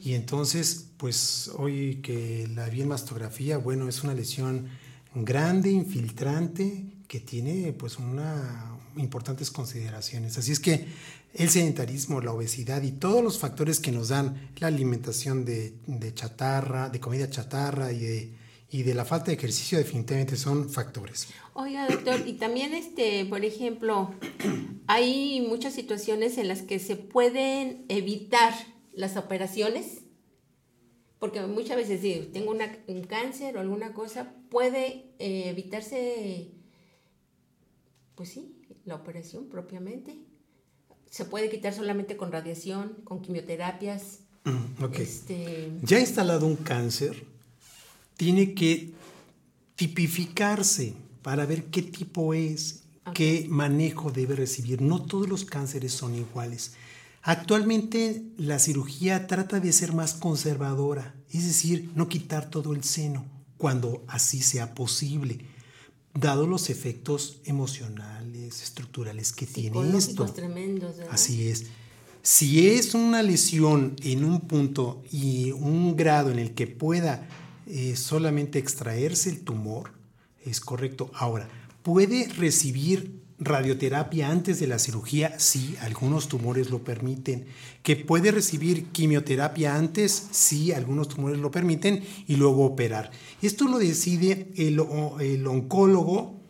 Y 0.03 0.13
entonces 0.13 0.85
pues 0.97 1.49
hoy 1.57 1.95
que 2.03 2.47
la 2.53 2.69
vi 2.69 2.81
en 2.81 2.89
mastografía 2.89 3.57
bueno 3.57 3.89
es 3.89 4.03
una 4.03 4.13
lesión 4.13 4.67
grande 5.15 5.71
infiltrante 5.71 6.85
que 7.07 7.19
tiene 7.19 7.73
pues 7.73 7.97
una 7.97 8.77
importantes 8.97 9.49
consideraciones. 9.49 10.37
Así 10.37 10.51
es 10.51 10.59
que 10.59 10.85
el 11.33 11.49
sedentarismo 11.49 12.21
la 12.21 12.33
obesidad 12.33 12.83
y 12.83 12.91
todos 12.91 13.23
los 13.23 13.39
factores 13.39 13.79
que 13.79 13.91
nos 13.91 14.09
dan 14.09 14.49
la 14.59 14.67
alimentación 14.67 15.43
de, 15.43 15.73
de 15.87 16.13
chatarra 16.13 16.89
de 16.89 16.99
comida 16.99 17.29
chatarra 17.31 17.91
y 17.93 17.99
de 18.01 18.40
y 18.73 18.83
de 18.83 18.93
la 18.93 19.03
falta 19.05 19.27
de 19.27 19.33
ejercicio 19.33 19.77
definitivamente 19.77 20.37
son 20.37 20.69
factores 20.69 21.27
Oiga, 21.53 21.87
doctor, 21.87 22.23
y 22.25 22.33
también, 22.33 22.73
este, 22.73 23.25
por 23.25 23.43
ejemplo, 23.43 24.15
hay 24.87 25.45
muchas 25.47 25.73
situaciones 25.73 26.37
en 26.37 26.47
las 26.47 26.61
que 26.61 26.79
se 26.79 26.95
pueden 26.95 27.85
evitar 27.89 28.53
las 28.93 29.17
operaciones, 29.17 30.03
porque 31.19 31.41
muchas 31.41 31.75
veces, 31.75 31.99
si 32.01 32.29
tengo 32.31 32.51
una- 32.51 32.77
un 32.87 33.03
cáncer 33.03 33.57
o 33.57 33.59
alguna 33.59 33.93
cosa, 33.93 34.33
puede 34.49 35.13
eh, 35.19 35.49
evitarse, 35.49 36.51
pues 38.15 38.29
sí, 38.29 38.55
la 38.85 38.95
operación 38.95 39.49
propiamente. 39.49 40.17
Se 41.09 41.25
puede 41.25 41.49
quitar 41.49 41.73
solamente 41.73 42.15
con 42.15 42.31
radiación, 42.31 43.01
con 43.03 43.21
quimioterapias. 43.21 44.19
Mm, 44.45 44.83
ok. 44.83 44.99
Este, 44.99 45.71
ya 45.83 45.99
instalado 45.99 46.47
un 46.47 46.55
cáncer, 46.55 47.25
tiene 48.21 48.53
que 48.53 48.93
tipificarse 49.75 50.93
para 51.23 51.47
ver 51.47 51.71
qué 51.71 51.81
tipo 51.81 52.35
es, 52.35 52.83
qué 53.15 53.47
manejo 53.49 54.11
debe 54.11 54.35
recibir. 54.35 54.79
No 54.79 55.01
todos 55.01 55.27
los 55.27 55.43
cánceres 55.43 55.93
son 55.93 56.13
iguales. 56.13 56.73
Actualmente 57.23 58.23
la 58.37 58.59
cirugía 58.59 59.25
trata 59.25 59.59
de 59.59 59.73
ser 59.73 59.93
más 59.93 60.13
conservadora, 60.13 61.15
es 61.31 61.47
decir, 61.47 61.89
no 61.95 62.09
quitar 62.09 62.51
todo 62.51 62.73
el 62.73 62.83
seno 62.83 63.25
cuando 63.57 64.03
así 64.07 64.43
sea 64.43 64.75
posible, 64.75 65.39
dado 66.13 66.45
los 66.45 66.69
efectos 66.69 67.39
emocionales, 67.45 68.61
estructurales 68.61 69.33
que 69.33 69.47
tiene 69.47 69.97
esto. 69.97 70.27
tremendos. 70.27 70.97
Así 71.09 71.47
es. 71.47 71.65
Si 72.21 72.67
es 72.67 72.93
una 72.93 73.23
lesión 73.23 73.95
en 74.03 74.25
un 74.25 74.41
punto 74.41 75.01
y 75.11 75.53
un 75.53 75.95
grado 75.95 76.29
en 76.29 76.37
el 76.37 76.53
que 76.53 76.67
pueda 76.67 77.27
eh, 77.67 77.95
solamente 77.95 78.59
extraerse 78.59 79.29
el 79.29 79.41
tumor, 79.41 79.91
es 80.45 80.59
correcto. 80.59 81.11
Ahora, 81.13 81.47
¿puede 81.83 82.27
recibir 82.27 83.21
radioterapia 83.39 84.29
antes 84.29 84.59
de 84.59 84.67
la 84.67 84.79
cirugía? 84.79 85.39
Sí, 85.39 85.75
algunos 85.81 86.27
tumores 86.27 86.69
lo 86.69 86.83
permiten. 86.83 87.45
¿Que 87.83 87.95
puede 87.95 88.31
recibir 88.31 88.85
quimioterapia 88.87 89.75
antes? 89.75 90.27
Sí, 90.31 90.71
algunos 90.71 91.09
tumores 91.09 91.39
lo 91.39 91.51
permiten 91.51 92.03
y 92.27 92.35
luego 92.35 92.65
operar. 92.65 93.11
Esto 93.41 93.67
lo 93.67 93.79
decide 93.79 94.51
el, 94.55 94.79
oncólogo 94.79 96.40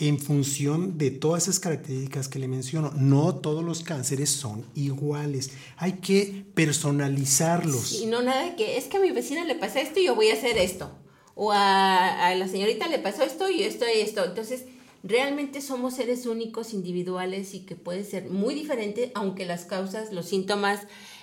en 0.00 0.18
función 0.18 0.98
de 0.98 1.10
todas 1.10 1.44
esas 1.44 1.60
características 1.60 2.28
que 2.28 2.38
le 2.38 2.48
menciono. 2.48 2.92
No 2.96 3.36
todos 3.36 3.62
los 3.62 3.82
cánceres 3.82 4.30
son 4.30 4.64
iguales. 4.74 5.50
Hay 5.76 5.94
que 5.94 6.44
personalizarlos. 6.54 8.00
Y 8.00 8.06
no 8.06 8.22
nada 8.22 8.56
que 8.56 8.76
es 8.78 8.86
que 8.86 8.96
a 8.96 9.00
mi 9.00 9.12
vecina 9.12 9.44
le 9.44 9.54
pasa 9.54 9.80
esto 9.80 10.00
y 10.00 10.06
yo 10.06 10.14
voy 10.14 10.30
a 10.30 10.34
hacer 10.34 10.58
esto. 10.58 10.90
O 11.34 11.52
a, 11.52 12.26
a 12.26 12.34
la 12.34 12.48
señorita 12.48 12.88
le 12.88 12.98
pasó 12.98 13.22
esto 13.22 13.48
y 13.50 13.62
esto 13.62 13.84
y 13.86 14.00
esto. 14.00 14.24
Entonces, 14.24 14.64
realmente 15.02 15.60
somos 15.60 15.94
seres 15.94 16.26
únicos, 16.26 16.72
individuales 16.72 17.54
y 17.54 17.60
que 17.60 17.76
puede 17.76 18.04
ser 18.04 18.30
muy 18.30 18.54
diferente, 18.54 19.12
aunque 19.14 19.44
las 19.44 19.66
causas, 19.66 20.12
los 20.12 20.26
síntomas 20.26 20.80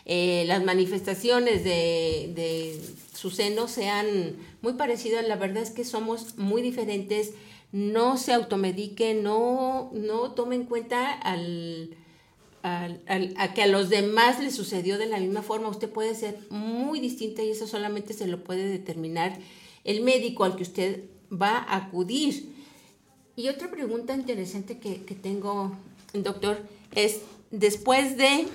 eh, 0.09 0.45
las 0.47 0.63
manifestaciones 0.63 1.65
de, 1.65 2.31
de 2.33 2.79
su 3.13 3.29
seno 3.29 3.67
sean 3.67 4.37
muy 4.61 4.73
parecidas. 4.73 5.27
La 5.27 5.35
verdad 5.35 5.61
es 5.61 5.71
que 5.71 5.83
somos 5.83 6.37
muy 6.37 6.61
diferentes. 6.61 7.31
No 7.71 8.17
se 8.17 8.33
automedique, 8.33 9.13
no, 9.13 9.91
no 9.93 10.31
tome 10.31 10.55
en 10.55 10.65
cuenta 10.65 11.11
al- 11.11 11.95
al- 12.63 13.33
a 13.37 13.53
que 13.53 13.61
a 13.63 13.67
los 13.67 13.89
demás 13.89 14.39
les 14.39 14.55
sucedió 14.55 14.97
de 14.97 15.05
la 15.05 15.19
misma 15.19 15.41
forma. 15.41 15.67
Usted 15.69 15.89
puede 15.89 16.15
ser 16.15 16.39
muy 16.49 16.99
distinta 16.99 17.43
y 17.43 17.51
eso 17.51 17.67
solamente 17.67 18.13
se 18.13 18.27
lo 18.27 18.43
puede 18.43 18.67
determinar 18.67 19.37
el 19.83 20.01
médico 20.01 20.43
al 20.43 20.55
que 20.55 20.63
usted 20.63 21.03
va 21.31 21.57
a 21.57 21.75
acudir. 21.77 22.49
Y 23.35 23.49
otra 23.49 23.69
pregunta 23.69 24.15
interesante 24.15 24.79
que, 24.79 25.03
que 25.03 25.15
tengo, 25.15 25.75
doctor, 26.13 26.57
es 26.95 27.21
después 27.51 28.17
de 28.17 28.47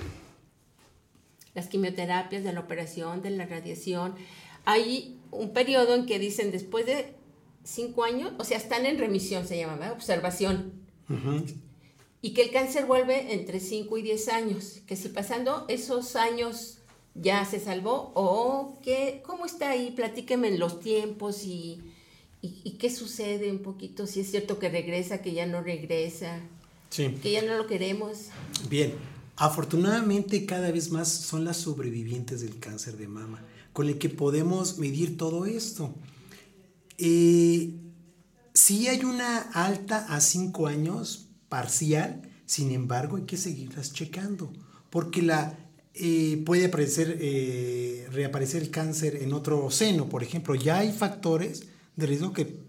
las 1.54 1.68
quimioterapias, 1.68 2.42
de 2.44 2.52
la 2.52 2.60
operación, 2.60 3.22
de 3.22 3.30
la 3.30 3.46
radiación, 3.46 4.14
hay 4.64 5.18
un 5.30 5.52
periodo 5.52 5.94
en 5.94 6.06
que 6.06 6.18
dicen 6.18 6.50
después 6.50 6.86
de 6.86 7.14
cinco 7.64 8.04
años, 8.04 8.32
o 8.38 8.44
sea, 8.44 8.58
están 8.58 8.86
en 8.86 8.98
remisión, 8.98 9.46
se 9.46 9.58
llama, 9.58 9.74
¿verdad? 9.76 9.92
observación, 9.92 10.72
y 12.22 12.30
que 12.34 12.42
el 12.42 12.50
cáncer 12.52 12.86
vuelve 12.86 13.34
entre 13.34 13.60
5 13.60 13.98
y 13.98 14.02
10 14.02 14.28
años, 14.28 14.80
que 14.86 14.96
si 14.96 15.08
pasando 15.08 15.66
esos 15.68 16.16
años 16.16 16.78
ya 17.14 17.44
se 17.44 17.60
salvó 17.60 18.12
o 18.14 18.78
que, 18.82 19.20
¿cómo 19.26 19.44
está 19.44 19.70
ahí? 19.70 19.90
Platíqueme 19.90 20.48
en 20.48 20.58
los 20.58 20.80
tiempos 20.80 21.44
y, 21.44 21.80
y, 22.40 22.60
y 22.64 22.70
qué 22.78 22.90
sucede 22.90 23.50
un 23.50 23.58
poquito, 23.58 24.06
si 24.06 24.20
es 24.20 24.30
cierto 24.30 24.58
que 24.58 24.68
regresa, 24.70 25.20
que 25.20 25.32
ya 25.32 25.46
no 25.46 25.62
regresa, 25.62 26.40
Sí. 26.88 27.08
que 27.22 27.32
ya 27.32 27.42
no 27.42 27.56
lo 27.56 27.66
queremos. 27.66 28.28
Bien, 28.70 28.94
afortunadamente 29.36 30.46
cada 30.46 30.70
vez 30.70 30.90
más 30.90 31.08
son 31.10 31.44
las 31.44 31.56
sobrevivientes 31.58 32.40
del 32.40 32.58
cáncer 32.58 32.96
de 32.96 33.08
mama, 33.08 33.44
con 33.72 33.88
el 33.88 33.98
que 33.98 34.08
podemos 34.08 34.78
medir 34.78 35.16
todo 35.16 35.44
esto. 35.46 35.94
Eh, 37.04 37.74
sí 38.54 38.86
hay 38.86 39.04
una 39.04 39.38
alta 39.38 40.06
a 40.08 40.20
5 40.20 40.68
años 40.68 41.30
parcial, 41.48 42.22
sin 42.46 42.70
embargo 42.70 43.16
hay 43.16 43.24
que 43.24 43.36
seguirlas 43.36 43.92
checando, 43.92 44.52
porque 44.88 45.20
la, 45.20 45.58
eh, 45.94 46.40
puede 46.46 46.66
aparecer, 46.66 47.18
eh, 47.20 48.06
reaparecer 48.12 48.62
el 48.62 48.70
cáncer 48.70 49.16
en 49.16 49.32
otro 49.32 49.68
seno, 49.72 50.08
por 50.08 50.22
ejemplo, 50.22 50.54
ya 50.54 50.78
hay 50.78 50.92
factores 50.92 51.64
de 51.96 52.06
riesgo 52.06 52.32
que, 52.32 52.60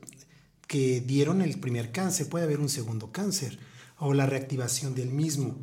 que 0.65 1.01
dieron 1.01 1.43
el 1.43 1.59
primer 1.59 1.91
cáncer, 1.91 2.27
puede 2.27 2.45
haber 2.45 2.59
un 2.59 2.69
segundo 2.69 3.11
cáncer 3.11 3.59
o 3.99 4.15
la 4.15 4.25
reactivación 4.25 4.95
del 4.95 5.11
mismo. 5.11 5.59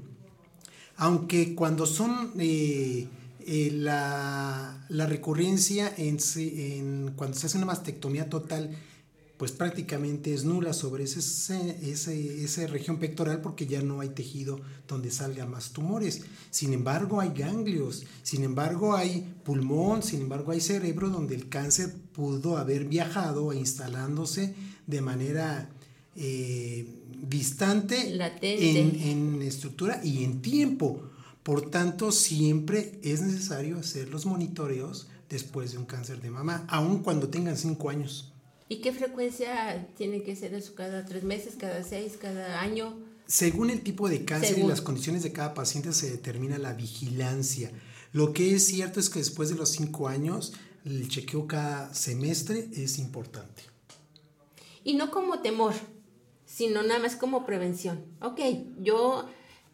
Aunque 0.95 1.57
cuando 1.57 1.87
son 1.87 2.35
eh, 2.39 3.09
la, 3.73 4.80
la 4.91 5.07
recurrencia 5.07 5.93
en, 5.97 6.19
en- 6.37 7.13
cuando 7.17 7.37
se 7.39 7.47
hace 7.47 7.57
una 7.57 7.67
mastectomía 7.67 8.29
total 8.29 8.71
pues 9.39 9.53
prácticamente 9.53 10.35
es 10.35 10.45
nula 10.45 10.75
sobre 10.75 11.05
ese, 11.05 11.21
ese- 11.81 12.45
esa 12.45 12.67
región 12.67 12.99
pectoral 12.99 13.41
porque 13.41 13.67
ya 13.67 13.81
no 13.81 14.01
hay 14.01 14.11
tejido 14.11 14.61
donde 14.87 15.11
salgan 15.11 15.51
más 15.51 15.71
tumores. 15.71 16.21
Sin 16.51 16.75
embargo, 16.75 17.23
hay 17.23 17.31
ganglios, 17.35 18.05
sin 18.23 18.45
embargo, 18.45 18.95
hay 18.95 19.33
pulmón, 19.43 20.03
sin 20.03 20.21
embargo, 20.21 20.53
hay 20.53 20.61
cerebro 20.61 21.09
donde 21.09 21.35
el 21.37 21.49
cáncer 21.49 21.91
pudo 22.13 22.59
haber 22.59 22.85
viajado 22.85 23.53
e 23.53 23.57
instalándose 23.57 24.55
de 24.87 25.01
manera 25.01 25.71
eh, 26.17 26.87
distante 27.27 28.11
Latente. 28.11 28.79
en, 28.81 29.01
en 29.37 29.43
estructura 29.43 30.03
y 30.05 30.23
en 30.25 30.43
tiempo. 30.43 31.10
Por 31.43 31.71
tanto, 31.71 32.13
siempre 32.13 32.99
es 33.03 33.23
necesario 33.23 33.79
hacer 33.79 34.09
los 34.11 34.27
monitoreos 34.27 35.09
después 35.29 35.73
de 35.73 35.79
un 35.79 35.87
cáncer 35.87 36.21
de 36.21 36.31
mama, 36.31 36.65
aun 36.69 37.03
cuando 37.03 37.29
tengan 37.29 37.57
5 37.57 37.91
años. 37.91 38.33
¿Y 38.69 38.77
qué 38.77 38.93
frecuencia 38.93 39.89
tiene 39.97 40.23
que 40.23 40.37
ser 40.37 40.55
eso? 40.55 40.75
¿Cada 40.75 41.05
tres 41.05 41.25
meses, 41.25 41.57
cada 41.59 41.83
seis, 41.83 42.17
cada 42.21 42.61
año? 42.61 42.95
Según 43.27 43.71
el 43.71 43.83
tipo 43.83 44.09
de 44.09 44.25
cáncer 44.25 44.55
Según. 44.55 44.67
y 44.67 44.69
las 44.69 44.81
condiciones 44.81 45.23
de 45.23 45.33
cada 45.33 45.55
paciente 45.55 45.93
se 45.93 46.11
determina 46.11 46.57
la 46.57 46.75
vigilancia. 46.75 47.73
Lo 48.13 48.33
que 48.33 48.55
es 48.55 48.67
cierto 48.67 49.01
es 49.01 49.11
que 49.11 49.19
después 49.19 49.49
de 49.49 49.57
los 49.57 49.71
5 49.71 50.09
años, 50.09 50.53
el 50.85 51.09
chequeo 51.09 51.47
cada 51.47 51.93
semestre 51.95 52.69
es 52.73 52.99
importante. 52.99 53.63
Y 54.85 54.95
no 54.95 55.11
como 55.11 55.41
temor, 55.41 55.75
sino 56.45 56.83
nada 56.83 57.01
más 57.01 57.17
como 57.17 57.47
prevención. 57.47 58.05
Ok, 58.21 58.41
yo 58.81 59.29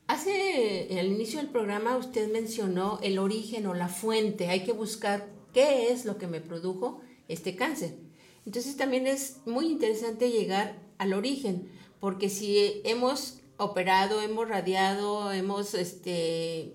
hace 0.06 0.88
al 0.98 1.06
inicio 1.06 1.38
del 1.38 1.48
programa 1.48 1.96
usted 1.96 2.30
mencionó 2.32 2.98
el 3.02 3.18
origen 3.18 3.66
o 3.66 3.74
la 3.74 3.88
fuente. 3.88 4.48
Hay 4.48 4.64
que 4.64 4.72
buscar 4.72 5.28
qué 5.52 5.90
es 5.90 6.04
lo 6.04 6.18
que 6.18 6.26
me 6.26 6.40
produjo 6.40 7.00
este 7.28 7.56
cáncer. 7.56 7.96
Entonces 8.44 8.76
también 8.76 9.06
es 9.06 9.38
muy 9.44 9.66
interesante 9.66 10.30
llegar 10.30 10.78
al 10.98 11.12
origen, 11.12 11.70
porque 12.00 12.28
si 12.28 12.80
hemos 12.84 13.40
operado, 13.56 14.22
hemos 14.22 14.48
radiado, 14.48 15.32
hemos 15.32 15.74
este, 15.74 16.74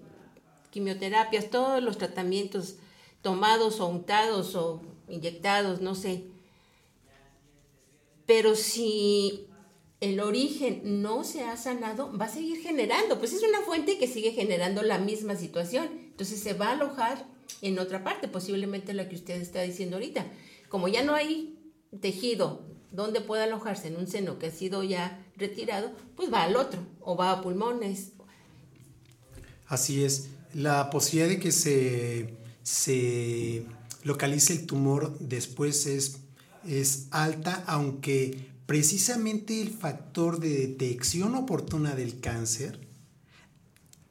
quimioterapias, 0.72 1.50
todos 1.50 1.82
los 1.82 1.98
tratamientos 1.98 2.76
tomados 3.22 3.80
o 3.80 3.88
untados 3.88 4.56
o 4.56 4.82
inyectados, 5.08 5.80
no 5.82 5.96
sé, 5.96 6.26
pero 8.26 8.56
si 8.56 9.48
el 10.02 10.20
origen 10.20 11.02
no 11.02 11.24
se 11.24 11.44
ha 11.44 11.56
sanado, 11.56 12.12
va 12.18 12.26
a 12.26 12.30
seguir 12.30 12.60
generando. 12.60 13.20
Pues 13.20 13.34
es 13.34 13.44
una 13.44 13.62
fuente 13.62 14.00
que 14.00 14.08
sigue 14.08 14.32
generando 14.32 14.82
la 14.82 14.98
misma 14.98 15.36
situación. 15.36 15.88
Entonces 15.92 16.40
se 16.40 16.54
va 16.54 16.70
a 16.70 16.72
alojar 16.72 17.28
en 17.62 17.78
otra 17.78 18.04
parte, 18.04 18.28
posiblemente 18.28 18.94
la 18.94 19.08
que 19.08 19.16
usted 19.16 19.40
está 19.40 19.62
diciendo 19.62 19.98
ahorita. 19.98 20.26
Como 20.70 20.88
ya 20.88 21.04
no 21.04 21.14
hay 21.14 21.60
tejido 22.02 22.64
donde 22.92 23.22
pueda 23.22 23.44
alojarse 23.44 23.90
en 23.90 23.98
un 23.98 24.08
seno 24.08 24.40
que 24.40 24.48
ha 24.48 24.52
sido 24.52 24.84
ya 24.84 25.24
retirado, 25.38 25.92
pues 26.16 26.34
va 26.34 26.44
al 26.44 26.56
otro, 26.56 26.80
o 27.00 27.16
va 27.16 27.32
a 27.32 27.42
pulmones. 27.42 28.14
Así 29.68 30.04
es. 30.04 30.30
La 30.54 30.90
posibilidad 30.90 31.30
de 31.30 31.40
que 31.40 31.52
se, 31.52 32.34
se 32.64 33.66
localice 34.04 34.54
el 34.54 34.66
tumor 34.66 35.18
después 35.20 35.86
es, 35.86 36.21
es 36.68 37.08
alta, 37.12 37.64
aunque 37.68 38.50
precisamente 38.66 39.62
el 39.62 39.70
factor 39.70 40.40
de 40.40 40.50
detección 40.68 41.36
oportuna 41.36 41.96
del 41.96 42.20
cáncer 42.20 42.80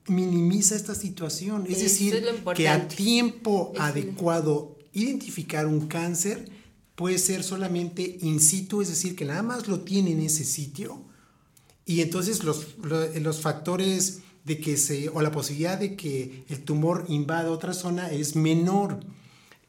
minimiza 0.07 0.75
esta 0.75 0.95
situación. 0.95 1.65
Es 1.67 1.75
Eso 1.79 1.83
decir, 1.85 2.15
es 2.17 2.55
que 2.57 2.69
a 2.69 2.89
tiempo 2.89 3.73
Es- 3.75 3.81
adecuado 3.81 4.77
identificar 4.93 5.67
un 5.67 5.87
cáncer 5.87 6.51
puede 6.97 7.19
ser 7.19 7.43
solamente 7.45 8.19
in 8.23 8.41
situ, 8.41 8.83
es 8.83 8.89
decir, 8.89 9.15
que 9.17 9.25
nada 9.25 9.43
más 9.43 9.69
lo 9.69 9.81
tiene 9.81 10.11
en 10.13 10.21
ese 10.21 10.45
sitio 10.45 11.03
y 11.87 12.01
entonces 12.01 12.45
los, 12.45 12.77
lo- 12.83 13.07
los 13.21 13.41
factores 13.41 14.21
de 14.45 14.59
que 14.59 14.77
se, 14.77 15.09
o 15.11 15.23
la 15.23 15.31
posibilidad 15.31 15.79
de 15.79 15.97
que 15.97 16.45
el 16.49 16.61
tumor 16.65 17.05
invada 17.09 17.51
otra 17.51 17.73
zona 17.73 18.11
es 18.11 18.37
menor. 18.37 19.01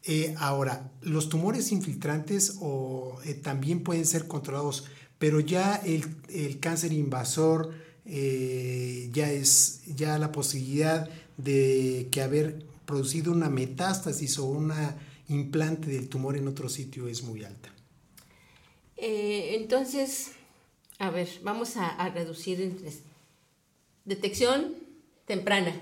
Eh, 0.04 0.34
ahora, 0.40 0.92
los 1.02 1.30
tumores 1.30 1.72
infiltrantes 1.72 2.58
o, 2.60 3.20
eh, 3.24 3.36
también 3.36 3.84
pueden 3.84 4.06
ser 4.06 4.28
controlados, 4.28 4.86
pero 5.20 5.40
ya 5.40 5.76
el, 5.76 6.04
el 6.30 6.60
cáncer 6.60 6.92
invasor 6.92 7.74
eh, 8.06 9.10
ya 9.14 9.32
es 9.32 9.82
ya 9.86 10.18
la 10.18 10.32
posibilidad 10.32 11.08
de 11.38 12.08
que 12.12 12.22
haber 12.22 12.66
producido 12.86 13.32
una 13.32 13.50
metástasis 13.50 14.40
o 14.40 14.46
una 14.46 14.98
implante 15.28 15.92
del 15.92 16.10
tumor 16.10 16.36
en 16.36 16.48
otro 16.48 16.68
sitio 16.68 17.08
es 17.08 17.24
muy 17.24 17.44
alta. 17.44 17.70
Entonces, 18.98 20.32
a 21.00 21.10
ver, 21.10 21.30
vamos 21.44 21.78
a, 21.78 21.88
a 21.90 22.10
reducir 22.10 22.60
en 22.62 22.78
tres. 22.78 23.02
Detección 24.06 24.76
temprana, 25.26 25.80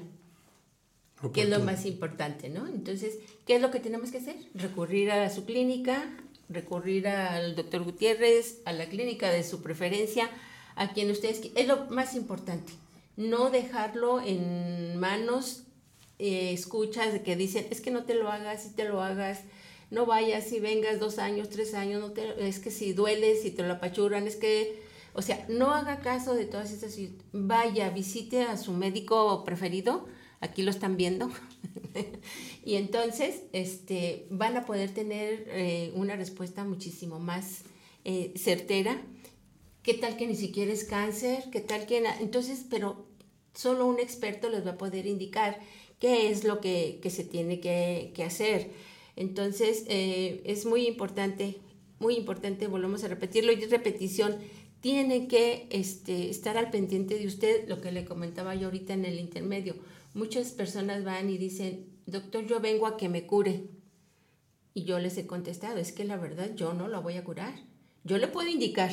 que 1.33 1.41
es 1.43 1.49
lo 1.49 1.59
más 1.61 1.85
importante, 1.85 2.49
¿no? 2.49 2.67
Entonces, 2.67 3.15
¿qué 3.49 3.55
es 3.55 3.61
lo 3.63 3.71
que 3.71 3.79
tenemos 3.79 4.11
que 4.11 4.19
hacer? 4.19 4.35
Recurrir 4.53 5.09
a 5.09 5.27
su 5.31 5.43
clínica, 5.43 6.07
recurrir 6.49 7.07
al 7.07 7.55
doctor 7.55 7.83
Gutiérrez, 7.83 8.61
a 8.65 8.73
la 8.73 8.85
clínica 8.85 9.31
de 9.31 9.43
su 9.43 9.63
preferencia, 9.63 10.29
a 10.75 10.93
quien 10.93 11.09
ustedes... 11.09 11.41
Es 11.55 11.67
lo 11.67 11.87
más 11.87 12.13
importante. 12.13 12.71
No 13.17 13.49
dejarlo 13.49 14.21
en 14.21 14.99
manos, 14.99 15.63
eh, 16.19 16.53
escuchas 16.53 17.11
de 17.11 17.23
que 17.23 17.35
dicen, 17.35 17.65
es 17.71 17.81
que 17.81 17.89
no 17.89 18.03
te 18.03 18.13
lo 18.13 18.31
hagas, 18.31 18.61
si 18.61 18.69
te 18.69 18.87
lo 18.87 19.01
hagas, 19.01 19.39
no 19.89 20.05
vayas, 20.05 20.43
si 20.43 20.59
vengas 20.59 20.99
dos 20.99 21.17
años, 21.17 21.49
tres 21.49 21.73
años, 21.73 22.01
no 22.01 22.11
te, 22.11 22.47
es 22.47 22.59
que 22.59 22.69
si 22.69 22.93
duele, 22.93 23.35
si 23.35 23.49
te 23.49 23.63
lo 23.63 23.73
apachuran, 23.73 24.27
es 24.27 24.35
que... 24.35 24.87
O 25.13 25.23
sea, 25.23 25.43
no 25.49 25.73
haga 25.73 26.01
caso 26.01 26.35
de 26.35 26.45
todas 26.45 26.71
estas... 26.71 26.95
Vaya, 27.31 27.89
visite 27.89 28.43
a 28.43 28.57
su 28.57 28.73
médico 28.73 29.43
preferido, 29.43 30.05
aquí 30.39 30.61
lo 30.61 30.69
están 30.69 30.97
viendo, 30.97 31.31
y 32.69 32.75
entonces 32.75 33.41
este, 33.51 34.27
van 34.29 34.55
a 34.55 34.63
poder 34.63 34.91
tener 34.93 35.47
eh, 35.47 35.91
una 35.95 36.15
respuesta 36.15 36.63
muchísimo 36.63 37.17
más 37.17 37.63
eh, 38.05 38.31
certera. 38.35 39.01
¿Qué 39.81 39.95
tal 39.95 40.17
que 40.17 40.27
ni 40.27 40.35
siquiera 40.35 40.71
es 40.71 40.83
cáncer? 40.83 41.45
¿Qué 41.51 41.61
tal 41.61 41.87
que... 41.87 42.03
Entonces, 42.19 42.67
pero 42.69 43.07
solo 43.55 43.87
un 43.87 43.99
experto 43.99 44.51
les 44.51 44.67
va 44.67 44.73
a 44.73 44.77
poder 44.77 45.07
indicar 45.07 45.59
qué 45.97 46.29
es 46.29 46.43
lo 46.43 46.61
que, 46.61 46.99
que 47.01 47.09
se 47.09 47.23
tiene 47.23 47.59
que, 47.59 48.11
que 48.13 48.23
hacer. 48.23 48.69
Entonces, 49.15 49.85
eh, 49.87 50.43
es 50.45 50.67
muy 50.67 50.85
importante, 50.85 51.57
muy 51.97 52.13
importante, 52.17 52.67
volvemos 52.67 53.03
a 53.03 53.07
repetirlo, 53.07 53.51
y 53.51 53.65
repetición, 53.65 54.37
tiene 54.79 55.27
que 55.27 55.65
este, 55.71 56.29
estar 56.29 56.55
al 56.55 56.69
pendiente 56.69 57.17
de 57.17 57.25
usted, 57.25 57.67
lo 57.67 57.81
que 57.81 57.91
le 57.91 58.05
comentaba 58.05 58.53
yo 58.53 58.67
ahorita 58.67 58.93
en 58.93 59.05
el 59.05 59.19
intermedio. 59.19 59.73
Muchas 60.13 60.51
personas 60.51 61.03
van 61.03 61.31
y 61.31 61.39
dicen, 61.39 61.97
doctor, 62.11 62.45
yo 62.45 62.59
vengo 62.59 62.87
a 62.87 62.97
que 62.97 63.09
me 63.09 63.25
cure. 63.25 63.67
Y 64.73 64.83
yo 64.83 64.99
les 64.99 65.17
he 65.17 65.27
contestado, 65.27 65.77
es 65.77 65.91
que 65.91 66.05
la 66.05 66.17
verdad 66.17 66.53
yo 66.55 66.73
no 66.73 66.87
la 66.87 66.99
voy 66.99 67.17
a 67.17 67.23
curar. 67.23 67.53
Yo 68.03 68.17
le 68.17 68.27
puedo 68.27 68.47
indicar, 68.47 68.91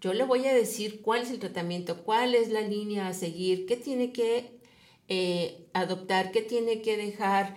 yo 0.00 0.12
le 0.12 0.24
voy 0.24 0.46
a 0.46 0.54
decir 0.54 1.02
cuál 1.02 1.22
es 1.22 1.30
el 1.30 1.38
tratamiento, 1.38 2.02
cuál 2.04 2.34
es 2.34 2.50
la 2.50 2.62
línea 2.62 3.06
a 3.06 3.12
seguir, 3.12 3.66
qué 3.66 3.76
tiene 3.76 4.12
que 4.12 4.58
eh, 5.08 5.68
adoptar, 5.74 6.32
qué 6.32 6.42
tiene 6.42 6.82
que 6.82 6.96
dejar, 6.96 7.54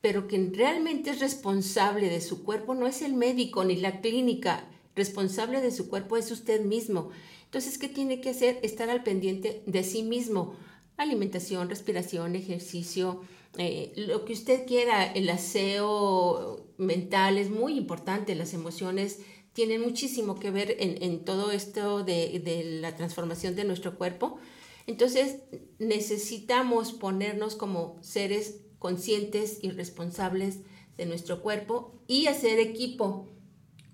pero 0.00 0.26
quien 0.26 0.54
realmente 0.54 1.10
es 1.10 1.20
responsable 1.20 2.08
de 2.08 2.20
su 2.20 2.44
cuerpo 2.44 2.74
no 2.74 2.86
es 2.86 3.02
el 3.02 3.14
médico 3.14 3.64
ni 3.64 3.76
la 3.76 4.00
clínica, 4.00 4.68
responsable 4.96 5.60
de 5.60 5.70
su 5.70 5.88
cuerpo 5.88 6.16
es 6.16 6.30
usted 6.30 6.62
mismo. 6.64 7.10
Entonces, 7.44 7.76
¿qué 7.76 7.88
tiene 7.88 8.20
que 8.20 8.30
hacer? 8.30 8.58
Estar 8.62 8.88
al 8.88 9.02
pendiente 9.02 9.62
de 9.66 9.84
sí 9.84 10.02
mismo. 10.02 10.56
Alimentación, 10.96 11.68
respiración, 11.68 12.36
ejercicio, 12.36 13.20
eh, 13.58 13.92
lo 13.96 14.24
que 14.24 14.32
usted 14.32 14.66
quiera, 14.66 15.04
el 15.04 15.28
aseo 15.28 16.66
mental 16.78 17.38
es 17.38 17.50
muy 17.50 17.76
importante, 17.76 18.34
las 18.34 18.54
emociones 18.54 19.20
tienen 19.52 19.82
muchísimo 19.82 20.38
que 20.38 20.50
ver 20.50 20.76
en, 20.78 21.24
todo 21.24 21.52
esto 21.52 22.02
de 22.02 22.78
la 22.80 22.96
transformación 22.96 23.54
de 23.54 23.64
nuestro 23.64 23.96
cuerpo. 23.98 24.38
Entonces, 24.86 25.40
necesitamos 25.78 26.92
ponernos 26.92 27.54
como 27.54 27.98
seres 28.02 28.60
conscientes 28.78 29.58
y 29.62 29.70
responsables 29.70 30.58
de 30.96 31.06
nuestro 31.06 31.40
cuerpo 31.42 31.94
y 32.06 32.26
hacer 32.26 32.58
equipo 32.58 33.28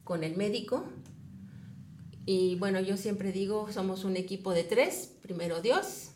con 0.05 0.25
el 0.25 0.37
médico. 0.37 0.85
Y 2.25 2.57
bueno, 2.57 2.81
yo 2.81 2.97
siempre 2.97 3.33
digo, 3.33 3.71
somos 3.73 4.05
un 4.05 4.17
equipo 4.17 4.53
de 4.53 4.65
tres. 4.65 5.13
Primero 5.23 5.61
Dios, 5.61 6.13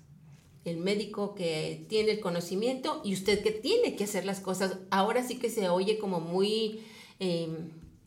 el 0.64 0.76
médico 0.76 1.34
que 1.34 1.84
tiene 1.88 2.12
el 2.12 2.20
conocimiento 2.20 3.00
y 3.04 3.14
usted 3.14 3.42
que 3.42 3.50
tiene 3.50 3.96
que 3.96 4.04
hacer 4.04 4.24
las 4.24 4.40
cosas. 4.40 4.78
Ahora 4.90 5.26
sí 5.26 5.36
que 5.36 5.50
se 5.50 5.68
oye 5.68 5.98
como 5.98 6.20
muy 6.20 6.80
eh, 7.18 7.48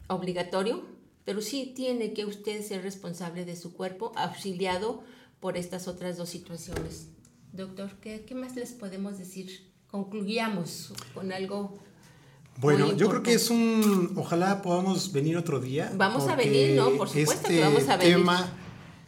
obligatorio, 0.08 0.84
pero 1.26 1.42
sí 1.42 1.74
tiene 1.76 2.14
que 2.14 2.26
usted 2.26 2.66
ser 2.66 2.84
responsable 2.84 3.46
de 3.46 3.56
su 3.56 3.74
cuerpo, 3.74 4.14
auxiliado 4.16 5.04
por 5.40 5.58
estas 5.58 5.88
otras 5.88 6.18
dos 6.18 6.30
situaciones. 6.30 7.10
Doctor, 7.52 7.92
¿qué, 8.02 8.24
qué 8.26 8.36
más 8.36 8.56
les 8.56 8.72
podemos 8.72 9.18
decir? 9.18 9.72
Concluyamos 9.90 10.94
con 11.14 11.32
algo. 11.32 11.78
Bueno, 12.58 12.96
yo 12.96 13.10
creo 13.10 13.24
que 13.24 13.34
es 13.34 13.50
un, 13.50 14.14
ojalá 14.16 14.62
podamos 14.62 15.12
venir 15.12 15.36
otro 15.36 15.60
día. 15.60 15.92
Vamos 15.96 16.28
a 16.28 16.36
venir, 16.36 16.76
¿no? 16.76 16.92
Por 16.92 17.10
supuesto 17.10 17.34
este 17.34 17.56
que 17.56 17.62
vamos 17.62 17.90
a 17.90 17.98
venir. 17.98 18.16
tema 18.16 18.54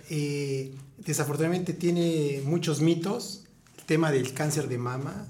eh, 0.09 0.73
desafortunadamente 0.97 1.73
tiene 1.73 2.41
muchos 2.45 2.81
mitos, 2.81 3.45
el 3.77 3.85
tema 3.85 4.11
del 4.11 4.33
cáncer 4.33 4.67
de 4.67 4.77
mama 4.77 5.27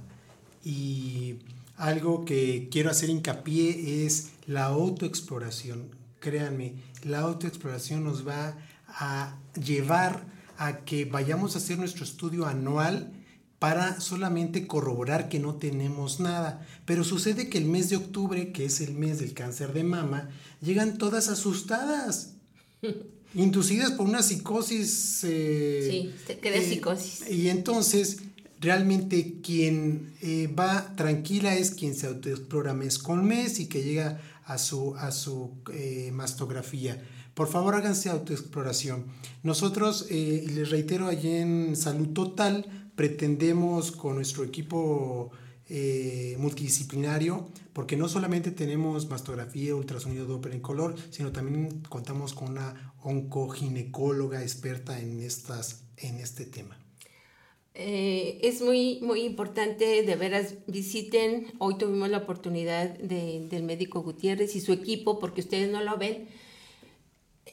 y 0.64 1.38
algo 1.78 2.26
que 2.26 2.70
quiero 2.72 2.90
hacer 2.90 3.10
hincapié 3.10 4.06
es 4.06 4.32
la 4.48 4.66
autoexploración. 4.66 5.90
Créanme, 6.20 6.74
la 7.04 7.20
autoexploración 7.20 8.04
nos 8.04 8.28
va 8.28 8.58
a 8.88 9.38
llevar 9.54 10.26
a 10.58 10.80
que 10.80 11.06
vayamos 11.06 11.56
a 11.56 11.60
hacer 11.60 11.78
nuestro 11.78 12.04
estudio 12.04 12.48
anual 12.48 13.14
para 13.60 14.00
solamente 14.02 14.68
corroborar 14.68 15.30
que 15.30 15.40
no 15.40 15.56
tenemos 15.56 16.20
nada. 16.20 16.66
Pero 16.86 17.04
sucede 17.04 17.50
que 17.50 17.58
el 17.58 17.66
mes 17.66 17.90
de 17.90 17.98
octubre, 17.98 18.52
que 18.52 18.66
es 18.66 18.82
el 18.82 18.94
mes 18.94 19.20
del 19.20 19.34
cáncer 19.34 19.74
de 19.74 19.84
mama, 19.84 20.30
llegan 20.62 20.98
todas 20.98 21.28
asustadas, 21.28 22.34
inducidas 23.34 23.92
por 23.92 24.08
una 24.08 24.24
psicosis. 24.24 25.24
eh, 25.24 25.88
Sí, 25.90 26.14
se 26.26 26.40
crea 26.40 26.62
psicosis. 26.62 27.30
Y 27.30 27.50
entonces, 27.50 28.18
realmente 28.60 29.36
quien 29.44 30.14
eh, 30.22 30.48
va 30.48 30.96
tranquila 30.96 31.56
es 31.56 31.72
quien 31.72 31.96
se 31.96 32.08
autoexplora 32.08 32.74
mes 32.74 32.98
con 32.98 33.26
mes 33.26 33.60
y 33.60 33.68
que 33.68 33.84
llega 33.84 34.20
a 34.46 34.58
su, 34.58 34.96
a 34.96 35.12
su 35.12 35.52
eh, 35.74 36.10
mastografía. 36.14 37.04
Por 37.34 37.48
favor, 37.50 37.76
háganse 37.76 38.10
autoexploración. 38.10 39.06
Nosotros, 39.44 40.08
eh, 40.10 40.46
y 40.48 40.52
les 40.54 40.72
reitero, 40.72 41.08
allí 41.08 41.36
en 41.36 41.76
Salud 41.76 42.08
Total 42.10 42.66
pretendemos 42.96 43.92
con 43.92 44.16
nuestro 44.16 44.44
equipo 44.44 45.32
eh, 45.70 46.36
multidisciplinario, 46.40 47.50
porque 47.74 47.96
no 47.98 48.08
solamente 48.10 48.52
tenemos 48.52 49.10
mastografía, 49.10 49.76
ultrasonido 49.76 50.26
Doppler 50.26 50.54
en 50.56 50.62
color, 50.62 50.96
sino 51.10 51.32
también 51.32 51.82
contamos 51.90 52.34
con 52.34 52.50
una 52.52 52.94
oncoginecóloga 53.02 54.42
experta 54.42 55.00
en, 55.00 55.20
estas, 55.22 55.84
en 55.98 56.16
este 56.18 56.46
tema. 56.46 56.78
Eh, 57.80 58.40
es 58.42 58.62
muy, 58.62 59.00
muy 59.02 59.22
importante, 59.22 60.02
de 60.02 60.16
veras, 60.16 60.56
visiten. 60.66 61.54
Hoy 61.60 61.78
tuvimos 61.78 62.10
la 62.10 62.18
oportunidad 62.20 62.98
de- 62.98 63.46
del 63.50 63.62
médico 63.64 64.02
Gutiérrez 64.02 64.56
y 64.56 64.62
su 64.62 64.74
equipo, 64.74 65.20
porque 65.20 65.42
ustedes 65.42 65.70
no 65.72 65.84
lo 65.84 65.96
ven. 65.98 66.28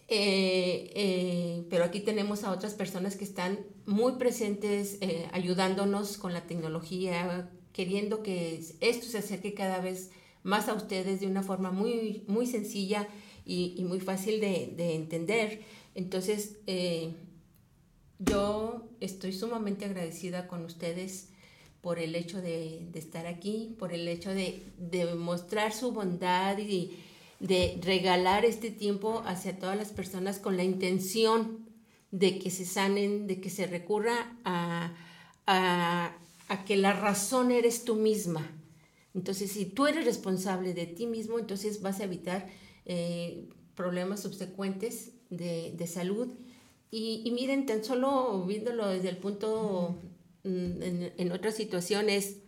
Eh, 0.09 1.65
pero 1.71 1.85
aquí 1.85 2.01
tenemos 2.01 2.45
a 2.45 2.53
otras 2.53 2.75
personas 2.75 3.17
que 3.17 3.25
están 3.25 3.59
muy 3.87 4.13
presentes, 4.13 4.99
ayudándonos 5.33 6.17
con 6.19 6.33
la 6.33 6.47
tecnología, 6.47 7.51
queriendo 7.75 8.23
que 8.23 8.65
esto 8.81 9.07
se 9.07 9.19
acerque 9.19 9.53
cada 9.53 9.81
vez 9.81 10.11
más 10.43 10.71
a 10.71 10.75
ustedes 10.75 11.21
de 11.21 11.27
una 11.27 11.43
forma 11.43 11.71
muy, 11.71 12.25
muy 12.27 12.47
sencilla 12.47 13.07
y, 13.45 13.85
muy 13.87 14.01
fácil 14.01 14.41
de, 14.41 14.73
de 14.75 14.95
entender. 14.95 15.61
Entonces, 15.95 16.57
eh, 16.67 17.13
yo 18.19 18.89
estoy 19.01 19.35
sumamente 19.35 19.85
agradecida 19.85 20.49
con 20.49 20.65
ustedes 20.65 21.29
por 21.85 21.99
el 21.99 22.15
hecho 22.15 22.41
de, 22.41 22.89
estar 22.95 23.27
aquí, 23.27 23.77
por 23.79 23.93
el 23.93 24.09
hecho 24.09 24.31
de, 24.31 24.63
de 24.79 25.15
mostrar 25.15 25.75
su 25.75 25.93
bondad 25.93 26.57
y 26.57 26.97
de 27.41 27.79
regalar 27.83 28.47
este 28.47 28.71
tiempo 28.71 29.23
hacia 29.27 29.59
todas 29.59 29.77
las 29.77 29.91
personas 29.91 30.39
con 30.39 30.57
la 30.57 30.65
intención 30.65 31.69
de 32.11 32.39
que 32.39 32.51
se 32.51 32.65
sanen, 32.65 33.27
de 33.27 33.41
que 33.41 33.51
se 33.51 33.67
recurra 33.67 34.39
a, 34.45 34.95
a 36.49 36.65
que 36.65 36.77
la 36.77 36.93
razón 36.93 37.51
eres 37.51 37.85
tú 37.85 37.97
misma. 37.97 38.51
Entonces, 39.15 39.53
si 39.53 39.65
tú 39.67 39.87
eres 39.87 40.05
responsable 40.05 40.75
de 40.75 40.87
ti 40.87 41.07
mismo, 41.07 41.39
entonces 41.39 41.83
vas 41.83 42.01
a 42.01 42.05
evitar 42.05 42.49
eh, 42.85 43.49
problemas 43.75 44.21
subsecuentes 44.21 45.13
de, 45.31 45.73
de 45.77 45.87
salud. 45.87 46.29
Y, 46.91 47.23
y 47.25 47.31
miren, 47.31 47.67
tan 47.67 47.85
solo 47.85 48.45
viéndolo 48.45 48.89
desde 48.89 49.09
el 49.09 49.17
punto, 49.17 49.99
mm, 50.45 50.83
en, 50.83 51.13
en 51.17 51.33
otras 51.33 51.55
situaciones, 51.55 52.39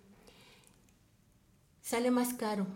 sale 1.83 2.11
más 2.11 2.35
caro 2.35 2.67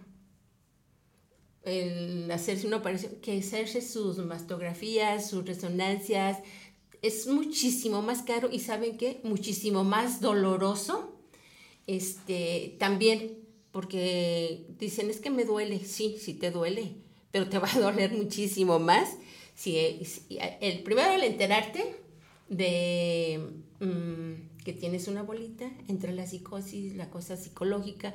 el 1.63 2.31
hacerse 2.31 2.67
una 2.67 2.79
operación 2.79 3.17
que 3.17 3.39
hacerse 3.39 3.83
sus 3.83 4.19
mastografías, 4.19 5.29
sus 5.29 5.45
resonancias, 5.45 6.39
es 7.03 7.27
muchísimo 7.27 8.03
más 8.03 8.23
caro 8.23 8.49
y 8.51 8.61
saben 8.61 8.97
qué, 8.97 9.21
muchísimo 9.23 9.85
más 9.85 10.21
doloroso. 10.21 11.17
Este, 11.87 12.77
también, 12.79 13.39
porque 13.73 14.67
dicen, 14.79 15.11
es 15.11 15.21
que 15.21 15.31
me 15.31 15.45
duele, 15.45 15.81
sí, 15.85 16.17
sí 16.21 16.35
te 16.35 16.51
duele, 16.51 16.95
pero 17.31 17.49
te 17.49 17.59
va 17.61 17.69
a 17.73 17.79
doler 17.79 18.13
muchísimo 18.13 18.79
más. 18.79 19.09
Si, 19.55 19.77
el 20.61 20.83
primero 20.83 21.11
al 21.11 21.25
enterarte 21.25 21.97
de 22.49 23.41
mm, 23.81 24.63
que 24.65 24.73
tienes 24.73 25.09
una 25.09 25.23
bolita 25.23 25.71
entre 25.89 26.13
la 26.13 26.27
psicosis, 26.27 26.97
la 26.97 27.11
cosa 27.11 27.37
psicológica, 27.37 28.15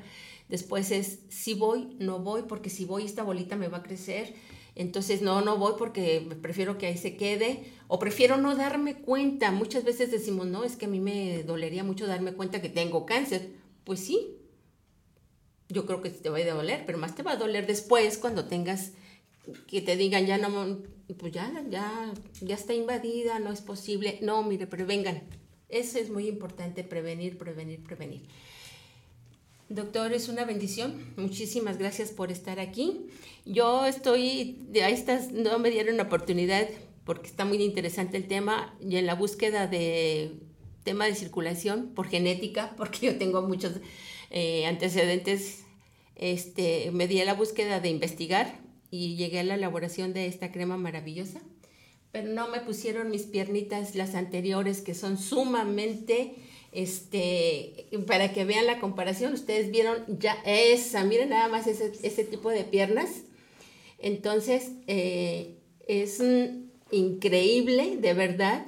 después 0.50 0.92
es 0.92 1.20
si 1.30 1.54
voy, 1.54 1.96
no 2.00 2.20
voy, 2.20 2.44
porque 2.44 2.70
si 2.70 2.86
voy 2.86 3.06
esta 3.06 3.24
bolita 3.24 3.56
me 3.56 3.68
va 3.68 3.80
a 3.80 3.84
crecer, 3.84 4.34
entonces 4.76 5.22
no, 5.22 5.42
no 5.42 5.58
voy 5.58 5.74
porque 5.78 6.28
prefiero 6.42 6.78
que 6.78 6.88
ahí 6.88 6.98
se 6.98 7.16
quede, 7.16 7.72
o 7.88 7.98
prefiero 7.98 8.38
no 8.38 8.56
darme 8.56 8.96
cuenta. 8.96 9.52
Muchas 9.52 9.86
veces 9.86 10.12
decimos, 10.12 10.48
no, 10.48 10.64
es 10.64 10.76
que 10.76 10.86
a 10.86 10.90
mí 10.90 11.00
me 11.00 11.44
dolería 11.44 11.84
mucho 11.84 12.08
darme 12.08 12.34
cuenta 12.34 12.62
que 12.62 12.70
tengo 12.70 13.06
cáncer. 13.06 13.54
Pues 13.86 14.02
sí, 14.02 14.38
yo 15.70 15.86
creo 15.86 16.02
que 16.02 16.10
te 16.10 16.30
va 16.30 16.38
a 16.40 16.54
doler, 16.54 16.84
pero 16.86 16.98
más 16.98 17.16
te 17.16 17.24
va 17.24 17.32
a 17.32 17.38
doler 17.38 17.66
después 17.68 18.18
cuando 18.18 18.46
tengas 18.46 18.92
que 19.68 19.82
te 19.82 19.96
digan 19.96 20.26
ya 20.26 20.38
no, 20.38 20.80
pues 21.18 21.32
ya, 21.32 21.64
ya, 21.70 22.12
ya 22.42 22.56
está 22.56 22.74
invadida, 22.74 23.40
no 23.40 23.52
es 23.52 23.62
posible. 23.62 24.20
No, 24.22 24.44
mire, 24.44 24.68
prevengan. 24.68 25.24
Eso 25.70 26.00
es 26.00 26.10
muy 26.10 26.28
importante, 26.28 26.84
prevenir, 26.84 27.38
prevenir, 27.38 27.84
prevenir. 27.84 28.28
Doctor, 29.70 30.14
es 30.14 30.30
una 30.30 30.46
bendición. 30.46 31.14
Muchísimas 31.18 31.80
gracias 31.80 32.12
por 32.12 32.32
estar 32.32 32.60
aquí. 32.60 33.08
Yo 33.46 33.88
estoy, 33.88 34.68
a 34.76 34.90
estas 34.90 35.32
no 35.32 35.58
me 35.58 35.72
dieron 35.72 36.00
oportunidad 36.00 36.68
porque 37.04 37.28
está 37.28 37.46
muy 37.46 37.62
interesante 37.64 38.18
el 38.18 38.28
tema 38.28 38.76
y 38.80 38.98
en 38.98 39.08
la 39.08 39.16
búsqueda 39.16 39.66
de 39.66 40.34
tema 40.84 41.06
de 41.06 41.16
circulación 41.16 41.94
por 41.96 42.08
genética, 42.08 42.74
porque 42.78 43.08
yo 43.08 43.18
tengo 43.18 43.42
muchos 43.42 43.74
eh, 44.30 44.68
antecedentes, 44.68 45.64
este, 46.16 46.92
me 46.92 47.08
di 47.08 47.20
a 47.22 47.26
la 47.26 47.34
búsqueda 47.34 47.80
de 47.80 47.90
investigar 47.90 48.60
y 48.92 49.16
llegué 49.16 49.40
a 49.40 49.44
la 49.44 49.56
elaboración 49.56 50.14
de 50.14 50.28
esta 50.28 50.52
crema 50.52 50.78
maravillosa. 50.78 51.42
Pero 52.12 52.30
no 52.30 52.48
me 52.50 52.62
pusieron 52.62 53.10
mis 53.10 53.24
piernitas, 53.24 53.96
las 53.96 54.14
anteriores, 54.14 54.82
que 54.82 54.94
son 54.94 55.18
sumamente, 55.18 56.36
este, 56.76 57.88
para 58.06 58.34
que 58.34 58.44
vean 58.44 58.66
la 58.66 58.80
comparación, 58.80 59.34
ustedes 59.34 59.72
vieron 59.72 60.04
ya 60.20 60.38
esa, 60.46 61.04
miren 61.06 61.30
nada 61.30 61.48
más 61.48 61.68
ese, 61.68 61.94
ese 62.04 62.24
tipo 62.26 62.50
de 62.50 62.66
piernas. 62.66 63.24
Entonces, 63.98 64.72
eh, 64.88 65.58
es 65.88 66.22
increíble, 66.92 67.98
de 67.98 68.14
verdad, 68.14 68.66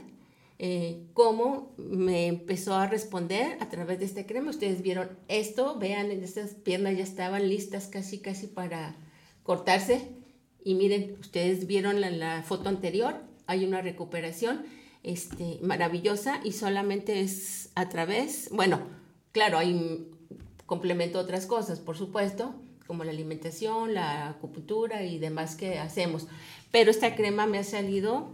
eh, 0.60 1.04
cómo 1.14 1.74
me 1.78 2.28
empezó 2.28 2.76
a 2.76 2.88
responder 2.88 3.58
a 3.60 3.70
través 3.70 4.00
de 4.00 4.06
esta 4.06 4.26
crema. 4.26 4.50
Ustedes 4.50 4.82
vieron 4.82 5.10
esto, 5.28 5.78
vean, 5.78 6.10
estas 6.12 6.52
piernas 6.52 6.98
ya 6.98 7.04
estaban 7.04 7.48
listas 7.50 7.88
casi, 7.88 8.20
casi 8.20 8.48
para 8.48 8.96
cortarse. 9.44 10.08
Y 10.64 10.76
miren, 10.76 11.18
ustedes 11.20 11.68
vieron 11.68 12.02
la 12.02 12.42
foto 12.44 12.70
anterior, 12.70 13.16
hay 13.46 13.66
una 13.66 13.82
recuperación 13.82 14.66
este, 15.08 15.58
maravillosa 15.62 16.42
y 16.44 16.52
solamente 16.52 17.22
es 17.22 17.70
a 17.76 17.90
través, 17.90 18.50
bueno, 18.52 18.82
claro, 19.32 19.58
hay 19.58 20.12
complemento 20.66 21.18
otras 21.18 21.46
cosas, 21.46 21.80
por 21.80 21.98
supuesto, 21.98 22.54
como 22.86 23.04
la 23.04 23.12
alimentación, 23.12 23.94
la 23.94 24.28
acupuntura 24.30 25.04
y 25.04 25.18
demás 25.18 25.56
que 25.56 25.80
hacemos. 25.80 26.28
Pero 26.72 26.92
esta 26.92 27.16
crema 27.16 27.48
me 27.48 27.58
ha 27.58 27.64
salido 27.64 28.30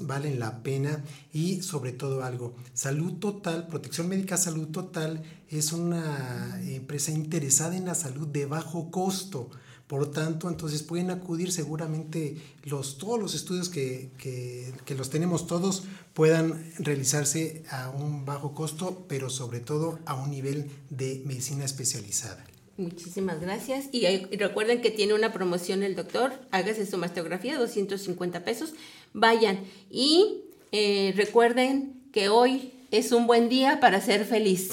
valen 0.00 0.38
la 0.38 0.62
pena 0.62 1.02
y 1.32 1.62
sobre 1.62 1.90
todo 1.90 2.22
algo, 2.22 2.54
Salud 2.72 3.14
Total, 3.14 3.66
Protección 3.66 4.08
Médica 4.08 4.36
Salud 4.36 4.68
Total 4.68 5.24
es 5.48 5.72
una 5.72 6.60
empresa 6.62 7.10
interesada 7.10 7.76
en 7.76 7.86
la 7.86 7.96
salud 7.96 8.28
de 8.28 8.46
bajo 8.46 8.92
costo. 8.92 9.50
Por 9.88 10.10
tanto, 10.12 10.48
entonces 10.48 10.84
pueden 10.84 11.10
acudir 11.10 11.50
seguramente 11.50 12.36
los, 12.62 12.96
todos 12.96 13.18
los 13.20 13.34
estudios 13.34 13.68
que- 13.68 14.10
que 14.18 14.94
los 14.94 15.10
tenemos 15.10 15.46
todos 15.48 15.82
puedan 16.14 16.72
realizarse 16.78 17.62
a 17.70 17.90
un 17.90 18.24
bajo 18.24 18.54
costo, 18.54 19.06
pero 19.08 19.30
sobre 19.30 19.60
todo 19.60 19.98
a 20.04 20.14
un 20.14 20.30
nivel 20.30 20.70
de 20.90 21.22
medicina 21.24 21.64
especializada. 21.64 22.44
Muchísimas 22.76 23.40
gracias. 23.40 23.86
Y, 23.92 24.06
recuerden 24.36 24.80
que 24.80 24.90
tiene 24.90 25.14
una 25.14 25.32
promoción 25.32 25.82
el 25.82 25.94
doctor. 25.94 26.32
Hágase 26.50 26.86
su 26.86 26.98
mastografía, 26.98 27.58
250 27.58 28.44
pesos. 28.44 28.74
Vayan. 29.12 29.60
Y 29.90 30.44
eh, 30.72 31.12
recuerden 31.16 32.02
que 32.12 32.28
hoy 32.28 32.72
es 32.90 33.12
un 33.12 33.26
buen 33.26 33.48
día 33.48 33.80
para 33.80 34.00
ser 34.00 34.24
feliz. 34.24 34.70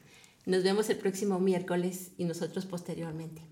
Nos 0.46 0.62
vemos 0.62 0.90
el 0.90 0.98
próximo 0.98 1.38
miércoles 1.40 2.10
y 2.18 2.24
nosotros 2.24 2.66
posteriormente. 2.66 3.42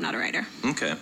I'm 0.00 0.04
not 0.04 0.14
a 0.14 0.18
writer. 0.18 0.46
Okay. 0.64 0.94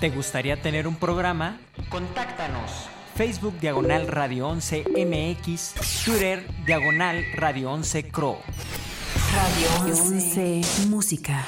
¿Te 0.00 0.10
gustaría 0.10 0.60
tener 0.60 0.88
un 0.88 0.96
programa? 0.96 1.58
Contáctanos. 1.88 2.95
Facebook 3.16 3.58
Diagonal 3.58 4.06
Radio 4.08 4.48
11 4.48 4.84
MX, 4.94 6.04
Twitter 6.04 6.46
Diagonal 6.66 7.24
Radio 7.34 7.70
11 7.70 8.10
Cro. 8.10 8.42
Radio 9.34 9.68
11 9.86 10.60
Música. 10.90 11.42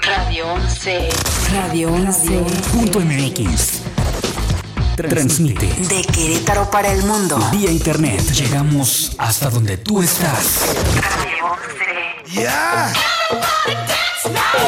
Radio 0.00 0.54
11. 0.54 1.08
Radio 1.52 1.92
11. 1.92 2.44
Punto 2.72 3.00
MX. 3.00 3.97
Transmite 5.06 5.66
De 5.88 6.02
Querétaro 6.02 6.68
para 6.70 6.92
el 6.92 7.04
mundo. 7.04 7.38
vía 7.52 7.70
internet. 7.70 8.20
Llegamos 8.32 9.12
hasta 9.18 9.48
donde 9.48 9.76
tú 9.76 10.02
estás. 10.02 10.64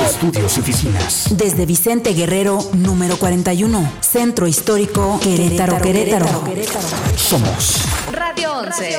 Estudios 0.05 0.57
y 0.57 0.61
oficinas. 0.61 1.27
Desde 1.31 1.67
Vicente 1.67 2.13
Guerrero, 2.13 2.59
número 2.75 3.17
41. 3.19 3.93
Centro 4.01 4.47
Histórico, 4.47 5.19
Querétaro, 5.21 5.81
Querétaro. 5.81 6.45
Somos. 7.17 7.81
Radio 8.13 8.53
11. 8.59 8.99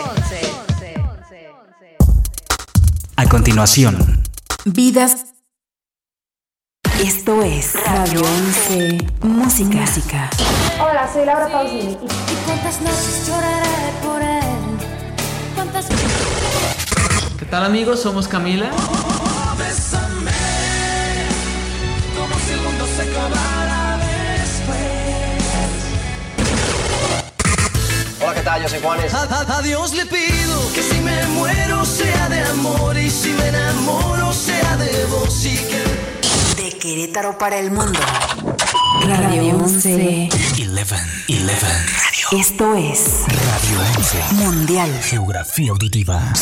A 3.16 3.26
continuación, 3.30 4.24
Vidas. 4.66 5.31
Esto 7.02 7.42
es 7.44 7.74
Radio 7.86 8.22
11 8.22 8.98
Música. 9.22 9.78
Música. 9.80 10.30
Hola, 10.80 11.10
soy 11.12 11.26
Laura 11.26 11.48
Pausini. 11.50 11.92
¿Y 11.94 12.46
cuántas 12.46 12.82
noches 12.82 13.28
lloraré 13.28 13.92
por 14.04 14.22
él? 14.22 14.44
¿Cuántas 15.56 15.86
¿Qué 17.40 17.46
tal 17.46 17.66
amigos? 17.66 18.02
Somos 18.02 18.28
Camila. 18.28 18.70
Hola, 28.22 28.34
¿qué 28.36 28.42
tal? 28.42 28.62
Yo 28.62 28.70
soy 28.70 28.80
Juanes. 28.82 29.14
A, 29.14 29.24
a- 29.24 29.58
a 29.58 29.62
Dios 29.62 29.94
le 29.94 30.06
pido 30.06 30.74
que 30.74 30.84
si 30.84 31.00
me 31.02 31.26
muero 31.28 31.84
sea 31.86 32.30
de 32.30 32.42
amor 32.44 32.98
y 32.98 33.10
si 33.10 33.30
me 33.30 33.48
enamoro 33.48 34.32
sea 34.34 34.78
de 34.78 35.06
vos 35.06 35.44
y 35.46 35.56
que 35.56 35.84
Querétaro 36.82 37.38
para 37.38 37.60
el 37.60 37.70
mundo. 37.70 38.00
Radio 39.06 39.56
11. 39.56 40.30
11. 40.32 40.72
11. 41.30 41.68
Esto 42.32 42.76
es 42.76 43.22
Radio 43.28 43.80
11. 43.98 44.34
Mundial. 44.34 45.00
Geografía 45.04 45.70
auditiva. 45.70 46.34